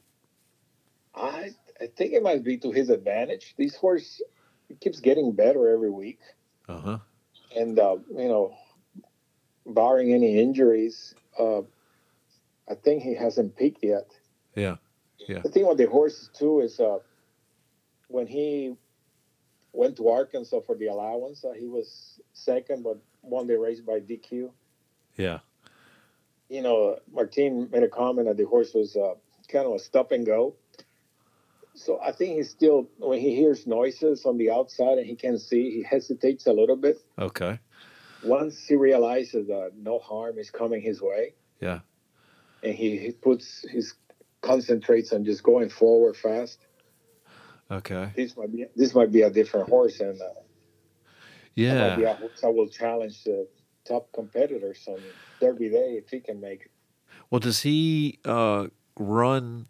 I 1.15 1.51
I 1.81 1.87
think 1.95 2.13
it 2.13 2.23
might 2.23 2.43
be 2.43 2.57
to 2.57 2.71
his 2.71 2.89
advantage. 2.89 3.53
This 3.57 3.75
horse 3.75 4.21
keeps 4.81 4.99
getting 4.99 5.31
better 5.33 5.69
every 5.69 5.91
week, 5.91 6.19
Uh 6.67 6.79
huh. 6.79 6.97
and 7.55 7.77
uh, 7.79 7.97
you 8.09 8.27
know, 8.27 8.55
barring 9.65 10.13
any 10.13 10.39
injuries, 10.39 11.13
uh, 11.39 11.61
I 12.69 12.75
think 12.83 13.03
he 13.03 13.13
hasn't 13.15 13.55
peaked 13.55 13.83
yet. 13.83 14.07
Yeah. 14.55 14.77
Yeah. 15.27 15.39
The 15.43 15.49
thing 15.49 15.67
with 15.67 15.77
the 15.77 15.85
horses 15.85 16.29
too 16.33 16.59
is 16.59 16.79
uh, 16.79 16.99
when 18.15 18.27
he 18.27 18.73
went 19.73 19.97
to 19.97 20.07
Arkansas 20.07 20.61
for 20.61 20.75
the 20.75 20.87
allowance, 20.87 21.43
uh, 21.43 21.51
he 21.51 21.67
was 21.67 22.21
second, 22.31 22.81
but 22.81 22.97
won 23.21 23.45
the 23.45 23.59
race 23.59 23.81
by 23.81 23.99
DQ. 23.99 24.51
Yeah. 25.17 25.39
You 26.47 26.61
know, 26.61 26.97
Martin 27.11 27.67
made 27.73 27.83
a 27.83 27.89
comment 27.89 28.27
that 28.29 28.37
the 28.37 28.45
horse 28.45 28.73
was 28.73 28.95
uh, 28.95 29.15
kind 29.49 29.65
of 29.67 29.73
a 29.73 29.79
stop 29.79 30.13
and 30.13 30.25
go. 30.25 30.55
So 31.73 31.99
I 32.01 32.13
think 32.13 32.37
he's 32.37 32.49
still 32.49 32.87
when 32.99 33.19
he 33.19 33.35
hears 33.35 33.67
noises 33.67 34.25
on 34.25 34.37
the 34.37 34.49
outside 34.49 34.97
and 34.97 35.05
he 35.05 35.15
can 35.15 35.37
see, 35.37 35.71
he 35.71 35.83
hesitates 35.83 36.47
a 36.47 36.53
little 36.53 36.77
bit. 36.77 36.97
Okay. 37.19 37.59
Once 38.23 38.65
he 38.65 38.75
realizes 38.77 39.47
that 39.47 39.71
no 39.75 39.99
harm 39.99 40.37
is 40.39 40.49
coming 40.49 40.81
his 40.81 41.01
way, 41.01 41.33
Yeah. 41.59 41.79
and 42.63 42.73
he, 42.73 42.97
he 42.97 43.11
puts 43.11 43.65
his 43.69 43.93
concentrates 44.41 45.11
on 45.11 45.25
just 45.25 45.43
going 45.43 45.69
forward 45.69 46.15
fast. 46.15 46.59
Okay. 47.69 48.11
This 48.15 48.37
might 48.37 48.51
be 48.51 48.65
this 48.75 48.93
might 48.93 49.11
be 49.11 49.23
a 49.23 49.29
different 49.29 49.69
horse, 49.69 49.99
and 49.99 50.21
uh, 50.21 50.25
that 50.25 51.79
might 51.79 51.95
be 51.95 52.01
Yeah. 52.03 52.13
horse 52.13 52.41
that 52.41 52.53
will 52.53 52.67
challenge 52.69 53.23
the 53.23 53.47
top 53.85 54.11
competitors 54.13 54.83
on 54.87 55.01
Derby 55.39 55.69
Day 55.69 56.01
if 56.03 56.09
he 56.09 56.19
can 56.19 56.39
make 56.39 56.61
it. 56.61 56.71
Well, 57.29 57.39
does 57.39 57.61
he 57.61 58.19
uh, 58.25 58.67
run? 58.97 59.67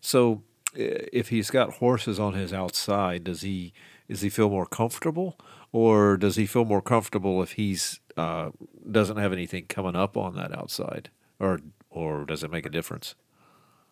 So, 0.00 0.42
if 0.74 1.28
he's 1.28 1.50
got 1.50 1.74
horses 1.74 2.18
on 2.20 2.34
his 2.34 2.52
outside, 2.52 3.24
does 3.24 3.42
he 3.42 3.72
does 4.08 4.20
he 4.20 4.28
feel 4.28 4.50
more 4.50 4.66
comfortable, 4.66 5.38
or 5.72 6.16
does 6.16 6.36
he 6.36 6.46
feel 6.46 6.64
more 6.64 6.82
comfortable 6.82 7.42
if 7.42 7.52
he's 7.52 8.00
uh, 8.16 8.50
doesn't 8.90 9.16
have 9.16 9.32
anything 9.32 9.66
coming 9.66 9.96
up 9.96 10.16
on 10.16 10.34
that 10.34 10.56
outside, 10.56 11.10
or 11.38 11.60
or 11.90 12.24
does 12.24 12.42
it 12.42 12.50
make 12.50 12.66
a 12.66 12.70
difference? 12.70 13.14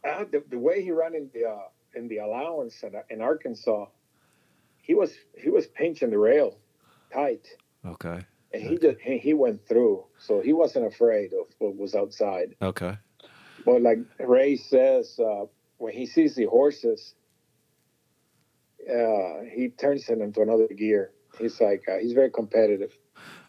Uh, 0.06 0.24
the, 0.30 0.42
the 0.50 0.58
way 0.58 0.82
he 0.82 0.90
ran 0.90 1.14
in 1.14 1.30
the 1.32 1.48
uh, 1.48 1.58
in 1.96 2.08
the 2.08 2.18
allowance 2.18 2.82
in, 2.82 2.92
in 3.10 3.20
Arkansas, 3.22 3.86
he 4.82 4.94
was 4.94 5.12
he 5.36 5.48
was 5.50 5.66
pinching 5.66 6.10
the 6.10 6.18
rail 6.18 6.58
tight, 7.12 7.46
Okay. 7.86 8.20
and 8.52 8.62
he 8.62 8.76
just 8.78 8.98
he, 9.00 9.18
he 9.18 9.34
went 9.34 9.66
through, 9.68 10.04
so 10.18 10.40
he 10.40 10.52
wasn't 10.52 10.86
afraid 10.86 11.32
of 11.32 11.46
what 11.58 11.76
was 11.76 11.94
outside. 11.94 12.54
Okay. 12.60 12.96
But 13.64 13.80
like 13.82 13.98
Rey 14.18 14.56
says, 14.56 15.18
uh, 15.18 15.46
when 15.78 15.92
he 15.94 16.06
sees 16.06 16.34
the 16.34 16.44
horses, 16.44 17.14
uh, 18.90 19.40
he 19.50 19.68
turns 19.70 20.08
it 20.08 20.18
into 20.20 20.42
another 20.42 20.68
gear. 20.68 21.12
He's 21.38 21.60
like 21.60 21.84
uh, 21.88 21.98
he's 21.98 22.12
very 22.12 22.30
competitive. 22.30 22.96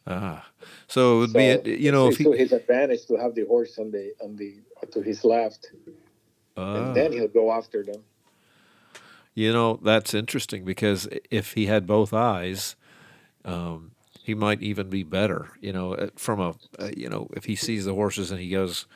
Ah. 0.07 0.45
So 0.87 1.15
it 1.15 1.19
would 1.19 1.31
So 1.31 1.61
be 1.63 1.71
you 1.77 1.91
know 1.91 2.07
if 2.07 2.13
it's 2.15 2.23
to 2.23 2.31
he 2.31 2.37
his 2.37 2.51
advantage 2.53 3.05
to 3.07 3.15
have 3.17 3.35
the 3.35 3.45
horse 3.45 3.77
on 3.77 3.91
the 3.91 4.13
on 4.23 4.35
the 4.35 4.61
to 4.91 5.01
his 5.01 5.25
left, 5.25 5.71
Ah. 6.55 6.75
and 6.87 6.95
then 6.95 7.11
he'll 7.11 7.27
go 7.27 7.51
after 7.51 7.83
them. 7.83 8.03
You 9.35 9.51
know, 9.51 9.79
that's 9.83 10.13
interesting 10.13 10.63
because 10.63 11.09
if 11.29 11.53
he 11.53 11.65
had 11.65 11.85
both 11.85 12.13
eyes, 12.13 12.77
um, 13.43 13.91
he 14.23 14.33
might 14.33 14.61
even 14.63 14.89
be 14.89 15.03
better. 15.03 15.51
You 15.59 15.73
know, 15.73 15.93
uh, 15.93 16.09
from 16.15 16.39
a, 16.39 16.55
uh, 16.79 16.89
you 16.95 17.09
know, 17.09 17.27
if 17.33 17.43
he 17.43 17.55
sees 17.55 17.83
the 17.83 17.93
horses 17.93 18.31
and 18.31 18.39
he 18.39 18.49
goes, 18.49 18.87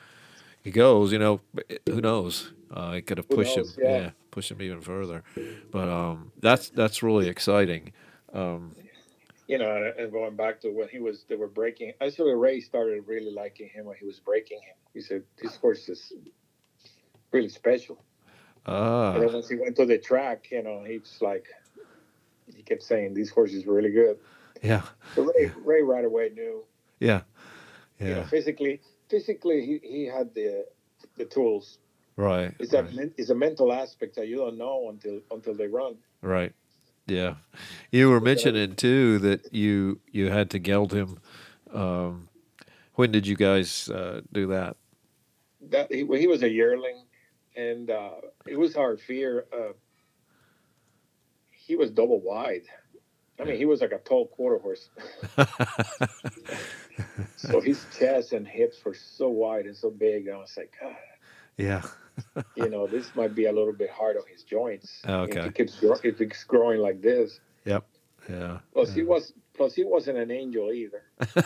he 0.62 0.70
goes. 0.70 1.12
You 1.12 1.18
know, 1.18 1.40
who 1.86 2.00
knows? 2.00 2.52
Uh, 2.74 2.94
it 2.96 3.06
could 3.06 3.18
have 3.18 3.28
pushed 3.28 3.56
knows, 3.56 3.76
him, 3.76 3.84
yeah. 3.84 4.10
push 4.30 4.50
him 4.50 4.62
even 4.62 4.80
further. 4.80 5.22
But 5.70 5.88
um, 5.88 6.32
that's 6.40 6.70
that's 6.70 7.02
really 7.02 7.28
exciting. 7.28 7.92
Um, 8.32 8.74
You 9.46 9.58
know, 9.58 9.92
and, 9.98 10.12
going 10.12 10.36
back 10.36 10.60
to 10.60 10.70
when 10.70 10.88
he 10.88 11.00
was 11.00 11.24
they 11.28 11.36
were 11.36 11.48
breaking. 11.48 11.92
I 12.00 12.06
Actually, 12.06 12.34
Rey 12.34 12.60
started 12.60 13.06
really 13.06 13.32
liking 13.32 13.68
him 13.68 13.84
when 13.84 13.96
he 13.96 14.06
was 14.06 14.20
breaking 14.20 14.58
him. 14.58 14.76
He 14.94 15.00
said 15.00 15.22
this 15.42 15.56
horse 15.56 15.88
is 15.88 16.12
really 17.32 17.48
special. 17.48 18.02
Ah, 18.66 19.14
And 19.14 19.22
then 19.22 19.32
once 19.32 19.48
he 19.48 19.56
went 19.56 19.76
to 19.76 19.86
the 19.86 19.98
track, 19.98 20.50
you 20.50 20.62
know, 20.62 20.82
he's 20.84 21.18
like, 21.20 21.46
he 22.54 22.62
kept 22.62 22.82
saying 22.82 23.14
this 23.14 23.30
horse 23.30 23.52
is 23.52 23.66
really 23.66 23.90
good. 23.90 24.18
yeah, 24.62 24.82
So 25.14 25.22
Rey, 25.22 25.50
Rey 25.64 25.82
right 25.82 26.04
away 26.04 26.30
knew. 26.34 26.64
yeah, 26.98 27.22
You 27.98 28.08
know, 28.08 28.16
yeah, 28.20 28.24
physically, 28.24 28.80
physically, 29.08 29.64
he, 29.66 29.80
he 29.82 30.04
had 30.06 30.34
the 30.34 30.66
the 31.16 31.24
tools. 31.24 31.78
right, 32.16 32.52
It's 32.58 32.72
a 32.74 32.82
right, 32.82 32.94
men- 32.94 33.14
it's 33.16 33.30
a 33.30 33.34
mental 33.34 33.72
aspect 33.72 34.16
that 34.16 34.28
you 34.28 34.36
don't 34.36 34.58
know 34.58 34.88
until 34.90 35.20
until 35.30 35.54
they 35.54 35.66
run. 35.66 35.96
right. 36.22 36.52
Yeah, 37.06 37.34
you 37.90 38.08
were 38.10 38.20
mentioning 38.20 38.76
too 38.76 39.18
that 39.20 39.52
you 39.52 40.00
you 40.12 40.30
had 40.30 40.50
to 40.50 40.58
geld 40.60 40.92
him. 40.92 41.18
Um, 41.72 42.28
when 42.94 43.10
did 43.10 43.26
you 43.26 43.34
guys 43.36 43.88
uh, 43.88 44.20
do 44.32 44.46
that? 44.48 44.76
That 45.70 45.92
he, 45.92 46.04
when 46.04 46.20
he 46.20 46.28
was 46.28 46.42
a 46.42 46.48
yearling, 46.48 47.02
and 47.56 47.90
uh, 47.90 48.10
it 48.46 48.58
was 48.58 48.76
our 48.76 48.96
fear. 48.96 49.46
Uh, 49.52 49.72
he 51.52 51.76
was 51.76 51.90
double 51.90 52.20
wide. 52.20 52.62
I 53.40 53.44
mean, 53.44 53.56
he 53.56 53.64
was 53.64 53.80
like 53.80 53.92
a 53.92 53.98
tall 53.98 54.26
quarter 54.26 54.58
horse. 54.58 54.90
so 57.36 57.60
his 57.60 57.86
chest 57.98 58.32
and 58.32 58.46
hips 58.46 58.84
were 58.84 58.94
so 58.94 59.28
wide 59.30 59.64
and 59.64 59.76
so 59.76 59.90
big. 59.90 60.28
I 60.28 60.36
was 60.36 60.52
like, 60.56 60.74
God, 60.78 60.96
yeah. 61.56 61.82
you 62.54 62.68
know, 62.68 62.86
this 62.86 63.14
might 63.14 63.34
be 63.34 63.46
a 63.46 63.52
little 63.52 63.72
bit 63.72 63.88
hard 63.90 64.16
on 64.16 64.24
his 64.30 64.42
joints. 64.42 65.00
Okay. 65.06 65.38
If 65.38 65.44
he 65.44 65.50
keeps 65.52 65.80
grow- 65.80 65.96
if 66.02 66.18
he's 66.18 66.44
growing 66.44 66.80
like 66.80 67.00
this. 67.00 67.40
Yep. 67.64 67.86
Yeah. 68.28 68.58
Plus, 68.74 68.92
he 68.92 69.02
was. 69.02 69.32
Plus, 69.54 69.74
he 69.74 69.84
wasn't 69.84 70.18
an 70.18 70.30
angel 70.30 70.72
either. 70.72 71.02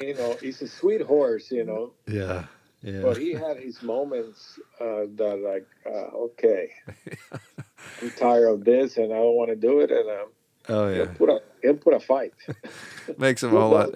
you 0.00 0.14
know, 0.14 0.36
he's 0.40 0.62
a 0.62 0.68
sweet 0.68 1.00
horse. 1.02 1.50
You 1.50 1.64
know, 1.64 1.92
Yeah. 2.06 2.44
Yeah. 2.84 3.00
but 3.00 3.16
he 3.16 3.32
had 3.32 3.56
his 3.56 3.82
moments 3.82 4.60
uh, 4.78 5.08
that, 5.16 5.40
like, 5.42 5.66
uh, 5.86 6.14
okay, 6.26 6.68
I'm 8.02 8.10
tired 8.10 8.48
of 8.48 8.64
this, 8.64 8.98
and 8.98 9.10
I 9.10 9.16
don't 9.16 9.36
want 9.36 9.48
to 9.48 9.56
do 9.56 9.80
it, 9.80 9.90
and 9.90 10.08
um, 10.10 10.26
oh 10.68 10.92
he'll 10.92 11.06
put 11.06 11.30
a 11.30 11.40
he'll 11.62 11.76
put 11.76 11.94
a 11.94 12.00
fight. 12.00 12.34
Makes 13.18 13.42
him 13.42 13.54
a 13.54 13.56
Still 13.56 13.68
lot. 13.70 13.90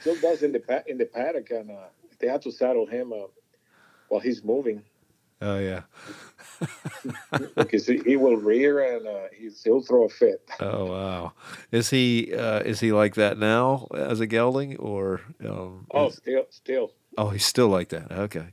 still 0.00 0.16
does 0.16 0.42
in 0.42 0.52
the 0.52 0.84
in 0.86 0.96
the 0.96 1.04
paddock, 1.04 1.50
and 1.50 1.70
uh, 1.70 1.88
they 2.18 2.26
had 2.26 2.40
to 2.42 2.50
saddle 2.50 2.86
him 2.86 3.12
uh, 3.12 3.26
while 4.08 4.20
he's 4.22 4.42
moving 4.42 4.82
oh 5.42 5.58
yeah. 5.58 5.82
because 7.56 7.86
he, 7.86 8.16
will 8.16 8.36
rear 8.36 8.96
and 8.96 9.06
uh, 9.06 9.28
he's, 9.36 9.62
he'll 9.62 9.82
throw 9.82 10.04
a 10.04 10.08
fit. 10.08 10.48
Oh 10.60 10.86
wow. 10.86 11.32
Is 11.72 11.90
he 11.90 12.32
uh, 12.34 12.60
is 12.60 12.80
he 12.80 12.92
like 12.92 13.14
that 13.16 13.38
now 13.38 13.86
as 13.94 14.20
a 14.20 14.26
gelding 14.26 14.76
or? 14.76 15.20
Um, 15.44 15.86
Oh, 15.90 16.06
is- 16.08 16.16
still, 16.16 16.46
still. 16.50 16.92
Oh, 17.18 17.30
he's 17.30 17.44
still 17.44 17.68
like 17.68 17.88
that. 17.90 18.10
Okay. 18.10 18.46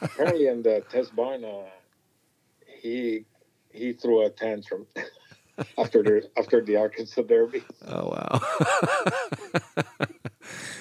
apparently 0.00 0.46
in 0.46 0.62
the 0.62 0.82
test 0.90 1.14
barn, 1.14 1.44
uh, 1.44 1.64
he 2.80 3.24
he 3.72 3.92
threw 3.92 4.24
a 4.24 4.30
tantrum 4.30 4.86
after 5.78 6.02
the 6.02 6.28
after 6.36 6.64
the 6.64 6.76
Arkansas 6.76 7.22
Derby. 7.22 7.62
Oh 7.86 8.08
wow. 8.08 8.40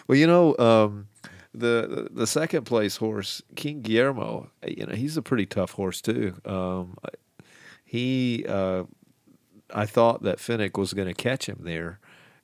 well, 0.08 0.18
you 0.18 0.28
know, 0.28 0.58
um, 0.58 1.08
the 1.54 2.08
the 2.12 2.28
second 2.28 2.66
place 2.66 2.98
horse, 2.98 3.42
King 3.56 3.82
Guillermo. 3.82 4.50
You 4.66 4.86
know, 4.86 4.96
he's 4.96 5.18
a 5.18 5.22
pretty 5.22 5.46
tough 5.46 5.72
horse 5.72 6.02
too. 6.02 6.36
Um, 6.46 6.98
he, 7.84 8.46
uh, 8.48 8.84
I 9.74 9.86
thought 9.86 10.24
that 10.24 10.40
Finnick 10.40 10.78
was 10.78 10.94
going 10.94 11.08
to 11.08 11.14
catch 11.14 11.48
him 11.48 11.60
there 11.62 12.00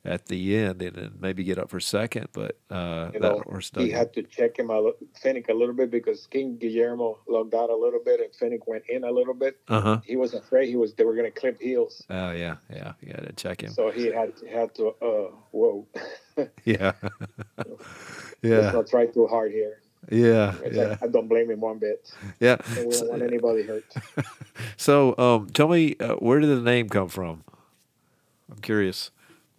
at 0.05 0.25
the 0.25 0.57
end 0.57 0.81
and 0.81 0.95
then 0.97 1.11
maybe 1.19 1.43
get 1.45 1.57
up 1.57 1.69
for 1.69 1.79
second, 1.79 2.27
but 2.33 2.57
uh, 2.69 3.09
You 3.13 3.19
that 3.19 3.21
know, 3.21 3.39
horse 3.45 3.71
he 3.75 3.87
dug. 3.89 3.97
had 3.97 4.13
to 4.15 4.23
check 4.23 4.59
him 4.59 4.69
a 4.69 4.79
li- 4.81 4.91
Finnick 5.23 5.47
a 5.49 5.53
little 5.53 5.73
bit 5.73 5.89
because 5.91 6.27
King 6.27 6.57
Guillermo 6.57 7.19
lugged 7.27 7.55
out 7.55 7.69
a 7.69 7.75
little 7.75 8.01
bit 8.03 8.19
and 8.19 8.29
Finnick 8.33 8.67
went 8.67 8.83
in 8.89 9.05
a 9.05 9.11
little 9.11 9.33
bit. 9.33 9.59
Uh 9.69 9.79
huh. 9.81 10.01
He 10.05 10.15
was 10.17 10.33
afraid 10.33 10.67
he 10.67 10.75
was 10.75 10.93
they 10.95 11.05
were 11.05 11.15
going 11.15 11.31
to 11.31 11.39
clip 11.39 11.61
heels, 11.61 12.03
Oh 12.09 12.31
yeah, 12.31 12.57
yeah. 12.69 12.93
You 13.01 13.13
got 13.13 13.23
to 13.25 13.33
check 13.33 13.63
him. 13.63 13.71
so 13.71 13.91
he 13.91 14.07
had 14.07 14.33
had 14.51 14.75
to. 14.75 14.87
Uh, 15.01 15.31
whoa, 15.51 15.87
Yeah. 16.65 16.91
let's 17.57 17.69
yeah. 18.41 18.71
not 18.71 18.87
try 18.87 19.05
too 19.05 19.27
hard 19.27 19.51
here. 19.51 19.79
Yeah. 20.11 20.53
Yeah. 20.69 20.83
like, 20.89 21.03
I 21.03 21.07
don't 21.07 21.29
blame 21.29 21.49
him 21.49 21.61
one 21.61 21.77
bit. 21.79 22.11
Yeah. 22.41 22.57
And 22.75 22.87
we 22.89 22.91
don't 22.97 23.09
want 23.09 23.21
anybody 23.23 23.63
hurt. 23.63 23.85
So, 24.77 25.17
um, 25.17 25.49
tell 25.51 25.67
me, 25.69 25.95
uh, 25.99 26.15
where 26.15 26.39
did 26.39 26.49
the 26.49 26.61
name 26.61 26.89
come 26.89 27.07
from? 27.07 27.43
I'm 28.51 28.57
curious. 28.61 29.11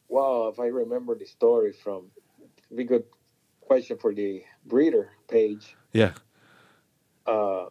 Well, 0.08 0.48
if 0.48 0.60
I 0.60 0.66
remember 0.66 1.16
the 1.16 1.26
story 1.26 1.72
from, 1.72 2.10
be 2.74 2.84
good 2.84 3.04
question 3.60 3.96
for 3.98 4.14
the 4.14 4.42
breeder 4.66 5.10
page. 5.28 5.76
Yeah. 5.92 6.12
Uh, 7.26 7.66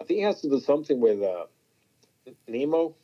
I 0.00 0.04
think 0.04 0.20
it 0.20 0.24
has 0.24 0.40
to 0.42 0.50
do 0.50 0.60
something 0.60 1.00
with 1.00 1.22
uh, 1.22 1.46
Nemo 2.46 2.94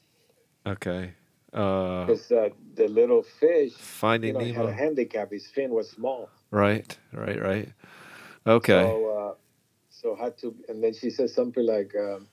Okay. 0.66 1.14
Uh, 1.52 2.04
because 2.04 2.30
uh, 2.30 2.50
the 2.74 2.86
little 2.86 3.22
fish, 3.22 3.72
you 3.72 3.76
Finding 3.78 4.34
know, 4.34 4.40
he 4.40 4.52
had 4.52 4.66
a 4.66 4.72
handicap. 4.72 5.32
His 5.32 5.46
fin 5.46 5.70
was 5.70 5.90
small. 5.90 6.28
Right. 6.50 6.96
Right. 7.12 7.40
Right. 7.40 7.72
Okay. 8.46 8.82
So, 8.82 9.06
uh, 9.06 9.34
so 9.90 10.16
had 10.16 10.38
to, 10.38 10.54
and 10.68 10.82
then 10.82 10.94
she 10.94 11.10
says 11.10 11.34
something 11.34 11.64
like, 11.64 11.94
um, 11.96 12.28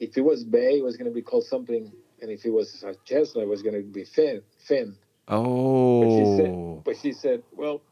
if 0.00 0.16
it 0.16 0.22
was 0.22 0.44
Bay, 0.44 0.78
it 0.78 0.84
was 0.84 0.96
going 0.96 1.10
to 1.10 1.14
be 1.14 1.22
called 1.22 1.44
something, 1.44 1.92
and 2.20 2.30
if 2.30 2.44
it 2.44 2.50
was 2.50 2.82
a 2.82 2.94
chestnut, 3.04 3.44
it 3.44 3.48
was 3.48 3.62
going 3.62 3.74
to 3.74 3.82
be 3.82 4.04
Finn. 4.04 4.42
Finn. 4.58 4.96
But 5.26 6.10
she 6.10 6.36
said, 6.36 6.50
oh. 6.50 6.82
but 6.84 6.96
she 6.96 7.12
said, 7.12 7.42
well, 7.52 7.82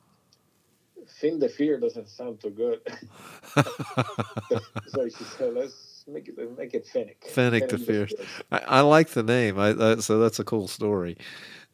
Finn 1.08 1.38
the 1.38 1.48
Fear 1.48 1.80
doesn't 1.80 2.08
sound 2.08 2.40
too 2.40 2.50
good. 2.50 2.80
so 4.88 5.08
she 5.08 5.24
said, 5.24 5.54
let's 5.54 6.04
make 6.06 6.28
it 6.28 6.34
let's 6.38 6.56
make 6.56 6.74
it 6.74 6.86
Finnick. 6.86 7.20
Finnick 7.32 7.68
the 7.68 7.78
Fierce. 7.78 8.14
I, 8.50 8.58
I 8.58 8.80
like 8.80 9.10
the 9.10 9.22
name. 9.22 9.58
I, 9.58 9.70
uh, 9.70 10.00
so 10.00 10.18
that's 10.18 10.38
a 10.38 10.44
cool 10.44 10.68
story. 10.68 11.16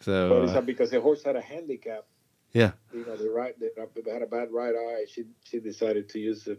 So 0.01 0.45
uh, 0.45 0.61
because 0.63 0.91
the 0.91 1.01
horse 1.01 1.23
had 1.23 1.37
a 1.37 1.41
handicap. 1.41 2.07
yeah, 2.53 2.73
You 2.93 3.05
know, 3.05 3.17
the 3.17 3.31
right, 3.31 3.55
they 3.61 3.69
they 4.03 4.11
had 4.11 4.23
a 4.23 4.27
bad 4.27 4.49
right 4.51 4.75
eye. 4.75 5.05
She 5.09 5.25
she 5.45 5.61
decided 5.61 6.09
to 6.11 6.19
use 6.19 6.45
the 6.45 6.59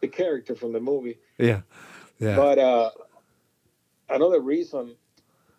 the 0.00 0.08
character 0.08 0.54
from 0.54 0.72
the 0.72 0.80
movie. 0.80 1.18
yeah, 1.38 1.62
yeah, 2.18 2.36
But 2.36 2.58
uh, 2.58 2.90
another 4.08 4.40
reason 4.40 4.94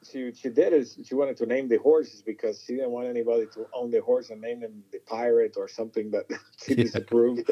she 0.10 0.32
she 0.34 0.50
did 0.50 0.74
is 0.74 0.98
she 1.06 1.16
wanted 1.16 1.38
to 1.38 1.46
name 1.46 1.68
the 1.68 1.78
horses 1.78 2.22
because 2.22 2.62
she 2.62 2.74
didn't 2.76 2.92
want 2.92 3.08
anybody 3.08 3.46
to 3.54 3.66
own 3.74 3.92
the 3.92 4.02
horse 4.02 4.30
and 4.32 4.42
name 4.42 4.60
them 4.62 4.84
the 4.92 5.00
pirate 5.00 5.56
or 5.58 5.68
something 5.68 6.12
that 6.12 6.26
she 6.64 6.74
Yeah. 6.76 6.84
disapproved. 6.84 7.48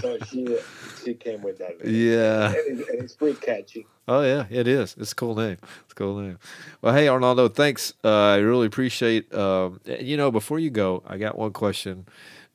so 0.00 0.18
she 0.30 0.58
she 1.04 1.14
came 1.14 1.42
with 1.42 1.58
that. 1.58 1.76
yeah. 1.86 2.46
And, 2.48 2.80
it- 2.80 2.88
and 2.88 3.02
it's 3.02 3.14
pretty 3.14 3.38
catchy. 3.38 3.86
Oh 4.06 4.22
yeah, 4.22 4.44
it 4.50 4.68
is. 4.68 4.94
It's 4.98 5.12
a 5.12 5.14
cool 5.14 5.34
name. 5.34 5.56
It's 5.84 5.92
a 5.92 5.94
cool 5.94 6.18
name. 6.20 6.38
Well, 6.82 6.94
hey 6.94 7.06
Arnaldo, 7.08 7.48
thanks. 7.48 7.94
Uh, 8.04 8.32
I 8.32 8.36
really 8.36 8.66
appreciate. 8.66 9.32
Um, 9.34 9.80
you 9.86 10.16
know, 10.16 10.30
before 10.30 10.58
you 10.58 10.70
go, 10.70 11.02
I 11.06 11.16
got 11.18 11.38
one 11.38 11.52
question 11.52 12.06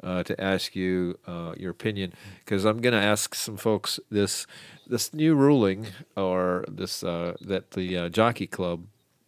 uh, 0.04 0.24
to 0.24 0.40
ask 0.42 0.76
you 0.76 1.18
uh, 1.28 1.54
your 1.58 1.72
opinion 1.72 2.14
because 2.40 2.66
I'm 2.66 2.82
going 2.82 2.94
to 2.94 3.02
ask 3.02 3.36
some 3.36 3.58
folks 3.58 4.00
this 4.10 4.48
this 4.88 5.14
new 5.14 5.36
ruling 5.36 5.88
or 6.16 6.66
this 6.68 7.04
uh, 7.04 7.36
that 7.42 7.72
the 7.72 7.98
uh, 7.98 8.10
Jockey 8.10 8.48
Club 8.48 8.86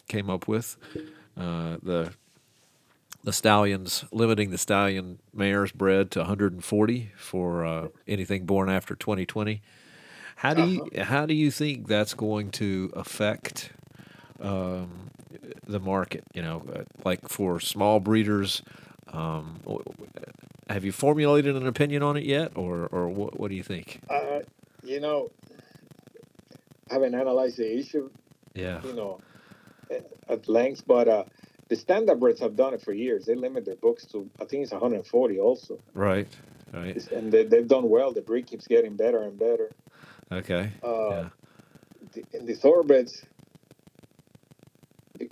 came 0.08 0.30
up 0.30 0.48
with. 0.48 0.78
Uh, 1.38 1.78
the 1.82 2.14
the 3.24 3.34
stallions 3.34 4.06
limiting 4.12 4.50
the 4.50 4.58
stallion 4.58 5.20
mares 5.34 5.72
bred 5.72 6.10
to 6.12 6.20
140 6.20 7.12
for 7.16 7.66
uh, 7.66 7.88
anything 8.08 8.46
born 8.46 8.70
after 8.70 8.96
2020. 8.96 9.62
How 10.38 10.56
do 10.56 10.66
you 10.66 11.04
how 11.04 11.28
do 11.28 11.36
you 11.36 11.52
think 11.52 11.88
that's 11.88 12.16
going 12.16 12.50
to 12.52 12.92
affect 12.96 13.72
um, 14.40 15.12
the 15.68 15.80
market? 15.80 16.24
You 16.34 16.42
know, 16.42 16.86
like 17.06 17.30
for 17.30 17.60
small 17.60 18.00
breeders. 18.00 18.64
Um, 19.12 19.60
have 20.70 20.86
you 20.86 20.92
formulated 20.92 21.56
an 21.56 21.68
opinion 21.68 22.02
on 22.04 22.16
it 22.18 22.24
yet, 22.24 22.52
or 22.56 22.88
or 22.92 23.10
what, 23.10 23.40
what 23.40 23.50
do 23.50 23.56
you 23.56 23.64
think? 23.64 24.00
Uh, 24.10 24.40
you 24.84 25.00
know, 25.00 25.30
I 26.90 26.94
haven't 26.94 27.14
analyzed 27.16 27.58
the 27.58 27.78
issue, 27.78 28.10
Yeah, 28.56 28.82
you 28.84 28.94
know, 28.94 29.20
at- 30.30 30.48
length, 30.48 30.84
but 30.88 31.08
uh, 31.08 31.24
the 31.68 31.76
standardbreds 31.76 32.40
have 32.40 32.56
done 32.56 32.74
it 32.74 32.82
for 32.82 32.94
years. 32.94 33.26
They 33.26 33.36
limit 33.36 33.66
their 33.66 33.76
books 33.76 34.06
to 34.08 34.30
I 34.40 34.46
think 34.46 34.64
it's 34.64 34.72
140 34.72 35.40
also, 35.40 35.78
right, 35.94 36.28
right, 36.74 36.88
It's- 36.96 37.08
and 37.08 37.32
they, 37.32 37.44
they've 37.46 37.68
done 37.68 37.90
well. 37.90 38.12
The 38.14 38.22
breed 38.22 38.48
keeps 38.48 38.66
getting 38.68 38.96
better 38.96 39.22
and 39.24 39.38
better. 39.38 39.72
okay, 40.32 40.72
Uh, 40.84 41.10
yeah, 41.10 41.30
the, 42.14 42.24
in 42.38 42.46
the 42.46 42.54
thoroughbreds 42.56 43.26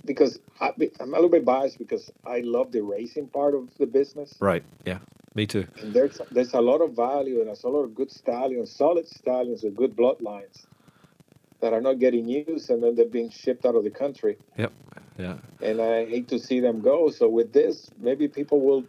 because 0.04 0.38
I, 0.60 0.72
I'm 1.00 1.12
a 1.12 1.16
little 1.16 1.30
bit 1.30 1.44
biased 1.44 1.78
because 1.78 2.10
I 2.26 2.40
love 2.40 2.72
the 2.72 2.82
racing 2.82 3.28
part 3.28 3.54
of 3.54 3.68
the 3.78 3.86
business. 3.86 4.34
right, 4.40 4.64
yeah, 4.84 4.98
me 5.34 5.46
too. 5.46 5.66
And 5.80 5.92
there's 5.92 6.20
there's 6.30 6.54
a 6.54 6.60
lot 6.60 6.80
of 6.80 6.92
value 6.94 7.38
and 7.38 7.48
there's 7.48 7.64
a 7.64 7.68
lot 7.68 7.82
of 7.82 7.94
good 7.94 8.10
stallions, 8.10 8.70
solid 8.70 9.08
stallions 9.08 9.62
with 9.62 9.76
good 9.76 9.96
bloodlines 9.96 10.66
that 11.60 11.72
are 11.72 11.80
not 11.80 11.98
getting 11.98 12.28
used 12.28 12.70
and 12.70 12.82
then 12.82 12.94
they're 12.94 13.04
being 13.04 13.30
shipped 13.30 13.64
out 13.66 13.74
of 13.74 13.84
the 13.84 13.90
country. 13.90 14.38
Yep, 14.56 14.72
yeah, 15.18 15.36
And 15.60 15.80
I 15.80 16.06
hate 16.06 16.28
to 16.28 16.38
see 16.38 16.60
them 16.60 16.80
go. 16.80 17.10
So 17.10 17.28
with 17.28 17.52
this, 17.52 17.90
maybe 17.98 18.28
people 18.28 18.60
will 18.60 18.84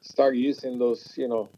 start 0.00 0.36
using 0.36 0.78
those, 0.78 1.14
you 1.16 1.26
know, 1.26 1.48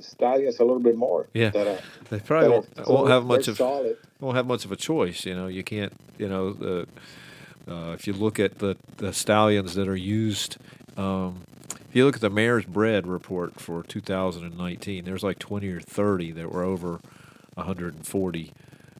stallions 0.00 0.58
a 0.58 0.64
little 0.64 0.80
bit 0.80 0.96
more. 0.96 1.28
Yeah. 1.34 1.50
That 1.50 1.66
are, 1.66 1.78
they 2.10 2.20
probably 2.20 2.50
won't, 2.50 2.88
won't 2.88 3.10
have 3.10 3.24
much 3.24 3.48
of 3.48 3.56
solid. 3.56 3.96
won't 4.20 4.36
have 4.36 4.46
much 4.46 4.64
of 4.64 4.72
a 4.72 4.76
choice. 4.76 5.26
You 5.26 5.34
know, 5.34 5.46
you 5.46 5.62
can't. 5.62 5.92
You 6.18 6.28
know, 6.28 6.52
the 6.54 6.86
uh, 7.68 7.92
if 7.92 8.06
you 8.06 8.12
look 8.12 8.38
at 8.38 8.58
the 8.58 8.76
the 8.96 9.12
stallions 9.12 9.74
that 9.74 9.88
are 9.88 9.96
used, 9.96 10.56
um, 10.96 11.42
if 11.70 11.94
you 11.94 12.04
look 12.04 12.16
at 12.16 12.20
the 12.20 12.30
mare's 12.30 12.64
bred 12.64 13.06
report 13.06 13.60
for 13.60 13.82
2019, 13.82 15.04
there's 15.04 15.22
like 15.22 15.38
20 15.38 15.68
or 15.68 15.80
30 15.80 16.32
that 16.32 16.52
were 16.52 16.62
over 16.62 17.00
140 17.54 18.52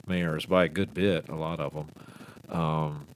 mares 0.07 0.47
by 0.47 0.65
a 0.65 0.69
good 0.69 0.95
bit, 0.95 1.29
a 1.29 1.35
lot 1.35 1.61
of 1.61 1.75
them. 1.75 1.89
Um, 2.49 3.07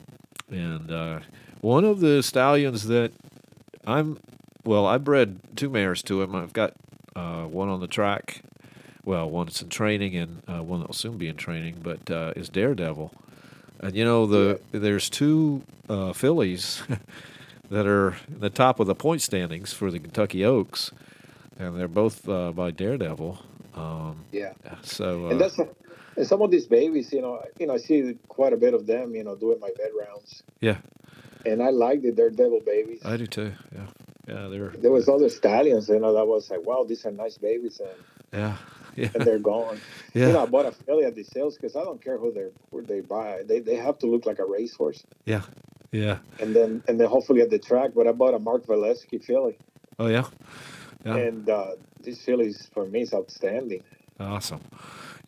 and 0.51 0.91
uh, 0.91 1.21
one 1.61 1.85
of 1.85 2.01
the 2.01 2.23
stallions 2.23 2.87
that 2.87 3.13
I'm, 3.87 4.19
well, 4.65 4.87
I 4.87 4.99
bred 4.99 5.41
two 5.57 5.71
mares 5.71 6.03
to 6.05 6.23
him. 6.23 6.35
I've 6.35 6.53
got 6.53 6.75
uh, 7.17 7.45
one 7.45 7.69
on 7.69 7.81
the 7.81 7.87
track 7.87 8.43
well, 9.05 9.29
one 9.29 9.47
that's 9.47 9.63
in 9.63 9.69
training 9.69 10.15
and 10.17 10.43
uh, 10.47 10.63
one 10.63 10.81
that 10.81 10.89
will 10.89 10.95
soon 10.95 11.17
be 11.17 11.29
in 11.29 11.37
training, 11.37 11.81
but 11.83 12.11
uh, 12.11 12.33
is 12.37 12.49
Daredevil. 12.49 13.13
And 13.83 13.97
you 13.97 14.05
know 14.05 14.27
the 14.27 14.61
there's 14.73 15.09
two 15.09 15.63
uh, 15.89 16.13
fillies 16.13 16.83
that 17.71 17.87
are 17.87 18.17
in 18.29 18.41
the 18.41 18.51
top 18.51 18.79
of 18.79 18.87
the 18.87 18.95
point 18.95 19.23
standings 19.23 19.73
for 19.73 19.91
the 19.91 19.99
Kentucky 19.99 20.45
Oaks, 20.45 20.91
and 21.59 21.79
they're 21.79 21.89
both 21.89 22.29
uh, 22.29 22.53
by 22.53 22.71
Daredevil. 22.71 23.39
Um, 23.75 24.25
Yeah. 24.33 24.53
so 24.83 25.27
uh, 25.27 25.31
and 25.31 25.41
that's 25.41 25.59
and 25.59 26.27
some 26.27 26.43
of 26.43 26.51
these 26.51 26.67
babies, 26.67 27.13
you 27.13 27.23
know, 27.23 27.43
you 27.59 27.67
know, 27.67 27.75
I 27.75 27.79
see 27.79 28.19
quite 28.29 28.53
a 28.53 28.57
bit 28.57 28.75
of 28.75 28.87
them, 28.87 29.15
you 29.15 29.25
know, 29.25 29.37
doing 29.37 29.61
my 29.61 29.71
bed 29.79 29.91
rounds, 29.99 30.43
yeah, 30.61 30.79
and 31.47 31.63
I 31.63 31.71
like 31.71 32.03
the 32.03 32.13
Daredevil 32.13 32.61
babies. 32.67 33.01
I 33.05 33.17
do 33.17 33.27
too. 33.27 33.53
Yeah, 33.75 33.87
yeah, 34.29 34.49
they're 34.49 34.71
there 34.71 34.91
was 34.91 35.09
other 35.09 35.29
stallions, 35.31 35.89
you 35.89 36.01
know, 36.01 36.13
that 36.13 36.27
was 36.27 36.51
like, 36.51 36.67
wow, 36.67 36.85
these 36.87 37.07
are 37.07 37.13
nice 37.13 37.39
babies, 37.39 37.81
and, 37.81 37.99
yeah, 38.33 38.57
yeah, 39.01 39.09
and 39.15 39.25
they're 39.25 39.39
gone. 39.39 39.81
yeah, 40.15 40.27
You 40.29 40.33
know, 40.35 40.43
I 40.43 40.47
bought 40.47 40.67
a 40.67 40.73
filly 40.73 41.05
at 41.05 41.15
the 41.15 41.25
sales 41.25 41.57
because 41.57 41.77
I 41.77 41.83
don't 41.85 42.03
care 42.03 42.19
who 42.19 42.33
they 42.33 42.49
who 42.71 42.83
they 42.83 43.01
buy. 43.01 43.43
They 43.47 43.61
they 43.61 43.77
have 43.77 43.99
to 43.99 44.07
look 44.07 44.27
like 44.27 44.39
a 44.39 44.47
racehorse, 44.47 45.05
yeah, 45.25 45.43
yeah. 45.93 46.19
and 46.39 46.55
then 46.55 46.83
and 46.89 46.99
then 47.01 47.09
hopefully 47.09 47.41
at 47.41 47.51
the 47.51 47.59
track. 47.59 47.91
But 47.95 48.07
I 48.07 48.13
bought 48.13 48.35
a 48.35 48.39
Mark 48.39 48.67
Valeski 48.67 49.23
filly, 49.23 49.59
Oh 49.99 50.07
yeah, 50.07 50.27
yeah. 51.05 51.17
and 51.17 51.49
uh, 51.49 51.73
this 52.01 52.21
filly's 52.23 52.69
for 52.75 52.87
me 52.87 53.03
is 53.03 53.13
outstanding. 53.15 53.83
Awesome. 54.19 54.61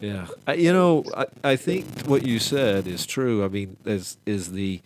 Yeah. 0.01 0.27
I, 0.47 0.55
you 0.55 0.73
know, 0.73 1.05
I, 1.16 1.27
I 1.45 1.57
think 1.57 2.03
what 2.07 2.27
you 2.27 2.39
said 2.41 2.87
is 2.87 3.07
true. 3.07 3.45
I 3.45 3.49
mean, 3.49 3.77
is 3.85 4.18
is 4.27 4.53
the 4.53 4.83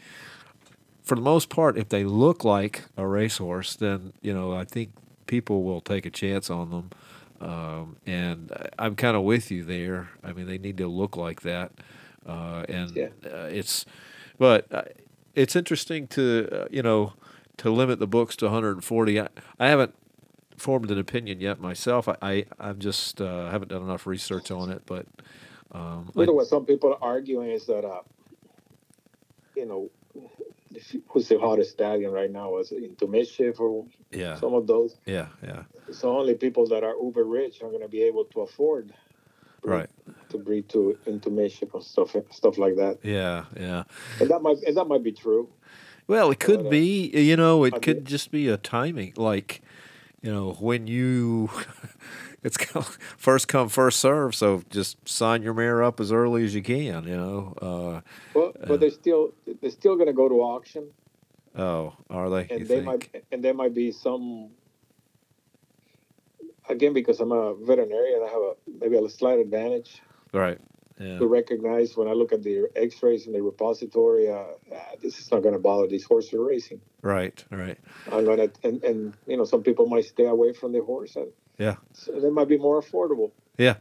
for 1.03 1.14
the 1.14 1.22
most 1.22 1.49
part, 1.49 1.78
if 1.78 1.89
they 1.89 2.05
look 2.05 2.45
like 2.45 2.84
a 2.97 3.07
racehorse, 3.07 3.76
then 3.76 4.12
you 4.20 4.34
know 4.34 4.53
I 4.53 4.64
think 4.64 4.91
people 5.26 5.62
will 5.62 5.80
take 5.80 6.05
a 6.05 6.11
chance 6.11 6.51
on 6.51 6.70
them. 6.70 6.91
Um, 7.41 7.97
and 8.07 8.51
I'm 8.78 8.97
kind 8.97 9.16
of 9.16 9.22
with 9.22 9.51
you 9.51 9.64
there. 9.64 10.11
I 10.24 10.32
mean, 10.32 10.47
they 10.47 10.59
need 10.59 10.78
to 10.78 10.89
look 10.89 11.16
like 11.16 11.43
that. 11.43 11.72
Uh, 12.26 12.64
and 12.68 12.97
Yeah. 12.97 13.09
uh, 13.24 13.49
it's, 13.51 13.84
but 14.39 14.66
uh, 14.72 14.82
it's 15.34 15.55
interesting 15.55 16.07
to 16.09 16.49
uh, 16.53 16.66
you 16.70 16.82
know 16.82 17.12
to 17.59 17.70
limit 17.70 17.99
the 17.99 18.07
books 18.07 18.37
to 18.37 18.47
140. 18.47 19.20
I, 19.20 19.28
I 19.59 19.68
haven't 19.68 19.95
formed 20.57 20.91
an 20.91 20.99
opinion 20.99 21.41
yet 21.41 21.61
myself. 21.61 22.09
I, 22.09 22.16
I 22.22 22.45
I'm 22.59 22.78
just 22.78 23.20
uh, 23.20 23.51
haven't 23.51 23.68
done 23.68 23.82
enough 23.82 24.07
research 24.07 24.51
on 24.51 24.70
it, 24.70 24.82
but 24.87 25.07
um, 25.72 26.11
I- 26.16 26.20
You 26.22 26.26
know 26.26 26.32
what 26.32 26.47
some 26.49 26.64
people 26.66 26.93
are 26.95 26.99
arguing 27.03 27.51
is 27.51 27.66
that, 27.66 27.84
uh, 27.84 28.01
you 29.55 29.66
know, 29.66 29.91
who's 31.09 31.28
the 31.28 31.39
hottest 31.39 31.72
stallion 31.72 32.11
right 32.11 32.30
now? 32.30 32.57
Is 32.59 32.72
it 32.72 32.82
into 32.82 33.07
mischief 33.07 33.61
or 33.61 33.87
yeah, 34.11 34.37
some 34.37 34.55
of 34.55 34.66
those? 34.66 34.97
yeah, 35.07 35.28
yeah, 35.43 35.62
So 35.93 36.16
only 36.18 36.34
people 36.34 36.66
that 36.68 36.82
are 36.84 36.95
uber 37.01 37.24
rich 37.24 37.62
are 37.62 37.68
going 37.68 37.82
to 37.82 37.89
be 37.89 38.03
able 38.03 38.24
to 38.26 38.41
afford 38.41 38.93
right, 39.62 39.89
to 40.30 40.39
breed 40.39 40.68
to 40.70 40.99
into 41.07 41.30
mischief 41.30 41.74
and 41.74 41.82
stuff 41.82 42.14
stuff 42.30 42.59
like 42.59 42.76
that. 42.76 42.99
yeah, 43.03 43.45
yeah. 43.59 43.84
And 44.20 44.28
that 44.30 44.41
might 44.43 44.59
and 44.66 44.76
that 44.76 44.87
might 44.87 45.03
be 45.03 45.12
true. 45.12 45.49
Well, 46.09 46.30
it 46.30 46.39
could 46.39 46.61
But, 46.61 46.66
uh, 46.66 46.70
be, 46.70 47.09
you 47.20 47.37
know, 47.37 47.64
I 47.64 47.68
it 47.68 47.82
could 47.82 47.97
mean- 47.99 48.05
just 48.05 48.30
be 48.30 48.49
a 48.49 48.57
timing, 48.57 49.14
like, 49.16 49.61
you 50.22 50.32
know, 50.32 50.53
when 50.61 50.87
you, 50.87 51.51
it's 52.45 52.57
first 53.16 53.49
come 53.49 53.68
first 53.68 53.99
serve. 53.99 54.34
So 54.37 54.62
just 54.70 54.97
sign 55.09 55.43
your 55.43 55.53
mare 55.55 55.82
up 55.82 55.99
as 56.01 56.12
early 56.12 56.45
as 56.45 56.55
you 56.55 56.62
can, 56.62 57.09
you 57.09 57.16
know. 57.16 57.55
Uh, 57.61 58.01
Well, 58.34 58.53
but 58.68 58.78
they're 58.80 58.91
still 58.91 59.32
they're 59.61 59.70
still 59.70 59.95
going 59.97 60.07
to 60.07 60.12
go 60.12 60.28
to 60.28 60.37
auction, 60.43 60.91
oh, 61.57 61.95
are 62.09 62.30
they? 62.30 62.47
and 62.51 62.66
they 62.68 62.82
think? 62.82 62.84
might 62.87 63.24
and 63.32 63.43
there 63.43 63.55
might 63.55 63.74
be 63.74 63.91
some. 63.93 64.51
Again, 66.69 66.93
because 66.93 67.21
I'm 67.21 67.33
a 67.33 67.55
veterinarian, 67.55 68.23
I 68.23 68.29
have 68.29 68.43
a 68.43 68.53
maybe 68.81 68.97
a 68.97 69.09
slight 69.09 69.39
advantage 69.39 70.03
Right. 70.33 70.59
Yeah. 70.99 71.19
to 71.19 71.27
recognize 71.27 71.97
when 71.97 72.09
I 72.09 72.12
look 72.12 72.33
at 72.33 72.43
the 72.43 72.69
X-rays 72.75 73.27
in 73.27 73.33
the 73.33 73.43
repository. 73.43 74.31
Uh, 74.31 74.45
ah, 74.75 74.77
this 75.03 75.19
is 75.19 75.31
not 75.31 75.43
going 75.43 75.53
to 75.55 75.61
bother 75.61 75.87
these 75.87 76.05
horses 76.05 76.35
racing. 76.39 76.81
Right. 77.03 77.45
Right. 77.51 77.79
I'm 78.11 78.25
gonna 78.25 78.49
and, 78.64 78.83
and 78.83 79.14
you 79.27 79.37
know 79.37 79.45
some 79.45 79.62
people 79.62 79.87
might 79.87 80.07
stay 80.07 80.27
away 80.27 80.53
from 80.55 80.73
the 80.73 80.83
horse, 80.83 81.14
and 81.17 81.29
Yeah. 81.59 81.77
so 81.93 82.19
they 82.19 82.31
might 82.31 82.49
be 82.49 82.59
more 82.59 82.81
affordable 82.83 83.31
Yeah. 83.59 83.77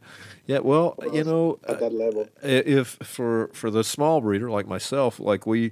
Yeah. 0.45 0.59
Well, 0.59 0.95
you 1.11 1.23
know, 1.23 1.57
at 1.67 1.79
that 1.79 1.93
level. 1.93 2.27
I- 2.43 2.47
if 2.79 2.97
for 3.01 3.49
for 3.53 3.71
the 3.71 3.83
small 3.83 4.21
breeder 4.21 4.49
like 4.51 4.67
myself, 4.67 5.19
like 5.19 5.47
we, 5.47 5.71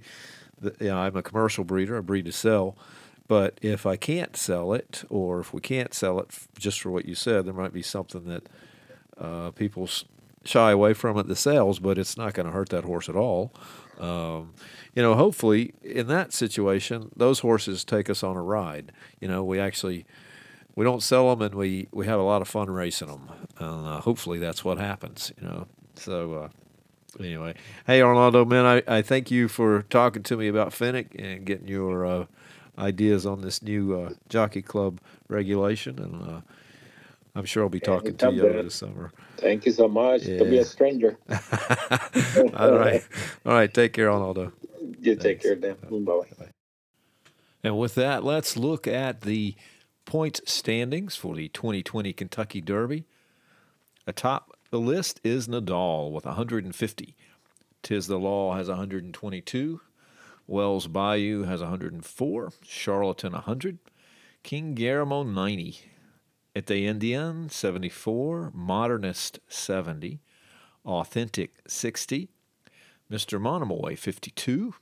the, 0.59 0.73
you 0.79 0.87
know, 0.87 0.97
I'm 0.97 1.15
a 1.15 1.21
commercial 1.21 1.63
breeder. 1.63 1.97
I 1.97 2.01
breed 2.01 2.25
to 2.25 2.31
sell. 2.31 2.75
But 3.27 3.57
if 3.61 3.85
I 3.85 3.95
can't 3.95 4.35
sell 4.35 4.73
it, 4.73 5.03
or 5.09 5.39
if 5.39 5.53
we 5.53 5.61
can't 5.61 5.93
sell 5.93 6.19
it 6.19 6.29
just 6.57 6.81
for 6.81 6.91
what 6.91 7.05
you 7.05 7.15
said, 7.15 7.45
there 7.45 7.53
might 7.53 7.73
be 7.73 7.81
something 7.81 8.25
that 8.25 8.49
uh, 9.17 9.51
people 9.51 9.89
shy 10.43 10.71
away 10.71 10.93
from 10.93 11.17
at 11.17 11.27
the 11.27 11.35
sales, 11.35 11.79
but 11.79 11.97
it's 11.97 12.17
not 12.17 12.33
going 12.33 12.45
to 12.45 12.51
hurt 12.51 12.69
that 12.69 12.83
horse 12.83 13.07
at 13.07 13.15
all. 13.15 13.53
Um, 13.99 14.53
you 14.93 15.01
know, 15.01 15.15
hopefully 15.15 15.73
in 15.81 16.07
that 16.07 16.33
situation, 16.33 17.11
those 17.15 17.39
horses 17.39 17.85
take 17.85 18.09
us 18.09 18.23
on 18.23 18.35
a 18.35 18.41
ride. 18.41 18.91
You 19.19 19.27
know, 19.27 19.43
we 19.43 19.59
actually 19.59 20.05
we 20.75 20.83
don't 20.83 21.03
sell 21.03 21.29
them, 21.29 21.41
and 21.41 21.55
we 21.55 21.87
we 21.91 22.05
have 22.07 22.19
a 22.19 22.23
lot 22.23 22.41
of 22.41 22.47
fun 22.47 22.69
racing 22.69 23.07
them. 23.07 23.29
And 23.59 23.87
uh, 23.87 24.01
hopefully 24.01 24.39
that's 24.39 24.65
what 24.65 24.77
happens. 24.77 25.31
You 25.39 25.47
know, 25.47 25.67
so. 25.95 26.33
Uh, 26.33 26.49
Anyway, 27.19 27.53
hey 27.85 28.01
Orlando, 28.01 28.43
man, 28.43 28.65
I, 28.65 28.97
I 28.97 29.01
thank 29.03 29.29
you 29.29 29.47
for 29.47 29.83
talking 29.83 30.23
to 30.23 30.35
me 30.35 30.47
about 30.47 30.71
Finnick 30.71 31.09
and 31.13 31.45
getting 31.45 31.67
your 31.67 32.07
uh, 32.07 32.25
ideas 32.77 33.25
on 33.25 33.41
this 33.41 33.61
new 33.61 33.99
uh, 33.99 34.13
jockey 34.29 34.61
club 34.61 34.99
regulation, 35.27 35.99
and 35.99 36.21
uh, 36.21 36.41
I'm 37.35 37.45
sure 37.45 37.63
I'll 37.63 37.69
be 37.69 37.79
talking 37.79 38.15
to 38.17 38.31
you 38.31 38.43
man. 38.43 38.65
this 38.65 38.75
summer. 38.75 39.11
Thank 39.37 39.65
you 39.65 39.71
so 39.71 39.87
much. 39.87 40.23
To 40.23 40.45
be 40.45 40.57
a 40.57 40.65
stranger. 40.65 41.17
all 41.29 42.73
right, 42.73 43.03
all 43.45 43.53
right, 43.53 43.73
take 43.73 43.93
care, 43.93 44.11
Orlando. 44.11 44.51
You 44.99 45.15
take 45.15 45.41
care, 45.41 45.55
Dan. 45.55 45.75
Bye 45.89 45.99
bye. 45.99 46.47
And 47.63 47.77
with 47.77 47.95
that, 47.95 48.23
let's 48.23 48.57
look 48.57 48.87
at 48.87 49.21
the 49.21 49.55
point 50.05 50.41
standings 50.45 51.15
for 51.15 51.35
the 51.35 51.47
2020 51.49 52.11
Kentucky 52.13 52.61
Derby. 52.61 53.05
Atop 54.05 54.57
the 54.69 54.79
list 54.79 55.21
is 55.23 55.47
Nadal 55.47 56.11
with 56.11 56.25
150. 56.25 57.15
Tiz 57.83 58.07
the 58.07 58.17
Law 58.17 58.55
has 58.55 58.67
122. 58.67 59.81
Wells 60.47 60.87
Bayou 60.87 61.43
has 61.43 61.61
104. 61.61 62.51
Charlatan 62.63 63.33
100. 63.33 63.79
King 64.43 64.73
Guillermo 64.75 65.23
90. 65.23 65.79
Ete 66.55 66.67
Indien 66.67 67.49
74. 67.49 68.51
Modernist 68.53 69.39
70. 69.47 70.19
Authentic 70.85 71.51
60. 71.67 72.29
Mr. 73.11 73.39
Monomoy 73.39 73.95
52. 73.95 74.75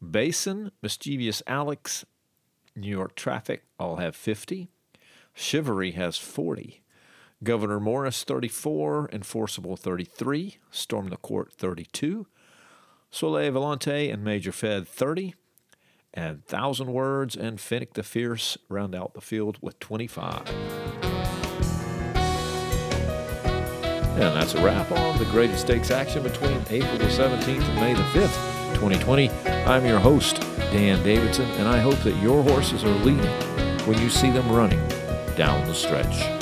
Basin, 0.00 0.70
Mischievous 0.80 1.42
Alex, 1.46 2.04
New 2.76 2.88
York 2.88 3.16
Traffic 3.16 3.64
all 3.78 3.96
have 3.96 4.14
50. 4.14 4.68
Chivalry 5.34 5.92
has 5.92 6.16
40. 6.16 6.82
Gouverneur 7.42 7.80
Morris 7.80 8.24
34, 8.24 9.10
Enforceable 9.12 9.76
33, 9.76 10.58
Storm 10.70 11.08
the 11.08 11.16
Court 11.16 11.52
32, 11.52 12.26
Sole 13.10 13.50
Volante 13.50 14.12
and 14.12 14.22
Major 14.22 14.52
Fed 14.52 14.86
30, 14.86 15.34
and 16.14 16.44
Thousand 16.44 16.92
Words 16.92 17.36
and 17.36 17.58
Finnick 17.58 17.94
the 17.94 18.02
Fierce 18.02 18.58
round 18.68 18.94
out 18.94 19.14
the 19.14 19.20
field 19.20 19.58
with 19.60 19.78
25. 19.78 20.48
And 24.18 24.34
that's 24.34 24.54
a 24.54 24.64
wrap 24.64 24.90
on 24.90 25.16
the 25.18 25.24
greatest 25.26 25.60
stakes 25.60 25.92
action 25.92 26.24
between 26.24 26.60
April 26.70 26.98
the 26.98 27.04
17th 27.04 27.62
and 27.62 27.74
May 27.76 27.94
the 27.94 28.02
5th, 28.02 28.74
2020. 28.74 29.30
I'm 29.30 29.86
your 29.86 30.00
host, 30.00 30.40
Dan 30.72 31.02
Davidson, 31.04 31.48
and 31.52 31.68
I 31.68 31.78
hope 31.78 31.98
that 32.00 32.20
your 32.20 32.42
horses 32.42 32.82
are 32.82 32.94
leading 33.04 33.30
when 33.86 33.98
you 34.00 34.10
see 34.10 34.30
them 34.30 34.50
running 34.50 34.84
down 35.36 35.64
the 35.68 35.74
stretch. 35.74 36.37